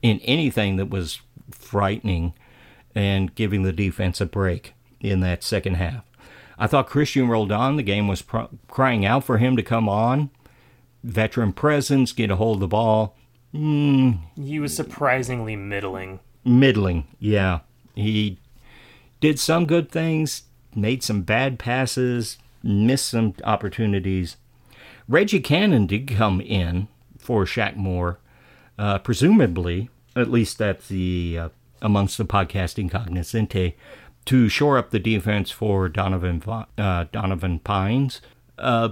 in 0.00 0.20
anything 0.20 0.76
that 0.76 0.88
was 0.88 1.20
frightening 1.50 2.32
and 2.94 3.34
giving 3.34 3.62
the 3.62 3.72
defense 3.72 4.20
a 4.20 4.26
break 4.26 4.74
in 5.00 5.20
that 5.20 5.42
second 5.42 5.74
half. 5.74 6.04
I 6.58 6.66
thought 6.66 6.86
Christian 6.86 7.28
Roldan, 7.28 7.76
the 7.76 7.82
game 7.82 8.06
was 8.08 8.22
pr- 8.22 8.42
crying 8.68 9.04
out 9.04 9.24
for 9.24 9.38
him 9.38 9.56
to 9.56 9.62
come 9.62 9.88
on. 9.88 10.30
Veteran 11.02 11.52
presence, 11.52 12.12
get 12.12 12.30
a 12.30 12.36
hold 12.36 12.56
of 12.56 12.60
the 12.60 12.68
ball. 12.68 13.16
Mm. 13.52 14.20
He 14.36 14.58
was 14.58 14.74
surprisingly 14.74 15.56
middling. 15.56 16.20
Middling, 16.44 17.06
yeah. 17.18 17.60
He 17.94 18.38
did 19.20 19.38
some 19.38 19.66
good 19.66 19.90
things, 19.90 20.42
made 20.74 21.02
some 21.02 21.22
bad 21.22 21.58
passes, 21.58 22.38
missed 22.62 23.08
some 23.08 23.34
opportunities. 23.44 24.36
Reggie 25.08 25.40
Cannon 25.40 25.86
did 25.86 26.08
come 26.08 26.40
in 26.40 26.88
for 27.18 27.44
Shaq 27.44 27.76
Moore, 27.76 28.18
uh, 28.78 28.98
presumably, 28.98 29.90
at 30.16 30.30
least 30.30 30.58
that's 30.58 30.88
the 30.88 31.38
uh, 31.38 31.48
amongst 31.84 32.18
the 32.18 32.24
podcasting 32.24 32.90
cognoscente, 32.90 33.74
to 34.24 34.48
shore 34.48 34.76
up 34.76 34.90
the 34.90 34.98
defense 34.98 35.52
for 35.52 35.88
Donovan 35.88 36.42
uh, 36.76 37.04
Donovan 37.12 37.60
Pines. 37.60 38.20
Uh, 38.58 38.90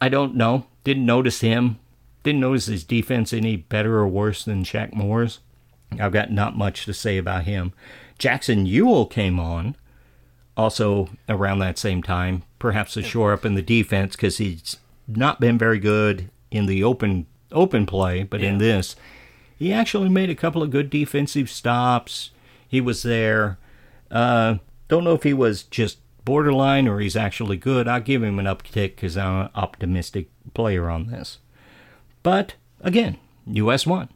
I 0.00 0.08
don't 0.08 0.36
know. 0.36 0.66
Didn't 0.84 1.06
notice 1.06 1.40
him. 1.40 1.80
Didn't 2.22 2.42
notice 2.42 2.66
his 2.66 2.84
defense 2.84 3.32
any 3.32 3.56
better 3.56 3.98
or 3.98 4.06
worse 4.06 4.44
than 4.44 4.62
Shaq 4.62 4.94
Moore's. 4.94 5.40
I've 5.98 6.12
got 6.12 6.30
not 6.30 6.56
much 6.56 6.84
to 6.84 6.94
say 6.94 7.18
about 7.18 7.44
him. 7.44 7.72
Jackson 8.18 8.66
Yueill 8.66 9.10
came 9.10 9.40
on 9.40 9.76
also 10.56 11.08
around 11.28 11.58
that 11.58 11.78
same 11.78 12.02
time, 12.02 12.42
perhaps 12.58 12.94
to 12.94 13.02
shore 13.02 13.32
up 13.32 13.44
in 13.44 13.54
the 13.54 13.62
defense 13.62 14.14
because 14.16 14.38
he's 14.38 14.76
not 15.08 15.40
been 15.40 15.58
very 15.58 15.78
good 15.78 16.30
in 16.50 16.66
the 16.66 16.84
open 16.84 17.26
open 17.52 17.86
play, 17.86 18.22
but 18.22 18.42
in 18.42 18.58
this, 18.58 18.96
he 19.56 19.72
actually 19.72 20.08
made 20.08 20.30
a 20.30 20.34
couple 20.34 20.62
of 20.62 20.70
good 20.70 20.90
defensive 20.90 21.48
stops. 21.48 22.30
He 22.74 22.80
was 22.80 23.04
there. 23.04 23.56
Uh, 24.10 24.56
don't 24.88 25.04
know 25.04 25.14
if 25.14 25.22
he 25.22 25.32
was 25.32 25.62
just 25.62 25.98
borderline 26.24 26.88
or 26.88 26.98
he's 26.98 27.14
actually 27.14 27.56
good. 27.56 27.86
I'll 27.86 28.00
give 28.00 28.20
him 28.20 28.40
an 28.40 28.46
uptick 28.46 28.96
because 28.96 29.16
I'm 29.16 29.42
an 29.42 29.50
optimistic 29.54 30.28
player 30.54 30.90
on 30.90 31.06
this. 31.06 31.38
But 32.24 32.56
again, 32.80 33.16
U.S. 33.46 33.86
won. 33.86 34.08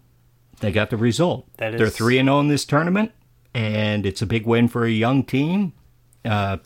They 0.59 0.73
got 0.73 0.91
the 0.91 0.97
result. 0.97 1.47
That 1.59 1.79
They're 1.79 1.89
three 1.89 2.19
and 2.19 2.27
zero 2.27 2.41
in 2.41 2.49
this 2.49 2.65
tournament, 2.65 3.13
and 3.55 4.05
it's 4.05 4.23
a 4.23 4.27
big 4.27 4.45
win 4.45 4.67
for 4.67 4.85
a 4.85 4.91
young 4.91 5.23
team, 5.23 5.73
uh, 6.25 6.57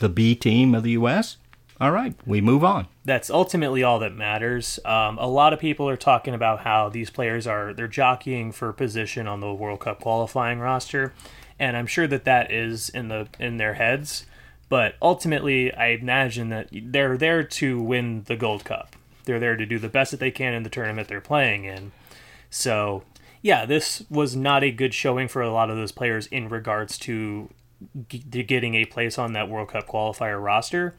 the 0.00 0.08
B 0.08 0.34
team 0.34 0.74
of 0.74 0.82
the 0.82 0.90
U.S. 0.90 1.36
All 1.80 1.92
right, 1.92 2.16
we 2.26 2.40
move 2.40 2.64
on. 2.64 2.88
That's 3.06 3.30
ultimately 3.30 3.84
all 3.84 4.00
that 4.00 4.16
matters. 4.16 4.80
Um, 4.84 5.16
a 5.18 5.28
lot 5.28 5.52
of 5.52 5.60
people 5.60 5.88
are 5.88 5.96
talking 5.96 6.34
about 6.34 6.60
how 6.60 6.88
these 6.88 7.08
players 7.08 7.46
are 7.46 7.72
they're 7.72 7.86
jockeying 7.86 8.50
for 8.50 8.72
position 8.72 9.28
on 9.28 9.38
the 9.38 9.54
World 9.54 9.78
Cup 9.78 10.00
qualifying 10.00 10.58
roster, 10.58 11.14
and 11.56 11.76
I'm 11.76 11.86
sure 11.86 12.08
that 12.08 12.24
that 12.24 12.50
is 12.50 12.88
in 12.88 13.06
the 13.06 13.28
in 13.38 13.58
their 13.58 13.74
heads. 13.74 14.26
But 14.68 14.96
ultimately, 15.00 15.72
I 15.72 15.90
imagine 15.90 16.48
that 16.48 16.68
they're 16.72 17.16
there 17.16 17.44
to 17.44 17.80
win 17.80 18.24
the 18.24 18.34
Gold 18.34 18.64
Cup. 18.64 18.96
They're 19.24 19.38
there 19.38 19.56
to 19.56 19.64
do 19.64 19.78
the 19.78 19.88
best 19.88 20.10
that 20.10 20.18
they 20.18 20.32
can 20.32 20.54
in 20.54 20.64
the 20.64 20.68
tournament 20.68 21.06
they're 21.06 21.20
playing 21.20 21.64
in. 21.64 21.92
So, 22.50 23.04
yeah, 23.40 23.66
this 23.66 24.02
was 24.10 24.34
not 24.34 24.64
a 24.64 24.72
good 24.72 24.92
showing 24.92 25.28
for 25.28 25.42
a 25.42 25.52
lot 25.52 25.70
of 25.70 25.76
those 25.76 25.92
players 25.92 26.26
in 26.26 26.48
regards 26.48 26.98
to 26.98 27.50
g- 28.08 28.18
getting 28.18 28.74
a 28.74 28.84
place 28.84 29.16
on 29.16 29.32
that 29.34 29.48
World 29.48 29.68
Cup 29.68 29.86
qualifier 29.86 30.42
roster. 30.42 30.96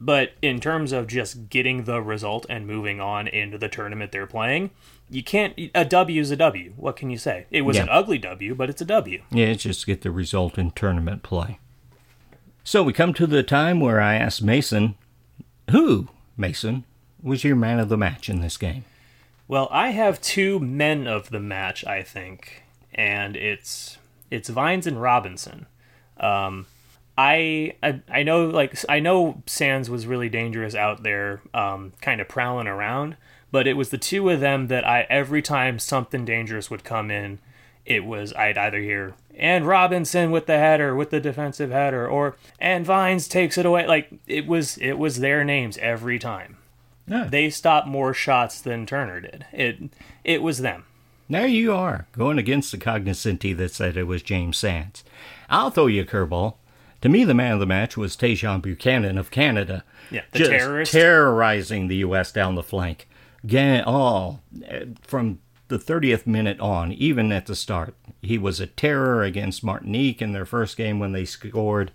But 0.00 0.32
in 0.42 0.60
terms 0.60 0.92
of 0.92 1.06
just 1.06 1.48
getting 1.48 1.84
the 1.84 2.02
result 2.02 2.46
and 2.48 2.66
moving 2.66 3.00
on 3.00 3.28
into 3.28 3.58
the 3.58 3.68
tournament 3.68 4.12
they're 4.12 4.26
playing, 4.26 4.70
you 5.08 5.22
can't. 5.22 5.58
A 5.74 5.84
W 5.84 6.20
is 6.20 6.30
a 6.30 6.36
W. 6.36 6.72
What 6.76 6.96
can 6.96 7.10
you 7.10 7.18
say? 7.18 7.46
It 7.50 7.62
was 7.62 7.78
an 7.78 7.88
ugly 7.88 8.18
W, 8.18 8.54
but 8.54 8.70
it's 8.70 8.80
a 8.80 8.86
W. 8.86 9.22
Yeah, 9.30 9.46
it's 9.46 9.62
just 9.62 9.86
get 9.86 10.02
the 10.02 10.10
result 10.10 10.58
in 10.58 10.72
tournament 10.72 11.22
play. 11.22 11.58
So 12.64 12.82
we 12.82 12.92
come 12.92 13.12
to 13.14 13.26
the 13.26 13.42
time 13.42 13.78
where 13.78 14.00
I 14.00 14.14
asked 14.14 14.42
Mason, 14.42 14.94
who, 15.70 16.08
Mason, 16.36 16.84
was 17.22 17.44
your 17.44 17.56
man 17.56 17.78
of 17.78 17.90
the 17.90 17.96
match 17.96 18.28
in 18.28 18.40
this 18.40 18.56
game? 18.56 18.84
Well, 19.46 19.68
I 19.70 19.90
have 19.90 20.20
two 20.20 20.58
men 20.58 21.06
of 21.06 21.28
the 21.28 21.40
match, 21.40 21.84
I 21.86 22.02
think, 22.02 22.62
and 22.94 23.36
it's 23.36 23.98
it's 24.30 24.48
Vines 24.48 24.86
and 24.86 25.00
Robinson. 25.00 25.66
Um, 26.18 26.66
I, 27.16 27.74
I 27.82 28.00
I 28.08 28.22
know 28.22 28.46
like 28.46 28.76
I 28.88 29.00
know 29.00 29.42
Sands 29.46 29.88
was 29.88 30.06
really 30.06 30.28
dangerous 30.28 30.74
out 30.74 31.02
there, 31.02 31.40
um, 31.52 31.92
kind 32.00 32.20
of 32.20 32.28
prowling 32.28 32.66
around. 32.66 33.16
But 33.50 33.68
it 33.68 33.74
was 33.74 33.90
the 33.90 33.98
two 33.98 34.30
of 34.30 34.40
them 34.40 34.66
that 34.66 34.84
I 34.84 35.06
every 35.08 35.40
time 35.40 35.78
something 35.78 36.24
dangerous 36.24 36.70
would 36.70 36.82
come 36.82 37.10
in, 37.10 37.38
it 37.86 38.04
was 38.04 38.32
I'd 38.32 38.58
either 38.58 38.80
hear 38.80 39.14
and 39.36 39.66
Robinson 39.66 40.30
with 40.30 40.46
the 40.46 40.58
header 40.58 40.94
with 40.94 41.10
the 41.10 41.20
defensive 41.20 41.70
header 41.70 42.08
or 42.08 42.36
and 42.58 42.84
Vines 42.84 43.28
takes 43.28 43.58
it 43.58 43.66
away. 43.66 43.86
Like 43.86 44.10
it 44.26 44.46
was 44.46 44.78
it 44.78 44.94
was 44.94 45.20
their 45.20 45.44
names 45.44 45.78
every 45.78 46.18
time. 46.18 46.56
Yeah. 47.06 47.28
They 47.30 47.50
stopped 47.50 47.86
more 47.86 48.14
shots 48.14 48.60
than 48.60 48.86
Turner 48.86 49.20
did. 49.20 49.46
It 49.52 49.90
it 50.24 50.42
was 50.42 50.58
them. 50.58 50.84
There 51.28 51.46
you 51.46 51.72
are, 51.72 52.06
going 52.12 52.38
against 52.38 52.70
the 52.70 52.76
cognoscenti 52.76 53.54
that 53.54 53.72
said 53.72 53.96
it 53.96 54.04
was 54.04 54.22
James 54.22 54.58
Sands. 54.58 55.04
I'll 55.48 55.70
throw 55.70 55.86
you 55.86 56.02
a 56.02 56.04
curveball. 56.04 56.56
To 57.04 57.10
me, 57.10 57.22
the 57.24 57.34
man 57.34 57.52
of 57.52 57.60
the 57.60 57.66
match 57.66 57.98
was 57.98 58.16
Tajon 58.16 58.62
Buchanan 58.62 59.18
of 59.18 59.30
Canada. 59.30 59.84
Yeah, 60.10 60.22
the 60.32 60.38
just 60.38 60.50
terrorist. 60.50 60.92
terrorizing 60.92 61.88
the 61.88 61.96
U.S. 61.96 62.32
down 62.32 62.54
the 62.54 62.62
flank. 62.62 63.06
Again, 63.42 63.84
all 63.84 64.40
eh, 64.64 64.86
from 65.02 65.40
the 65.68 65.78
30th 65.78 66.26
minute 66.26 66.58
on, 66.60 66.92
even 66.92 67.30
at 67.30 67.44
the 67.44 67.54
start, 67.54 67.94
he 68.22 68.38
was 68.38 68.58
a 68.58 68.66
terror 68.66 69.22
against 69.22 69.62
Martinique 69.62 70.22
in 70.22 70.32
their 70.32 70.46
first 70.46 70.78
game 70.78 70.98
when 70.98 71.12
they 71.12 71.26
scored. 71.26 71.92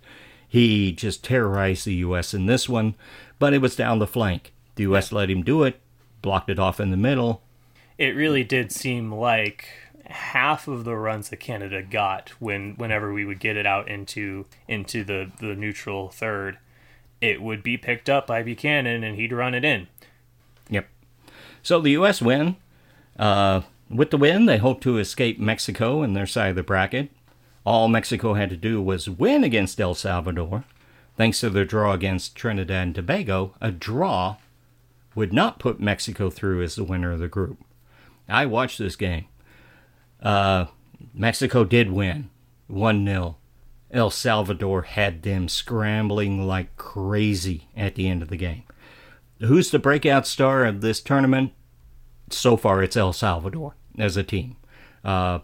He 0.48 0.92
just 0.92 1.24
terrorized 1.24 1.86
the 1.86 1.94
U.S. 1.94 2.32
in 2.32 2.46
this 2.46 2.68
one, 2.68 2.94
but 3.40 3.52
it 3.52 3.60
was 3.60 3.74
down 3.74 3.98
the 3.98 4.06
flank. 4.06 4.52
The 4.76 4.84
U.S. 4.84 5.10
let 5.10 5.28
him 5.28 5.42
do 5.42 5.64
it, 5.64 5.80
blocked 6.22 6.50
it 6.50 6.60
off 6.60 6.78
in 6.78 6.92
the 6.92 6.96
middle. 6.96 7.42
it 7.98 8.14
really 8.14 8.44
did 8.44 8.70
seem 8.70 9.12
like 9.12 9.70
half 10.10 10.68
of 10.68 10.84
the 10.84 10.96
runs 10.96 11.28
that 11.30 11.38
Canada 11.38 11.82
got 11.82 12.30
when 12.40 12.74
whenever 12.76 13.12
we 13.12 13.24
would 13.24 13.40
get 13.40 13.56
it 13.56 13.66
out 13.66 13.88
into 13.88 14.46
into 14.68 15.04
the 15.04 15.30
the 15.38 15.54
neutral 15.54 16.08
third, 16.08 16.58
it 17.20 17.40
would 17.40 17.62
be 17.62 17.76
picked 17.76 18.08
up 18.08 18.26
by 18.26 18.42
Buchanan 18.42 19.04
and 19.04 19.16
he'd 19.16 19.32
run 19.32 19.54
it 19.54 19.64
in. 19.64 19.88
Yep. 20.68 20.88
So 21.62 21.80
the 21.80 21.90
U.S. 21.90 22.20
win. 22.20 22.56
Uh, 23.18 23.62
with 23.90 24.10
the 24.10 24.16
win, 24.16 24.46
they 24.46 24.58
hope 24.58 24.80
to 24.82 24.98
escape 24.98 25.38
Mexico 25.38 26.02
in 26.02 26.14
their 26.14 26.26
side 26.26 26.50
of 26.50 26.56
the 26.56 26.62
bracket. 26.62 27.10
All 27.64 27.88
Mexico 27.88 28.34
had 28.34 28.48
to 28.50 28.56
do 28.56 28.80
was 28.80 29.10
win 29.10 29.44
against 29.44 29.80
El 29.80 29.94
Salvador. 29.94 30.64
Thanks 31.16 31.40
to 31.40 31.50
their 31.50 31.64
draw 31.64 31.92
against 31.92 32.34
Trinidad 32.34 32.82
and 32.82 32.94
Tobago, 32.94 33.54
a 33.60 33.70
draw 33.70 34.36
would 35.14 35.32
not 35.32 35.58
put 35.58 35.80
Mexico 35.80 36.30
through 36.30 36.62
as 36.62 36.76
the 36.76 36.84
winner 36.84 37.12
of 37.12 37.18
the 37.18 37.28
group. 37.28 37.58
I 38.28 38.46
watched 38.46 38.78
this 38.78 38.96
game. 38.96 39.26
Uh, 40.22 40.66
Mexico 41.14 41.64
did 41.64 41.90
win 41.90 42.30
1 42.68 43.06
0. 43.06 43.36
El 43.90 44.10
Salvador 44.10 44.82
had 44.82 45.22
them 45.22 45.48
scrambling 45.48 46.46
like 46.46 46.76
crazy 46.76 47.68
at 47.76 47.96
the 47.96 48.08
end 48.08 48.22
of 48.22 48.28
the 48.28 48.36
game. 48.36 48.62
Who's 49.40 49.70
the 49.70 49.78
breakout 49.78 50.26
star 50.26 50.64
of 50.64 50.80
this 50.80 51.00
tournament? 51.00 51.52
So 52.30 52.56
far, 52.56 52.82
it's 52.82 52.96
El 52.96 53.12
Salvador 53.12 53.74
as 53.98 54.16
a 54.16 54.22
team. 54.22 54.56
Uh, 55.04 55.40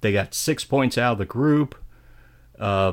they 0.00 0.12
got 0.12 0.34
six 0.34 0.64
points 0.64 0.96
out 0.96 1.12
of 1.12 1.18
the 1.18 1.24
group, 1.24 1.74
uh, 2.58 2.92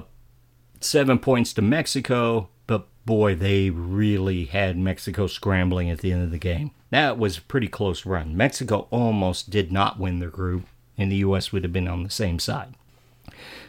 seven 0.80 1.20
points 1.20 1.54
to 1.54 1.62
Mexico, 1.62 2.50
but 2.66 2.88
boy, 3.06 3.36
they 3.36 3.70
really 3.70 4.46
had 4.46 4.78
Mexico 4.78 5.28
scrambling 5.28 5.90
at 5.92 6.00
the 6.00 6.12
end 6.12 6.24
of 6.24 6.32
the 6.32 6.38
game. 6.40 6.72
That 6.90 7.20
was 7.20 7.38
a 7.38 7.42
pretty 7.42 7.68
close 7.68 8.06
run. 8.06 8.36
Mexico 8.36 8.88
almost 8.90 9.50
did 9.50 9.72
not 9.72 10.00
win 10.00 10.20
their 10.20 10.30
group, 10.30 10.66
and 10.98 11.12
the 11.12 11.18
U.S. 11.18 11.52
would 11.52 11.64
have 11.64 11.74
been 11.74 11.88
on 11.88 12.04
the 12.04 12.10
same 12.10 12.40
side. 12.40 12.74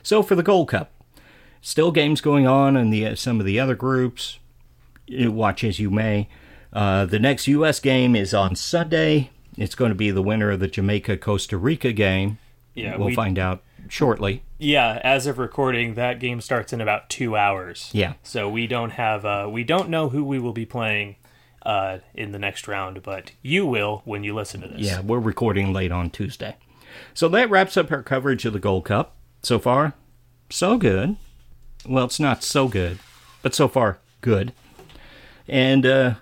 So 0.03 0.23
for 0.23 0.35
the 0.35 0.43
Gold 0.43 0.69
Cup, 0.69 0.93
still 1.61 1.91
games 1.91 2.21
going 2.21 2.47
on 2.47 2.77
in 2.77 2.91
the 2.91 3.15
some 3.17 3.41
of 3.41 3.47
the 3.47 3.59
other 3.59 3.75
groups. 3.75 4.39
You 5.07 5.31
Watch 5.31 5.63
as 5.65 5.79
you 5.79 5.91
may. 5.91 6.29
Uh, 6.73 7.07
the 7.07 7.19
next 7.19 7.47
U.S. 7.49 7.81
game 7.81 8.17
is 8.17 8.35
on 8.35 8.57
Sunday. 8.57 9.31
It's 9.57 9.75
going 9.75 9.91
to 9.91 9.95
be 9.95 10.11
the 10.11 10.23
winner 10.23 10.51
of 10.51 10.61
the 10.61 10.67
Jamaica 10.67 11.17
Costa 11.19 11.57
Rica 11.57 11.93
game. 11.93 12.39
Yeah, 12.75 12.97
we'll 12.97 13.09
we- 13.09 13.15
find 13.15 13.39
out 13.39 13.63
shortly. 13.89 14.43
Yeah, 14.59 15.01
as 15.05 15.27
of 15.27 15.39
recording, 15.39 15.95
that 15.95 16.19
game 16.19 16.41
starts 16.41 16.73
in 16.73 16.81
about 16.81 17.11
two 17.11 17.37
hours. 17.37 17.91
Yeah. 17.93 18.15
So 18.23 18.49
we 18.49 18.67
don't 18.67 18.91
have 18.91 19.25
uh, 19.25 19.49
we 19.51 19.65
don't 19.65 19.91
know 19.91 20.09
who 20.09 20.25
we 20.25 20.39
will 20.39 20.53
be 20.55 20.65
playing 20.67 21.17
uh, 21.65 21.99
in 22.15 22.33
the 22.33 22.39
next 22.39 22.67
round, 22.67 23.03
but 23.03 23.33
you 23.43 23.67
will 23.67 24.03
when 24.05 24.25
you 24.25 24.35
listen 24.35 24.61
to 24.63 24.69
this. 24.69 24.81
Yeah, 24.81 25.01
we're 25.01 25.19
recording 25.19 25.73
late 25.73 25.93
on 25.93 26.11
Tuesday. 26.11 26.57
So 27.15 27.29
that 27.29 27.51
wraps 27.51 27.77
up 27.77 27.91
our 27.91 28.03
coverage 28.03 28.45
of 28.45 28.53
the 28.53 28.59
Gold 28.59 28.85
Cup. 28.85 29.17
So 29.43 29.59
far, 29.59 29.95
so 30.51 30.77
good. 30.77 31.17
Well, 31.89 32.05
it's 32.05 32.21
not 32.21 32.43
so 32.43 32.69
good, 32.69 32.99
but 33.43 33.55
so 33.55 33.69
far, 33.69 33.99
good. 34.21 34.53
And 35.47 35.87
uh, 35.87 36.15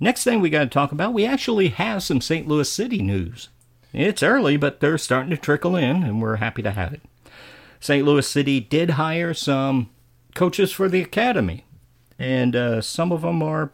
next 0.00 0.24
thing 0.24 0.40
we 0.40 0.50
got 0.50 0.64
to 0.64 0.66
talk 0.66 0.90
about, 0.90 1.14
we 1.14 1.24
actually 1.24 1.68
have 1.68 2.02
some 2.02 2.20
St. 2.20 2.48
Louis 2.48 2.70
City 2.70 3.00
news. 3.00 3.48
It's 3.92 4.24
early, 4.24 4.56
but 4.56 4.80
they're 4.80 4.98
starting 4.98 5.30
to 5.30 5.36
trickle 5.36 5.76
in, 5.76 6.02
and 6.02 6.20
we're 6.20 6.36
happy 6.36 6.62
to 6.62 6.72
have 6.72 6.92
it. 6.92 7.02
St. 7.78 8.04
Louis 8.04 8.26
City 8.26 8.58
did 8.58 8.90
hire 8.90 9.34
some 9.34 9.90
coaches 10.34 10.72
for 10.72 10.88
the 10.88 11.00
academy, 11.00 11.64
and 12.18 12.56
uh, 12.56 12.80
some 12.80 13.12
of 13.12 13.22
them 13.22 13.40
are, 13.40 13.70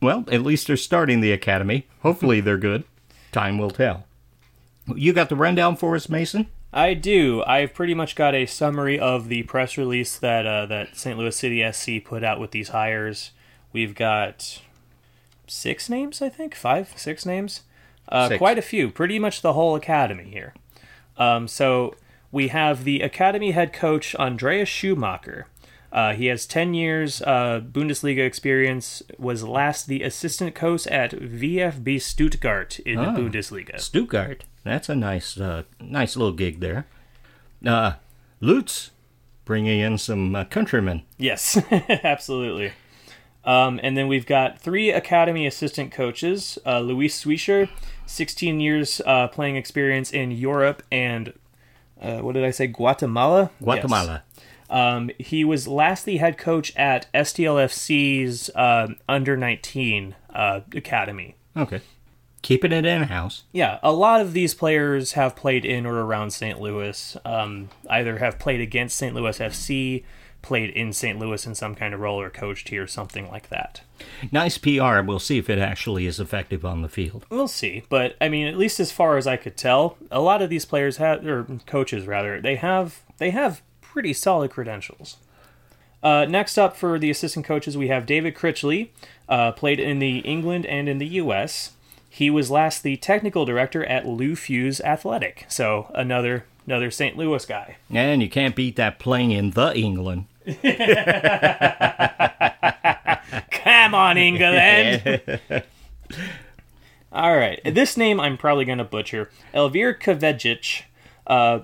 well, 0.00 0.24
at 0.30 0.42
least 0.42 0.68
they're 0.68 0.76
starting 0.76 1.20
the 1.20 1.32
academy. 1.32 1.88
Hopefully, 2.02 2.40
they're 2.40 2.58
good. 2.58 2.84
Time 3.32 3.58
will 3.58 3.70
tell. 3.70 4.06
You 4.94 5.12
got 5.12 5.28
the 5.28 5.36
rundown 5.36 5.76
for 5.76 5.94
us, 5.94 6.08
Mason? 6.08 6.48
I 6.72 6.94
do. 6.94 7.42
I've 7.46 7.72
pretty 7.72 7.94
much 7.94 8.16
got 8.16 8.34
a 8.34 8.46
summary 8.46 8.98
of 8.98 9.28
the 9.28 9.44
press 9.44 9.78
release 9.78 10.18
that 10.18 10.46
uh, 10.46 10.66
that 10.66 10.96
St. 10.96 11.16
Louis 11.16 11.36
City 11.36 11.64
SC 11.72 12.04
put 12.04 12.24
out 12.24 12.40
with 12.40 12.50
these 12.50 12.70
hires. 12.70 13.30
We've 13.72 13.94
got 13.94 14.60
six 15.46 15.88
names, 15.88 16.20
I 16.20 16.28
think, 16.28 16.54
five, 16.54 16.92
six 16.96 17.24
names, 17.24 17.62
uh, 18.08 18.28
Six. 18.28 18.38
quite 18.38 18.58
a 18.58 18.62
few. 18.62 18.90
Pretty 18.90 19.18
much 19.18 19.40
the 19.42 19.52
whole 19.52 19.76
academy 19.76 20.24
here. 20.24 20.54
Um, 21.16 21.46
so 21.48 21.94
we 22.32 22.48
have 22.48 22.84
the 22.84 23.00
academy 23.00 23.52
head 23.52 23.72
coach 23.72 24.14
Andreas 24.16 24.68
Schumacher. 24.68 25.46
Uh, 25.94 26.12
he 26.12 26.26
has 26.26 26.44
10 26.44 26.74
years 26.74 27.22
uh, 27.22 27.60
Bundesliga 27.60 28.26
experience, 28.26 29.00
was 29.16 29.44
last 29.44 29.86
the 29.86 30.02
assistant 30.02 30.52
coach 30.52 30.88
at 30.88 31.12
VfB 31.12 32.02
Stuttgart 32.02 32.80
in 32.80 32.96
the 32.96 33.06
Bundesliga. 33.06 33.78
Stuttgart. 33.78 34.44
That's 34.64 34.88
a 34.88 34.96
nice, 34.96 35.38
uh, 35.38 35.62
nice 35.80 36.16
little 36.16 36.32
gig 36.32 36.58
there. 36.58 36.86
Uh, 37.64 37.92
Lutz, 38.40 38.90
bringing 39.44 39.78
in 39.78 39.96
some 39.96 40.34
uh, 40.34 40.44
countrymen. 40.46 41.02
Yes, 41.16 41.62
absolutely. 41.70 42.72
Um, 43.44 43.78
and 43.80 43.96
then 43.96 44.08
we've 44.08 44.26
got 44.26 44.58
three 44.58 44.90
academy 44.90 45.46
assistant 45.46 45.92
coaches 45.92 46.58
uh, 46.66 46.80
Luis 46.80 47.24
Swisher, 47.24 47.68
16 48.06 48.58
years 48.58 49.00
uh, 49.06 49.28
playing 49.28 49.54
experience 49.54 50.10
in 50.10 50.32
Europe 50.32 50.82
and 50.90 51.34
uh, 52.00 52.18
what 52.18 52.34
did 52.34 52.44
I 52.44 52.50
say? 52.50 52.66
Guatemala? 52.66 53.50
Guatemala. 53.62 54.24
Yes. 54.33 54.33
Um, 54.70 55.10
he 55.18 55.44
was 55.44 55.68
last 55.68 56.04
the 56.04 56.18
head 56.18 56.38
coach 56.38 56.74
at 56.76 57.12
STLFC's 57.12 58.50
uh, 58.54 58.88
under 59.08 59.36
19 59.36 60.14
uh, 60.34 60.60
academy. 60.74 61.36
Okay. 61.56 61.80
Keeping 62.42 62.72
it 62.72 62.84
in 62.84 63.04
house. 63.04 63.44
Yeah, 63.52 63.78
a 63.82 63.90
lot 63.92 64.20
of 64.20 64.34
these 64.34 64.52
players 64.52 65.12
have 65.12 65.34
played 65.34 65.64
in 65.64 65.86
or 65.86 66.04
around 66.04 66.32
St. 66.32 66.60
Louis. 66.60 67.16
Um, 67.24 67.70
either 67.88 68.18
have 68.18 68.38
played 68.38 68.60
against 68.60 68.96
St. 68.96 69.14
Louis 69.14 69.38
FC, 69.38 70.04
played 70.42 70.68
in 70.68 70.92
St. 70.92 71.18
Louis 71.18 71.46
in 71.46 71.54
some 71.54 71.74
kind 71.74 71.94
of 71.94 72.00
role, 72.00 72.20
or 72.20 72.28
coached 72.28 72.68
here, 72.68 72.86
something 72.86 73.30
like 73.30 73.48
that. 73.48 73.80
Nice 74.30 74.58
PR. 74.58 75.00
We'll 75.00 75.18
see 75.18 75.38
if 75.38 75.48
it 75.48 75.58
actually 75.58 76.06
is 76.06 76.20
effective 76.20 76.66
on 76.66 76.82
the 76.82 76.88
field. 76.90 77.24
We'll 77.30 77.48
see, 77.48 77.84
but 77.88 78.14
I 78.20 78.28
mean, 78.28 78.46
at 78.46 78.58
least 78.58 78.78
as 78.78 78.92
far 78.92 79.16
as 79.16 79.26
I 79.26 79.38
could 79.38 79.56
tell, 79.56 79.96
a 80.10 80.20
lot 80.20 80.42
of 80.42 80.50
these 80.50 80.66
players 80.66 80.98
have, 80.98 81.26
or 81.26 81.46
coaches 81.66 82.06
rather, 82.06 82.42
they 82.42 82.56
have 82.56 83.00
they 83.16 83.30
have 83.30 83.62
pretty 83.94 84.12
solid 84.12 84.50
credentials. 84.50 85.18
Uh, 86.02 86.26
next 86.28 86.58
up 86.58 86.76
for 86.76 86.98
the 86.98 87.10
assistant 87.10 87.46
coaches, 87.46 87.78
we 87.78 87.86
have 87.86 88.04
David 88.04 88.34
Critchley, 88.34 88.88
uh, 89.28 89.52
played 89.52 89.78
in 89.78 90.00
the 90.00 90.18
England 90.18 90.66
and 90.66 90.88
in 90.88 90.98
the 90.98 91.06
U.S. 91.06 91.74
He 92.10 92.28
was 92.28 92.50
last 92.50 92.82
the 92.82 92.96
technical 92.96 93.44
director 93.44 93.84
at 93.86 94.04
Lou 94.04 94.32
Fusz 94.32 94.80
Athletic, 94.80 95.46
so 95.48 95.92
another 95.94 96.44
another 96.66 96.90
St. 96.90 97.16
Louis 97.16 97.46
guy. 97.46 97.76
And 97.88 98.20
you 98.20 98.28
can't 98.28 98.56
beat 98.56 98.74
that 98.74 98.98
playing 98.98 99.30
in 99.30 99.52
the 99.52 99.72
England. 99.76 100.24
Come 103.52 103.94
on, 103.94 104.16
England. 104.18 105.20
All 107.12 107.36
right. 107.36 107.60
This 107.64 107.96
name 107.96 108.18
I'm 108.18 108.36
probably 108.36 108.64
going 108.64 108.78
to 108.78 108.84
butcher. 108.84 109.30
Elvir 109.54 109.96
Kavejic. 109.96 110.82
Uh, 111.28 111.60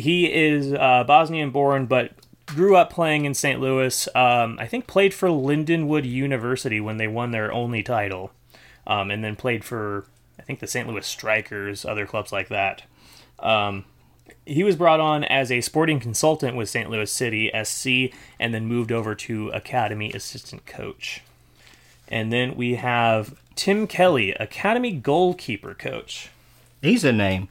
he 0.00 0.32
is 0.32 0.72
uh, 0.72 1.04
Bosnian 1.04 1.50
born, 1.50 1.86
but 1.86 2.12
grew 2.46 2.76
up 2.76 2.90
playing 2.90 3.24
in 3.24 3.34
St. 3.34 3.60
Louis. 3.60 4.08
Um, 4.14 4.58
I 4.58 4.66
think 4.66 4.86
played 4.86 5.12
for 5.12 5.28
Lindenwood 5.28 6.08
University 6.08 6.80
when 6.80 6.96
they 6.96 7.08
won 7.08 7.30
their 7.30 7.52
only 7.52 7.82
title. 7.82 8.32
Um, 8.86 9.10
and 9.10 9.22
then 9.22 9.36
played 9.36 9.64
for, 9.64 10.06
I 10.38 10.42
think, 10.42 10.60
the 10.60 10.66
St. 10.66 10.88
Louis 10.88 11.06
Strikers, 11.06 11.84
other 11.84 12.06
clubs 12.06 12.32
like 12.32 12.48
that. 12.48 12.84
Um, 13.38 13.84
he 14.46 14.64
was 14.64 14.76
brought 14.76 15.00
on 15.00 15.24
as 15.24 15.52
a 15.52 15.60
sporting 15.60 16.00
consultant 16.00 16.56
with 16.56 16.70
St. 16.70 16.88
Louis 16.88 17.10
City 17.10 17.50
SC 17.62 18.14
and 18.40 18.54
then 18.54 18.64
moved 18.66 18.90
over 18.90 19.14
to 19.14 19.50
Academy 19.50 20.10
assistant 20.12 20.64
coach. 20.64 21.22
And 22.08 22.32
then 22.32 22.56
we 22.56 22.76
have 22.76 23.38
Tim 23.54 23.86
Kelly, 23.86 24.30
Academy 24.32 24.92
goalkeeper 24.92 25.74
coach. 25.74 26.30
He's 26.80 27.04
a 27.04 27.12
name. 27.12 27.48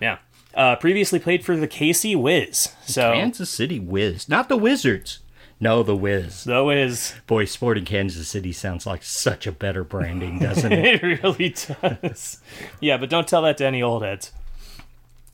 Yeah. 0.00 0.18
Uh, 0.54 0.74
previously 0.76 1.18
played 1.18 1.44
for 1.44 1.56
the 1.56 1.68
KC 1.68 2.16
Wiz. 2.20 2.72
So 2.86 3.12
Kansas 3.12 3.50
City 3.50 3.78
Wiz. 3.78 4.28
Not 4.28 4.48
the 4.48 4.56
Wizards. 4.56 5.20
No, 5.60 5.82
the 5.82 5.96
Wiz. 5.96 6.44
the 6.44 6.62
Wiz. 6.64 7.14
Boy, 7.26 7.44
Sporting 7.44 7.84
Kansas 7.84 8.28
City 8.28 8.52
sounds 8.52 8.86
like 8.86 9.02
such 9.02 9.46
a 9.46 9.52
better 9.52 9.82
branding, 9.84 10.38
doesn't 10.40 10.72
it? 10.72 11.02
It 11.02 11.22
really 11.22 11.50
does. 11.50 12.40
yeah, 12.80 12.96
but 12.96 13.10
don't 13.10 13.26
tell 13.28 13.42
that 13.42 13.58
to 13.58 13.66
any 13.66 13.82
old 13.82 14.02
heads. 14.02 14.32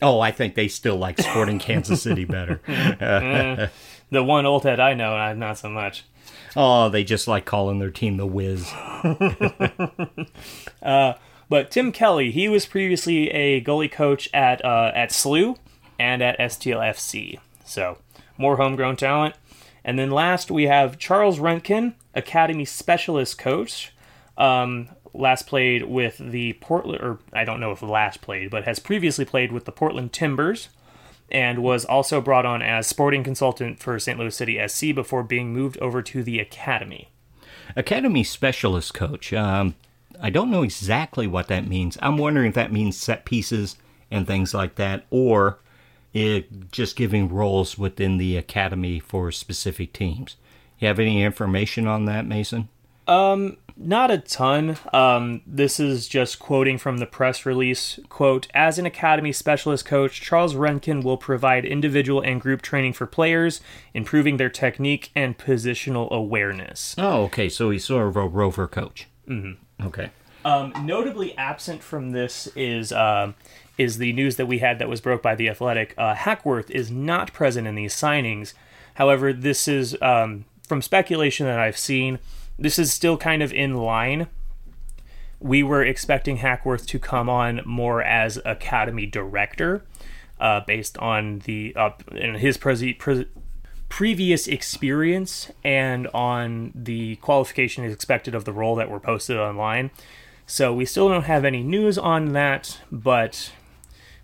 oh, 0.03 0.21
I 0.21 0.31
think 0.31 0.55
they 0.55 0.69
still 0.69 0.97
like 0.97 1.19
Sporting 1.21 1.59
Kansas 1.59 2.03
City 2.03 2.25
better. 2.25 2.61
Mm-hmm. 2.67 3.65
The 4.11 4.23
one 4.23 4.47
old 4.47 4.63
head 4.65 4.79
I 4.81 4.95
know, 4.95 5.17
uh, 5.17 5.33
not 5.33 5.59
so 5.59 5.69
much. 5.69 6.05
Oh, 6.57 6.89
they 6.89 7.03
just 7.05 7.27
like 7.27 7.45
calling 7.47 7.79
their 7.81 7.91
team 7.91 8.17
the 8.17 8.27
Wiz. 8.27 8.71
Uh, 10.83 11.15
But 11.49 11.71
Tim 11.71 11.93
Kelly, 11.93 12.31
he 12.31 12.49
was 12.49 12.67
previously 12.67 13.31
a 13.31 13.63
goalie 13.63 13.91
coach 13.91 14.29
at 14.33 14.65
uh, 14.65 14.93
at 14.95 15.11
SLU 15.11 15.57
and 15.99 16.23
at 16.23 16.39
STLFC. 16.39 17.39
So 17.65 17.99
more 18.37 18.57
homegrown 18.57 18.97
talent. 18.97 19.35
And 19.85 19.99
then 19.99 20.11
last 20.11 20.51
we 20.51 20.65
have 20.65 20.99
Charles 20.99 21.39
Rentkin, 21.39 21.95
Academy 22.15 22.65
Specialist 22.65 23.39
Coach. 23.39 23.93
Um, 24.37 24.89
last 25.13 25.47
played 25.47 25.85
with 25.85 26.19
the 26.19 26.55
Portland, 26.55 27.03
or 27.03 27.19
I 27.33 27.45
don't 27.45 27.61
know 27.61 27.71
if 27.71 27.83
last 27.83 28.21
played, 28.21 28.51
but 28.51 28.65
has 28.65 28.79
previously 28.79 29.25
played 29.25 29.53
with 29.53 29.65
the 29.65 29.73
Portland 29.73 30.13
Timbers, 30.13 30.71
and 31.31 31.63
was 31.63 31.85
also 31.85 32.21
brought 32.21 32.47
on 32.47 32.63
as 32.63 32.87
sporting 32.87 33.23
consultant 33.23 33.79
for 33.79 33.99
St. 33.99 34.19
Louis 34.19 34.35
City 34.35 34.61
SC 34.67 34.95
before 34.95 35.23
being 35.23 35.53
moved 35.53 35.79
over 35.79 36.03
to 36.03 36.23
the 36.23 36.41
Academy. 36.41 37.09
Academy 37.77 38.25
Specialist 38.25 38.95
Coach. 38.95 39.33
Um, 39.33 39.75
I 40.21 40.31
don't 40.31 40.51
know 40.51 40.63
exactly 40.63 41.27
what 41.27 41.49
that 41.49 41.67
means. 41.67 41.99
I'm 42.03 42.17
wondering 42.19 42.49
if 42.49 42.55
that 42.55 42.73
means 42.73 42.97
set 42.97 43.25
pieces 43.25 43.77
and 44.11 44.27
things 44.27 44.55
like 44.55 44.77
that, 44.77 45.07
or 45.11 45.59
it 46.13 46.71
just 46.71 46.97
giving 46.97 47.29
roles 47.29 47.77
within 47.77 48.19
the 48.19 48.37
academy 48.37 49.01
for 49.01 49.33
specific 49.33 49.93
teams. 49.93 50.37
You 50.79 50.89
have 50.89 51.01
any 51.01 51.23
information 51.23 51.87
on 51.87 52.05
that, 52.05 52.27
Mason? 52.27 52.69
Um, 53.07 53.59
Not 53.77 54.11
a 54.11 54.19
ton. 54.19 54.79
Um, 54.93 55.43
this 55.47 55.81
is 55.81 56.07
just 56.07 56.39
quoting 56.39 56.79
from 56.79 56.99
the 56.99 57.07
press 57.07 57.45
release. 57.45 57.99
Quote, 58.09 58.47
as 58.55 58.79
an 58.79 58.87
academy 58.87 59.33
specialist 59.33 59.85
coach, 59.85 60.21
Charles 60.21 60.55
Renkin 60.55 61.03
will 61.03 61.17
provide 61.17 61.65
individual 61.65 62.21
and 62.21 62.41
group 62.41 62.63
training 62.63 62.93
for 62.93 63.07
players, 63.07 63.61
improving 63.93 64.37
their 64.37 64.49
technique 64.49 65.11
and 65.15 65.37
positional 65.37 66.09
awareness. 66.11 66.95
Oh, 66.97 67.25
okay. 67.25 67.49
So 67.49 67.71
he's 67.71 67.85
sort 67.85 68.07
of 68.07 68.17
a 68.17 68.27
rover 68.27 68.69
coach. 68.69 69.09
Mm-hmm. 69.29 69.61
Okay. 69.85 70.11
Um, 70.45 70.73
notably 70.83 71.37
absent 71.39 71.83
from 71.83 72.11
this 72.13 72.49
is 72.55 72.93
um 72.93 73.35
is 73.77 73.99
the 73.99 74.13
news 74.13 74.37
that 74.37 74.47
we 74.47 74.59
had 74.59 74.79
that 74.79 74.89
was 74.89 75.01
broke 75.01 75.23
by 75.23 75.35
the 75.35 75.49
Athletic. 75.49 75.95
Uh, 75.99 76.15
Hackworth 76.15 76.71
is 76.71 76.91
not 76.91 77.33
present 77.33 77.67
in 77.67 77.75
these 77.75 77.95
signings. 77.95 78.55
However, 78.95 79.33
this 79.33 79.67
is 79.67 79.97
um, 80.01 80.45
from 80.69 80.81
speculation 80.81 81.47
that 81.47 81.59
I've 81.59 81.77
seen. 81.77 82.19
This 82.59 82.79
is 82.79 82.93
still 82.93 83.17
kind 83.17 83.43
of 83.43 83.53
in 83.53 83.75
line. 83.75 84.29
We 85.41 85.63
were 85.63 85.83
expecting 85.83 86.37
Hackworth 86.37 86.87
to 86.87 86.99
come 86.99 87.29
on 87.29 87.63
more 87.65 88.01
as 88.03 88.39
academy 88.45 89.07
director, 89.07 89.85
uh, 90.39 90.61
based 90.61 90.97
on 90.99 91.41
the 91.41 91.75
uh, 91.77 91.91
his 92.13 92.57
presi- 92.57 92.97
pre- 92.97 93.27
previous 93.95 94.49
experience 94.49 95.53
and 95.63 96.09
on 96.09 96.73
the 96.75 97.15
qualification 97.17 97.85
expected 97.85 98.35
of 98.35 98.45
the 98.45 98.53
role 98.53 98.75
that 98.75 98.91
were 98.91 98.99
posted 98.99 99.37
online. 99.37 99.89
So 100.49 100.75
we 100.75 100.85
still 100.85 101.09
don't 101.09 101.27
have 101.27 101.45
any 101.45 101.63
news 101.63 101.97
on 101.97 102.33
that, 102.33 102.81
but 102.91 103.53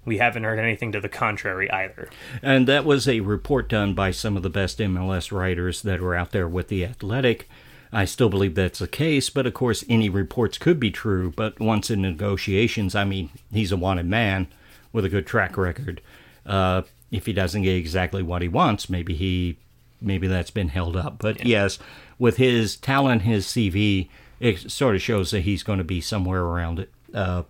we 0.04 0.18
haven't 0.18 0.42
heard 0.42 0.58
anything 0.58 0.90
to 0.90 1.00
the 1.00 1.08
contrary 1.08 1.70
either. 1.70 2.10
And 2.42 2.66
that 2.66 2.84
was 2.84 3.06
a 3.06 3.20
report 3.20 3.68
done 3.68 3.94
by 3.94 4.10
some 4.10 4.36
of 4.36 4.42
the 4.42 4.50
best 4.50 4.80
MLS 4.80 5.30
writers 5.30 5.82
that 5.82 6.00
were 6.00 6.16
out 6.16 6.32
there 6.32 6.48
with 6.48 6.66
The 6.66 6.84
Athletic. 6.84 7.48
I 7.92 8.06
still 8.06 8.28
believe 8.28 8.56
that's 8.56 8.80
the 8.80 8.88
case, 8.88 9.30
but 9.30 9.46
of 9.46 9.54
course, 9.54 9.84
any 9.88 10.08
reports 10.08 10.58
could 10.58 10.80
be 10.80 10.90
true. 10.90 11.32
But 11.36 11.60
once 11.60 11.92
in 11.92 12.02
negotiations, 12.02 12.96
I 12.96 13.04
mean, 13.04 13.30
he's 13.52 13.70
a 13.70 13.76
wanted 13.76 14.06
man 14.06 14.48
with 14.92 15.04
a 15.04 15.08
good 15.08 15.28
track 15.28 15.56
record. 15.56 16.00
Uh, 16.44 16.82
if 17.10 17.26
he 17.26 17.32
doesn't 17.32 17.62
get 17.62 17.76
exactly 17.76 18.22
what 18.22 18.42
he 18.42 18.48
wants, 18.48 18.88
maybe 18.88 19.14
he, 19.14 19.58
maybe 20.00 20.26
that's 20.26 20.50
been 20.50 20.68
held 20.68 20.96
up. 20.96 21.18
But 21.18 21.44
yes, 21.44 21.78
with 22.18 22.36
his 22.36 22.76
talent, 22.76 23.22
his 23.22 23.46
CV, 23.46 24.08
it 24.38 24.70
sort 24.70 24.94
of 24.94 25.02
shows 25.02 25.30
that 25.32 25.40
he's 25.40 25.62
going 25.62 25.78
to 25.78 25.84
be 25.84 26.00
somewhere 26.00 26.42
around 26.42 26.80
it. 26.80 26.90
Uh, 27.12 27.42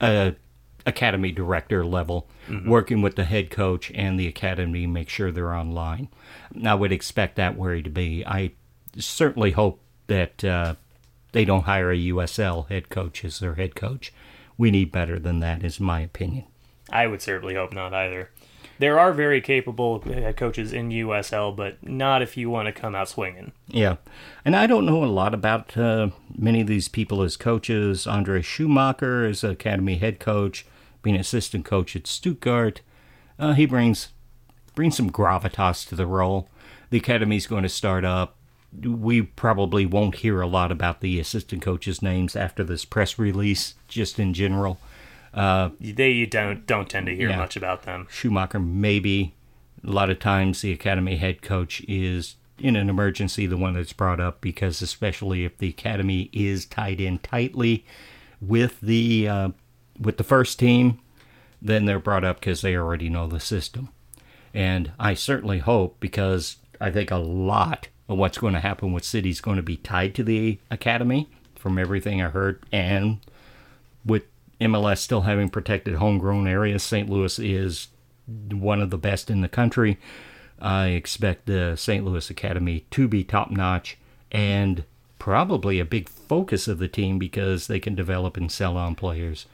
uh, 0.00 0.32
academy 0.86 1.32
director 1.32 1.84
level, 1.84 2.28
working 2.66 3.00
with 3.00 3.16
the 3.16 3.24
head 3.24 3.50
coach 3.50 3.90
and 3.94 4.20
the 4.20 4.26
academy, 4.26 4.86
make 4.86 5.08
sure 5.08 5.32
they're 5.32 5.54
online. 5.54 6.08
I 6.64 6.74
would 6.74 6.92
expect 6.92 7.36
that 7.36 7.56
where 7.56 7.80
to 7.80 7.90
be. 7.90 8.24
I 8.26 8.52
certainly 8.98 9.52
hope 9.52 9.80
that 10.08 10.44
uh, 10.44 10.74
they 11.32 11.44
don't 11.44 11.64
hire 11.64 11.90
a 11.90 11.96
USL 11.96 12.68
head 12.68 12.90
coach 12.90 13.24
as 13.24 13.38
their 13.38 13.54
head 13.54 13.74
coach. 13.74 14.12
We 14.56 14.70
need 14.70 14.92
better 14.92 15.18
than 15.18 15.40
that, 15.40 15.64
is 15.64 15.80
my 15.80 16.00
opinion. 16.00 16.44
I 16.90 17.06
would 17.06 17.22
certainly 17.22 17.54
hope 17.54 17.72
not 17.72 17.94
either. 17.94 18.30
There 18.78 18.98
are 18.98 19.12
very 19.12 19.40
capable 19.40 20.00
head 20.00 20.36
coaches 20.36 20.72
in 20.72 20.90
USL, 20.90 21.54
but 21.54 21.86
not 21.86 22.22
if 22.22 22.36
you 22.36 22.50
want 22.50 22.66
to 22.66 22.72
come 22.72 22.94
out 22.94 23.08
swinging. 23.08 23.52
Yeah, 23.68 23.96
and 24.44 24.56
I 24.56 24.66
don't 24.66 24.86
know 24.86 25.04
a 25.04 25.06
lot 25.06 25.34
about 25.34 25.76
uh, 25.76 26.08
many 26.36 26.60
of 26.60 26.66
these 26.66 26.88
people 26.88 27.22
as 27.22 27.36
coaches. 27.36 28.06
Andre 28.06 28.42
Schumacher 28.42 29.26
is 29.26 29.44
academy 29.44 29.96
head 29.96 30.18
coach, 30.18 30.66
being 31.02 31.16
assistant 31.16 31.64
coach 31.64 31.94
at 31.94 32.06
Stuttgart. 32.06 32.80
Uh, 33.38 33.52
he 33.52 33.66
brings 33.66 34.08
brings 34.74 34.96
some 34.96 35.10
gravitas 35.10 35.88
to 35.88 35.94
the 35.94 36.06
role. 36.06 36.48
The 36.90 36.98
academy's 36.98 37.46
going 37.46 37.62
to 37.62 37.68
start 37.68 38.04
up. 38.04 38.36
We 38.82 39.22
probably 39.22 39.86
won't 39.86 40.16
hear 40.16 40.40
a 40.40 40.48
lot 40.48 40.72
about 40.72 41.00
the 41.00 41.20
assistant 41.20 41.62
coaches' 41.62 42.02
names 42.02 42.34
after 42.34 42.64
this 42.64 42.84
press 42.84 43.18
release, 43.18 43.74
just 43.86 44.18
in 44.18 44.34
general. 44.34 44.80
They 45.34 46.10
you 46.10 46.26
don't 46.26 46.66
don't 46.66 46.88
tend 46.88 47.06
to 47.06 47.14
hear 47.16 47.28
Yeah. 47.30 47.36
much 47.38 47.56
about 47.56 47.82
them. 47.82 48.06
Schumacher, 48.10 48.60
maybe. 48.60 49.34
A 49.86 49.90
lot 49.90 50.08
of 50.08 50.18
times, 50.18 50.62
the 50.62 50.72
academy 50.72 51.16
head 51.16 51.42
coach 51.42 51.82
is 51.86 52.36
in 52.58 52.76
an 52.76 52.88
emergency 52.88 53.46
the 53.46 53.56
one 53.56 53.74
that's 53.74 53.92
brought 53.92 54.20
up 54.20 54.40
because, 54.40 54.80
especially 54.80 55.44
if 55.44 55.58
the 55.58 55.68
academy 55.68 56.30
is 56.32 56.64
tied 56.64 57.00
in 57.00 57.18
tightly 57.18 57.84
with 58.40 58.80
the 58.80 59.28
uh, 59.28 59.48
with 60.00 60.16
the 60.16 60.24
first 60.24 60.58
team, 60.58 61.00
then 61.60 61.84
they're 61.84 61.98
brought 61.98 62.24
up 62.24 62.40
because 62.40 62.62
they 62.62 62.76
already 62.76 63.08
know 63.10 63.26
the 63.26 63.40
system. 63.40 63.90
And 64.54 64.92
I 64.98 65.14
certainly 65.14 65.58
hope 65.58 65.98
because 66.00 66.56
I 66.80 66.90
think 66.90 67.10
a 67.10 67.16
lot 67.16 67.88
of 68.08 68.16
what's 68.18 68.38
going 68.38 68.54
to 68.54 68.60
happen 68.60 68.92
with 68.92 69.04
City 69.04 69.30
is 69.30 69.40
going 69.40 69.56
to 69.56 69.62
be 69.62 69.76
tied 69.76 70.14
to 70.14 70.22
the 70.24 70.58
academy, 70.70 71.28
from 71.56 71.78
everything 71.78 72.22
I 72.22 72.28
heard, 72.30 72.62
and 72.72 73.18
with 74.04 74.24
MLS 74.60 74.98
still 74.98 75.22
having 75.22 75.48
protected 75.48 75.96
homegrown 75.96 76.46
areas, 76.46 76.82
St. 76.82 77.08
Louis 77.08 77.38
is 77.38 77.88
one 78.50 78.80
of 78.80 78.90
the 78.90 78.98
best 78.98 79.30
in 79.30 79.40
the 79.40 79.48
country. 79.48 79.98
I 80.60 80.88
expect 80.88 81.46
the 81.46 81.76
St. 81.76 82.04
Louis 82.04 82.30
Academy 82.30 82.86
to 82.90 83.08
be 83.08 83.24
top 83.24 83.50
notch 83.50 83.98
and 84.32 84.84
probably 85.18 85.78
a 85.80 85.84
big 85.84 86.08
focus 86.08 86.68
of 86.68 86.78
the 86.78 86.88
team 86.88 87.18
because 87.18 87.66
they 87.66 87.80
can 87.80 87.94
develop 87.94 88.36
and 88.36 88.50
sell 88.50 88.76
on 88.76 88.94
players. 88.94 89.46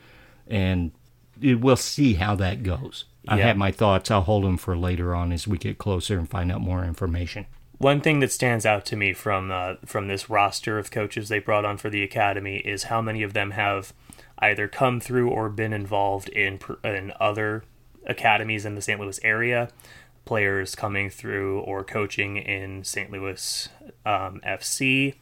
And 0.46 0.92
we'll 1.40 1.76
see 1.76 2.14
how 2.14 2.34
that 2.36 2.62
goes. 2.62 3.04
I 3.28 3.38
Yeah. 3.38 3.46
have 3.48 3.56
my 3.56 3.70
thoughts. 3.70 4.10
I'll 4.10 4.22
hold 4.22 4.44
them 4.44 4.56
for 4.56 4.76
later 4.76 5.14
on 5.14 5.32
as 5.32 5.46
we 5.48 5.58
get 5.58 5.78
closer 5.78 6.18
and 6.18 6.28
find 6.28 6.50
out 6.52 6.60
more 6.60 6.84
information. 6.84 7.46
One 7.78 8.00
thing 8.00 8.20
that 8.20 8.30
stands 8.32 8.66
out 8.66 8.84
to 8.86 8.96
me 8.96 9.12
from 9.14 9.50
uh, 9.50 9.76
from 9.86 10.08
this 10.08 10.28
roster 10.28 10.78
of 10.78 10.90
coaches 10.90 11.28
they 11.28 11.38
brought 11.38 11.64
on 11.64 11.78
for 11.78 11.88
the 11.88 12.02
academy 12.02 12.58
is 12.58 12.84
how 12.84 13.00
many 13.00 13.22
of 13.22 13.32
them 13.32 13.52
have 13.52 13.92
either 14.40 14.68
come 14.68 15.00
through 15.00 15.30
or 15.30 15.48
been 15.48 15.72
involved 15.72 16.28
in 16.30 16.58
in 16.84 17.12
other 17.20 17.64
academies 18.06 18.64
in 18.64 18.74
the 18.74 18.82
St. 18.82 19.00
Louis 19.00 19.20
area. 19.22 19.70
Players 20.24 20.74
coming 20.74 21.10
through 21.10 21.60
or 21.60 21.82
coaching 21.82 22.36
in 22.36 22.84
St. 22.84 23.10
Louis 23.10 23.68
um, 24.04 24.40
FC, 24.46 25.14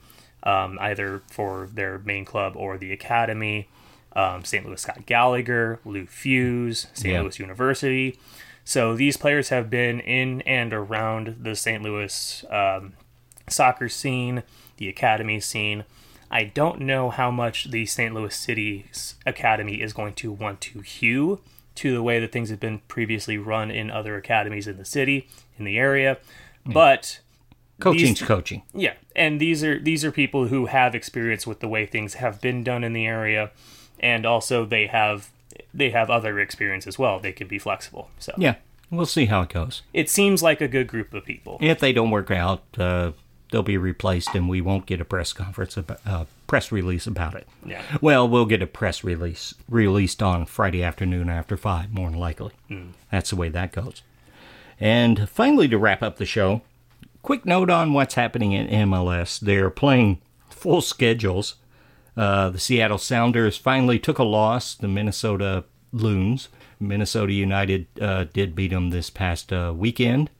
um, 0.42 0.78
either 0.80 1.22
for 1.30 1.68
their 1.72 1.98
main 1.98 2.24
club 2.24 2.54
or 2.56 2.76
the 2.76 2.92
academy. 2.92 3.68
Um, 4.14 4.44
St. 4.44 4.66
Louis 4.66 4.80
Scott 4.80 5.06
Gallagher, 5.06 5.80
Lou 5.84 6.04
Fusz, 6.06 6.86
St. 6.94 7.12
Yeah. 7.12 7.20
Louis 7.22 7.38
University. 7.38 8.18
So 8.64 8.94
these 8.96 9.16
players 9.16 9.48
have 9.48 9.70
been 9.70 10.00
in 10.00 10.42
and 10.42 10.74
around 10.74 11.36
the 11.40 11.54
St. 11.54 11.82
Louis 11.82 12.44
um, 12.50 12.94
soccer 13.48 13.88
scene, 13.88 14.42
the 14.76 14.88
academy 14.88 15.40
scene. 15.40 15.84
I 16.30 16.44
don't 16.44 16.80
know 16.80 17.10
how 17.10 17.30
much 17.30 17.70
the 17.70 17.86
St. 17.86 18.14
Louis 18.14 18.34
City 18.34 18.86
Academy 19.24 19.80
is 19.80 19.92
going 19.92 20.14
to 20.14 20.30
want 20.32 20.60
to 20.62 20.80
hew 20.80 21.40
to 21.76 21.92
the 21.94 22.02
way 22.02 22.18
that 22.20 22.32
things 22.32 22.50
have 22.50 22.60
been 22.60 22.80
previously 22.88 23.38
run 23.38 23.70
in 23.70 23.90
other 23.90 24.16
academies 24.16 24.66
in 24.66 24.76
the 24.78 24.84
city, 24.84 25.28
in 25.58 25.64
the 25.64 25.78
area. 25.78 26.18
But 26.66 27.20
Coaching's 27.80 28.18
These- 28.18 28.28
coaching. 28.28 28.62
yeah, 28.74 28.94
and 29.14 29.40
these 29.40 29.62
are 29.64 29.78
these 29.78 30.04
are 30.04 30.10
people 30.10 30.48
who 30.48 30.66
have 30.66 30.94
experience 30.94 31.46
with 31.46 31.60
the 31.60 31.68
way 31.68 31.86
things 31.86 32.14
have 32.14 32.40
been 32.40 32.64
done 32.64 32.82
in 32.84 32.92
the 32.92 33.06
area, 33.06 33.52
and 34.00 34.26
also 34.26 34.64
they 34.66 34.88
have 34.88 35.30
they 35.72 35.90
have 35.90 36.10
other 36.10 36.38
experience 36.40 36.86
as 36.86 36.98
well. 36.98 37.20
They 37.20 37.32
can 37.32 37.46
be 37.46 37.58
flexible. 37.58 38.10
So 38.18 38.32
Yeah, 38.36 38.56
we'll 38.90 39.06
see 39.06 39.26
how 39.26 39.42
it 39.42 39.48
goes. 39.50 39.82
it 39.94 40.10
seems 40.10 40.42
like 40.42 40.60
a 40.60 40.68
good 40.68 40.88
group 40.88 41.14
of 41.14 41.24
people. 41.24 41.58
If 41.60 41.78
they 41.78 41.92
don't 41.92 42.10
work 42.10 42.30
out, 42.32 42.64
uh, 42.76 43.12
they'll 43.50 43.62
be 43.62 43.78
replaced, 43.78 44.34
and 44.34 44.48
we 44.48 44.60
won't 44.60 44.86
get 44.86 45.00
a 45.00 45.04
press 45.04 45.32
conference, 45.32 45.76
about, 45.76 46.00
uh, 46.06 46.24
press 46.46 46.70
release 46.72 47.06
about 47.06 47.34
it. 47.34 47.46
Yeah. 47.64 47.82
Well, 48.00 48.28
we'll 48.28 48.46
get 48.46 48.62
a 48.62 48.66
press 48.66 49.02
release 49.04 49.54
released 49.68 50.22
on 50.22 50.46
Friday 50.46 50.82
afternoon 50.82 51.28
after 51.28 51.56
five, 51.56 51.92
more 51.92 52.10
than 52.10 52.18
likely. 52.18 52.52
That's 53.10 53.30
the 53.30 53.36
way 53.36 53.48
that 53.48 53.72
goes. 53.72 54.02
And 54.80 55.28
finally, 55.28 55.68
to 55.68 55.78
wrap 55.78 56.02
up 56.02 56.16
the 56.18 56.26
show, 56.26 56.62
quick 57.22 57.44
note 57.44 57.70
on 57.70 57.92
what's 57.92 58.14
happening 58.14 58.52
in 58.52 58.68
MLS. 58.88 59.40
They're 59.40 59.70
playing 59.70 60.20
full 60.50 60.80
schedules. 60.80 61.56
Uh, 62.16 62.50
the 62.50 62.58
Seattle 62.58 62.98
Sounders 62.98 63.56
finally 63.56 63.98
took 63.98 64.18
a 64.18 64.24
loss. 64.24 64.74
The 64.74 64.88
Minnesota 64.88 65.64
Loons, 65.92 66.48
Minnesota 66.80 67.32
United, 67.32 67.86
uh, 68.00 68.24
did 68.32 68.54
beat 68.54 68.70
them 68.70 68.90
this 68.90 69.10
past 69.10 69.52
uh, 69.52 69.72
weekend, 69.76 70.30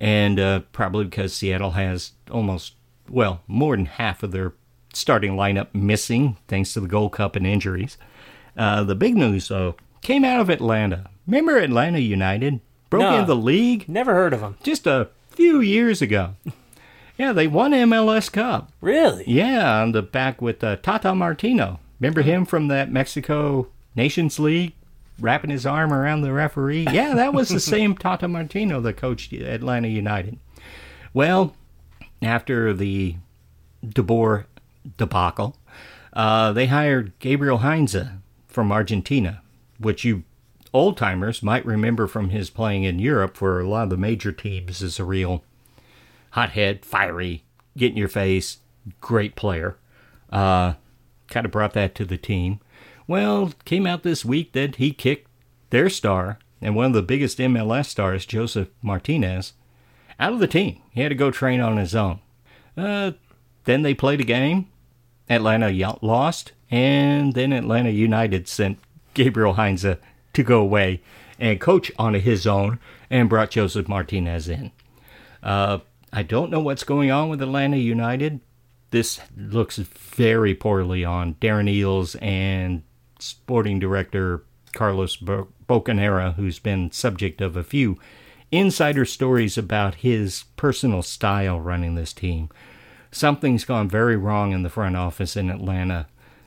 and 0.00 0.40
uh, 0.40 0.60
probably 0.72 1.04
because 1.04 1.32
Seattle 1.32 1.72
has 1.72 2.12
almost 2.30 2.74
well 3.08 3.42
more 3.46 3.76
than 3.76 3.86
half 3.86 4.22
of 4.24 4.32
their 4.32 4.54
starting 4.92 5.32
lineup 5.32 5.68
missing 5.72 6.36
thanks 6.48 6.72
to 6.72 6.80
the 6.80 6.88
Gold 6.88 7.12
Cup 7.12 7.36
and 7.36 7.46
injuries. 7.46 7.96
Uh, 8.56 8.82
the 8.82 8.96
big 8.96 9.14
news 9.16 9.46
though 9.48 9.76
came 10.02 10.24
out 10.24 10.40
of 10.40 10.50
Atlanta. 10.50 11.08
Remember 11.26 11.56
Atlanta 11.58 11.98
United 12.00 12.60
broke 12.88 13.02
No. 13.02 13.14
into 13.14 13.26
the 13.26 13.36
league 13.36 13.88
Never 13.88 14.14
heard 14.14 14.32
of 14.32 14.40
them. 14.40 14.56
just 14.64 14.86
a 14.86 15.08
few 15.28 15.60
years 15.60 16.02
ago. 16.02 16.34
Yeah, 17.16 17.32
they 17.32 17.46
won 17.46 17.72
MLS 17.72 18.32
Cup. 18.32 18.72
Really? 18.80 19.24
Yeah, 19.26 19.82
on 19.82 19.92
the 19.92 20.00
back 20.02 20.40
with 20.40 20.64
uh, 20.64 20.76
Tata 20.76 21.14
Martino. 21.14 21.78
Remember 22.00 22.22
him 22.22 22.46
from 22.46 22.68
that 22.68 22.90
Mexico 22.90 23.68
Nations 23.94 24.38
League, 24.38 24.72
wrapping 25.20 25.50
his 25.50 25.66
arm 25.66 25.92
around 25.92 26.22
the 26.22 26.32
referee? 26.32 26.86
Yeah, 26.90 27.14
that 27.14 27.32
was 27.32 27.48
the 27.48 27.60
same 27.60 27.96
Tata 27.96 28.28
Martino 28.28 28.80
that 28.80 28.96
coached 28.96 29.32
Atlanta 29.32 29.88
United. 29.88 30.38
Well, 31.12 31.54
after 32.22 32.72
the 32.72 33.16
De 33.86 34.02
Boer 34.02 34.46
debacle, 34.96 35.56
uh, 36.12 36.52
they 36.52 36.66
hired 36.66 37.12
Gabriel 37.18 37.58
Heinze 37.58 37.96
from 38.48 38.72
Argentina, 38.72 39.42
which 39.78 40.04
you 40.04 40.24
old 40.72 40.96
timers 40.96 41.42
might 41.42 41.64
remember 41.66 42.06
from 42.06 42.30
his 42.30 42.50
playing 42.50 42.84
in 42.84 42.98
Europe 42.98 43.36
for 43.36 43.60
a 43.60 43.68
lot 43.68 43.84
of 43.84 43.90
the 43.90 43.96
major 43.96 44.32
teams 44.32 44.82
as 44.82 44.98
a 44.98 45.04
real 45.04 45.44
hothead, 46.30 46.84
fiery, 46.84 47.44
get 47.76 47.90
in 47.90 47.96
your 47.96 48.08
face, 48.08 48.58
great 49.00 49.34
player. 49.34 49.76
Uh, 50.30 50.74
kind 51.28 51.46
of 51.46 51.52
brought 51.52 51.72
that 51.72 51.94
to 51.94 52.04
the 52.04 52.16
team. 52.16 52.60
Well, 53.10 53.54
came 53.64 53.88
out 53.88 54.04
this 54.04 54.24
week 54.24 54.52
that 54.52 54.76
he 54.76 54.92
kicked 54.92 55.28
their 55.70 55.90
star 55.90 56.38
and 56.62 56.76
one 56.76 56.86
of 56.86 56.92
the 56.92 57.02
biggest 57.02 57.38
MLS 57.38 57.86
stars, 57.86 58.24
Josef 58.24 58.68
Martinez, 58.82 59.54
out 60.20 60.32
of 60.32 60.38
the 60.38 60.46
team. 60.46 60.80
He 60.92 61.00
had 61.00 61.08
to 61.08 61.16
go 61.16 61.32
train 61.32 61.60
on 61.60 61.76
his 61.76 61.96
own. 61.96 62.20
Uh, 62.76 63.10
then 63.64 63.82
they 63.82 63.94
played 63.94 64.20
a 64.20 64.24
game. 64.24 64.68
Atlanta 65.28 65.98
lost, 66.00 66.52
and 66.70 67.34
then 67.34 67.52
Atlanta 67.52 67.90
United 67.90 68.46
sent 68.46 68.78
Gabriel 69.14 69.54
Heinze 69.54 69.82
to 69.82 70.42
go 70.44 70.60
away 70.60 71.02
and 71.40 71.60
coach 71.60 71.90
on 71.98 72.14
his 72.14 72.46
own 72.46 72.78
and 73.10 73.28
brought 73.28 73.50
Josef 73.50 73.88
Martinez 73.88 74.48
in. 74.48 74.70
Uh, 75.42 75.78
I 76.12 76.22
don't 76.22 76.52
know 76.52 76.60
what's 76.60 76.84
going 76.84 77.10
on 77.10 77.28
with 77.28 77.42
Atlanta 77.42 77.76
United. 77.76 78.38
This 78.92 79.20
looks 79.36 79.78
very 79.78 80.54
poorly 80.54 81.04
on 81.04 81.34
Darren 81.34 81.68
Eales 81.68 82.16
and 82.22 82.84
sporting 83.22 83.78
director 83.78 84.44
Carlos 84.72 85.16
Bo- 85.16 85.48
Bocanegra, 85.68 86.34
who's 86.34 86.58
been 86.58 86.90
subject 86.92 87.40
of 87.40 87.56
a 87.56 87.64
few 87.64 87.98
insider 88.52 89.04
stories 89.04 89.56
about 89.58 89.96
his 89.96 90.44
personal 90.56 91.02
style 91.02 91.60
running 91.60 91.94
this 91.94 92.12
team. 92.12 92.48
Something's 93.12 93.64
gone 93.64 93.88
very 93.88 94.16
wrong 94.16 94.52
in 94.52 94.62
the 94.62 94.68
front 94.70 94.96
office 94.96 95.36
in 95.36 95.50
Atlanta. 95.50 96.06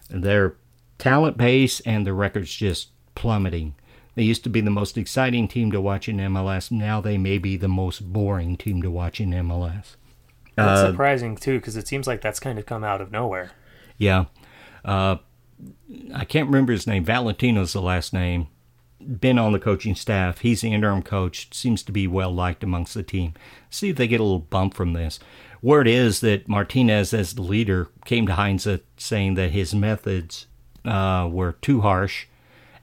Their 0.09 0.55
talent 0.97 1.37
base 1.37 1.79
and 1.81 2.05
the 2.07 2.13
records 2.13 2.53
just 2.55 2.89
plummeting. 3.15 3.75
They 4.15 4.23
used 4.23 4.43
to 4.43 4.49
be 4.49 4.61
the 4.61 4.69
most 4.69 4.97
exciting 4.97 5.47
team 5.47 5.71
to 5.71 5.81
watch 5.81 6.07
in 6.07 6.17
MLS. 6.17 6.71
Now 6.71 7.01
they 7.01 7.17
may 7.17 7.37
be 7.37 7.57
the 7.57 7.67
most 7.67 8.13
boring 8.13 8.55
team 8.57 8.81
to 8.83 8.91
watch 8.91 9.19
in 9.19 9.31
MLS. 9.31 9.95
That's 10.55 10.81
Uh, 10.81 10.91
surprising 10.91 11.35
too, 11.35 11.57
because 11.59 11.75
it 11.75 11.87
seems 11.87 12.05
like 12.05 12.21
that's 12.21 12.39
kind 12.39 12.59
of 12.59 12.65
come 12.65 12.83
out 12.83 13.01
of 13.01 13.11
nowhere. 13.11 13.51
Yeah. 13.97 14.25
Uh, 14.85 15.17
I 16.13 16.25
can't 16.25 16.47
remember 16.47 16.71
his 16.71 16.87
name. 16.87 17.05
Valentino's 17.05 17.73
the 17.73 17.81
last 17.81 18.13
name. 18.13 18.47
Been 19.19 19.37
on 19.37 19.51
the 19.51 19.59
coaching 19.59 19.95
staff. 19.95 20.39
He's 20.39 20.61
the 20.61 20.73
interim 20.73 21.03
coach. 21.03 21.53
Seems 21.53 21.83
to 21.83 21.91
be 21.91 22.07
well 22.07 22.33
liked 22.33 22.63
amongst 22.63 22.93
the 22.93 23.03
team. 23.03 23.33
See 23.69 23.89
if 23.89 23.97
they 23.97 24.07
get 24.07 24.19
a 24.19 24.23
little 24.23 24.39
bump 24.39 24.73
from 24.73 24.93
this. 24.93 25.19
Word 25.61 25.87
is 25.87 26.19
that 26.21 26.47
Martinez, 26.47 27.13
as 27.13 27.33
the 27.33 27.41
leader, 27.41 27.89
came 28.05 28.27
to 28.27 28.33
Heinze 28.33 28.67
saying 28.97 29.35
that 29.35 29.51
his 29.51 29.73
methods 29.73 30.47
uh, 30.85 31.27
were 31.31 31.53
too 31.53 31.81
harsh. 31.81 32.27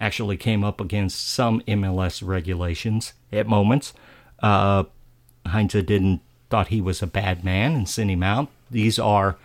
Actually, 0.00 0.38
came 0.38 0.64
up 0.64 0.80
against 0.80 1.28
some 1.28 1.60
MLS 1.62 2.26
regulations 2.26 3.12
at 3.30 3.46
moments. 3.46 3.92
Uh, 4.42 4.84
didn't 5.44 6.20
thought 6.48 6.68
he 6.68 6.80
was 6.80 7.00
a 7.00 7.06
bad 7.06 7.44
man 7.44 7.72
and 7.74 7.88
sent 7.88 8.10
him 8.10 8.22
out. 8.22 8.48
These 8.70 8.98
are 8.98 9.36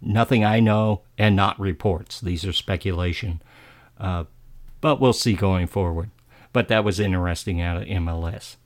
nothing 0.00 0.44
I 0.44 0.60
know 0.60 1.02
and 1.16 1.34
not 1.34 1.58
reports. 1.58 2.20
These 2.20 2.44
are 2.44 2.52
speculation. 2.52 3.42
Uh, 3.98 4.24
but 4.80 5.00
we'll 5.00 5.12
see 5.12 5.34
going 5.34 5.66
forward. 5.66 6.10
But 6.52 6.68
that 6.68 6.84
was 6.84 7.00
interesting 7.00 7.60
out 7.60 7.76
of 7.76 7.88
MLS. 7.88 8.56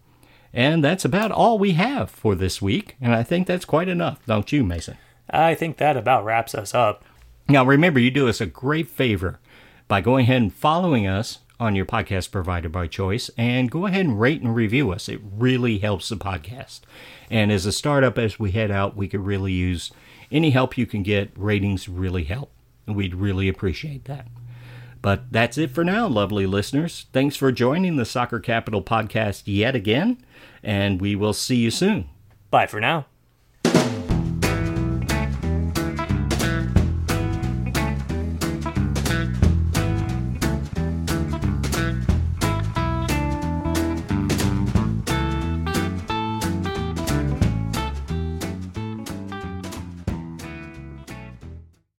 And 0.52 0.84
that's 0.84 1.04
about 1.04 1.32
all 1.32 1.58
we 1.58 1.72
have 1.72 2.10
for 2.10 2.34
this 2.34 2.60
week. 2.60 2.96
And 3.00 3.14
I 3.14 3.22
think 3.22 3.46
that's 3.46 3.64
quite 3.64 3.88
enough, 3.88 4.24
don't 4.26 4.52
you, 4.52 4.62
Mason? 4.62 4.98
I 5.30 5.54
think 5.54 5.78
that 5.78 5.96
about 5.96 6.24
wraps 6.24 6.54
us 6.54 6.74
up. 6.74 7.04
Now, 7.48 7.64
remember, 7.64 7.98
you 7.98 8.10
do 8.10 8.28
us 8.28 8.40
a 8.40 8.46
great 8.46 8.88
favor 8.88 9.40
by 9.88 10.00
going 10.00 10.24
ahead 10.24 10.42
and 10.42 10.54
following 10.54 11.06
us 11.06 11.38
on 11.58 11.74
your 11.74 11.86
podcast 11.86 12.30
provider 12.30 12.68
by 12.68 12.86
choice 12.86 13.30
and 13.36 13.70
go 13.70 13.86
ahead 13.86 14.04
and 14.04 14.20
rate 14.20 14.42
and 14.42 14.54
review 14.54 14.90
us. 14.90 15.08
It 15.08 15.20
really 15.22 15.78
helps 15.78 16.08
the 16.08 16.16
podcast. 16.16 16.80
And 17.30 17.50
as 17.50 17.66
a 17.66 17.72
startup, 17.72 18.18
as 18.18 18.38
we 18.38 18.50
head 18.50 18.70
out, 18.70 18.96
we 18.96 19.08
could 19.08 19.24
really 19.24 19.52
use 19.52 19.90
any 20.32 20.50
help 20.50 20.76
you 20.76 20.86
can 20.86 21.02
get. 21.02 21.30
Ratings 21.36 21.88
really 21.88 22.24
help. 22.24 22.50
And 22.86 22.96
we'd 22.96 23.14
really 23.14 23.48
appreciate 23.48 24.06
that. 24.06 24.26
But 25.02 25.32
that's 25.32 25.58
it 25.58 25.72
for 25.72 25.84
now, 25.84 26.06
lovely 26.06 26.46
listeners. 26.46 27.06
Thanks 27.12 27.34
for 27.34 27.50
joining 27.50 27.96
the 27.96 28.04
Soccer 28.04 28.38
Capital 28.38 28.82
podcast 28.82 29.42
yet 29.46 29.74
again, 29.74 30.18
and 30.62 31.00
we 31.00 31.16
will 31.16 31.32
see 31.32 31.56
you 31.56 31.72
soon. 31.72 32.08
Bye 32.50 32.66
for 32.66 32.80
now. 32.80 33.06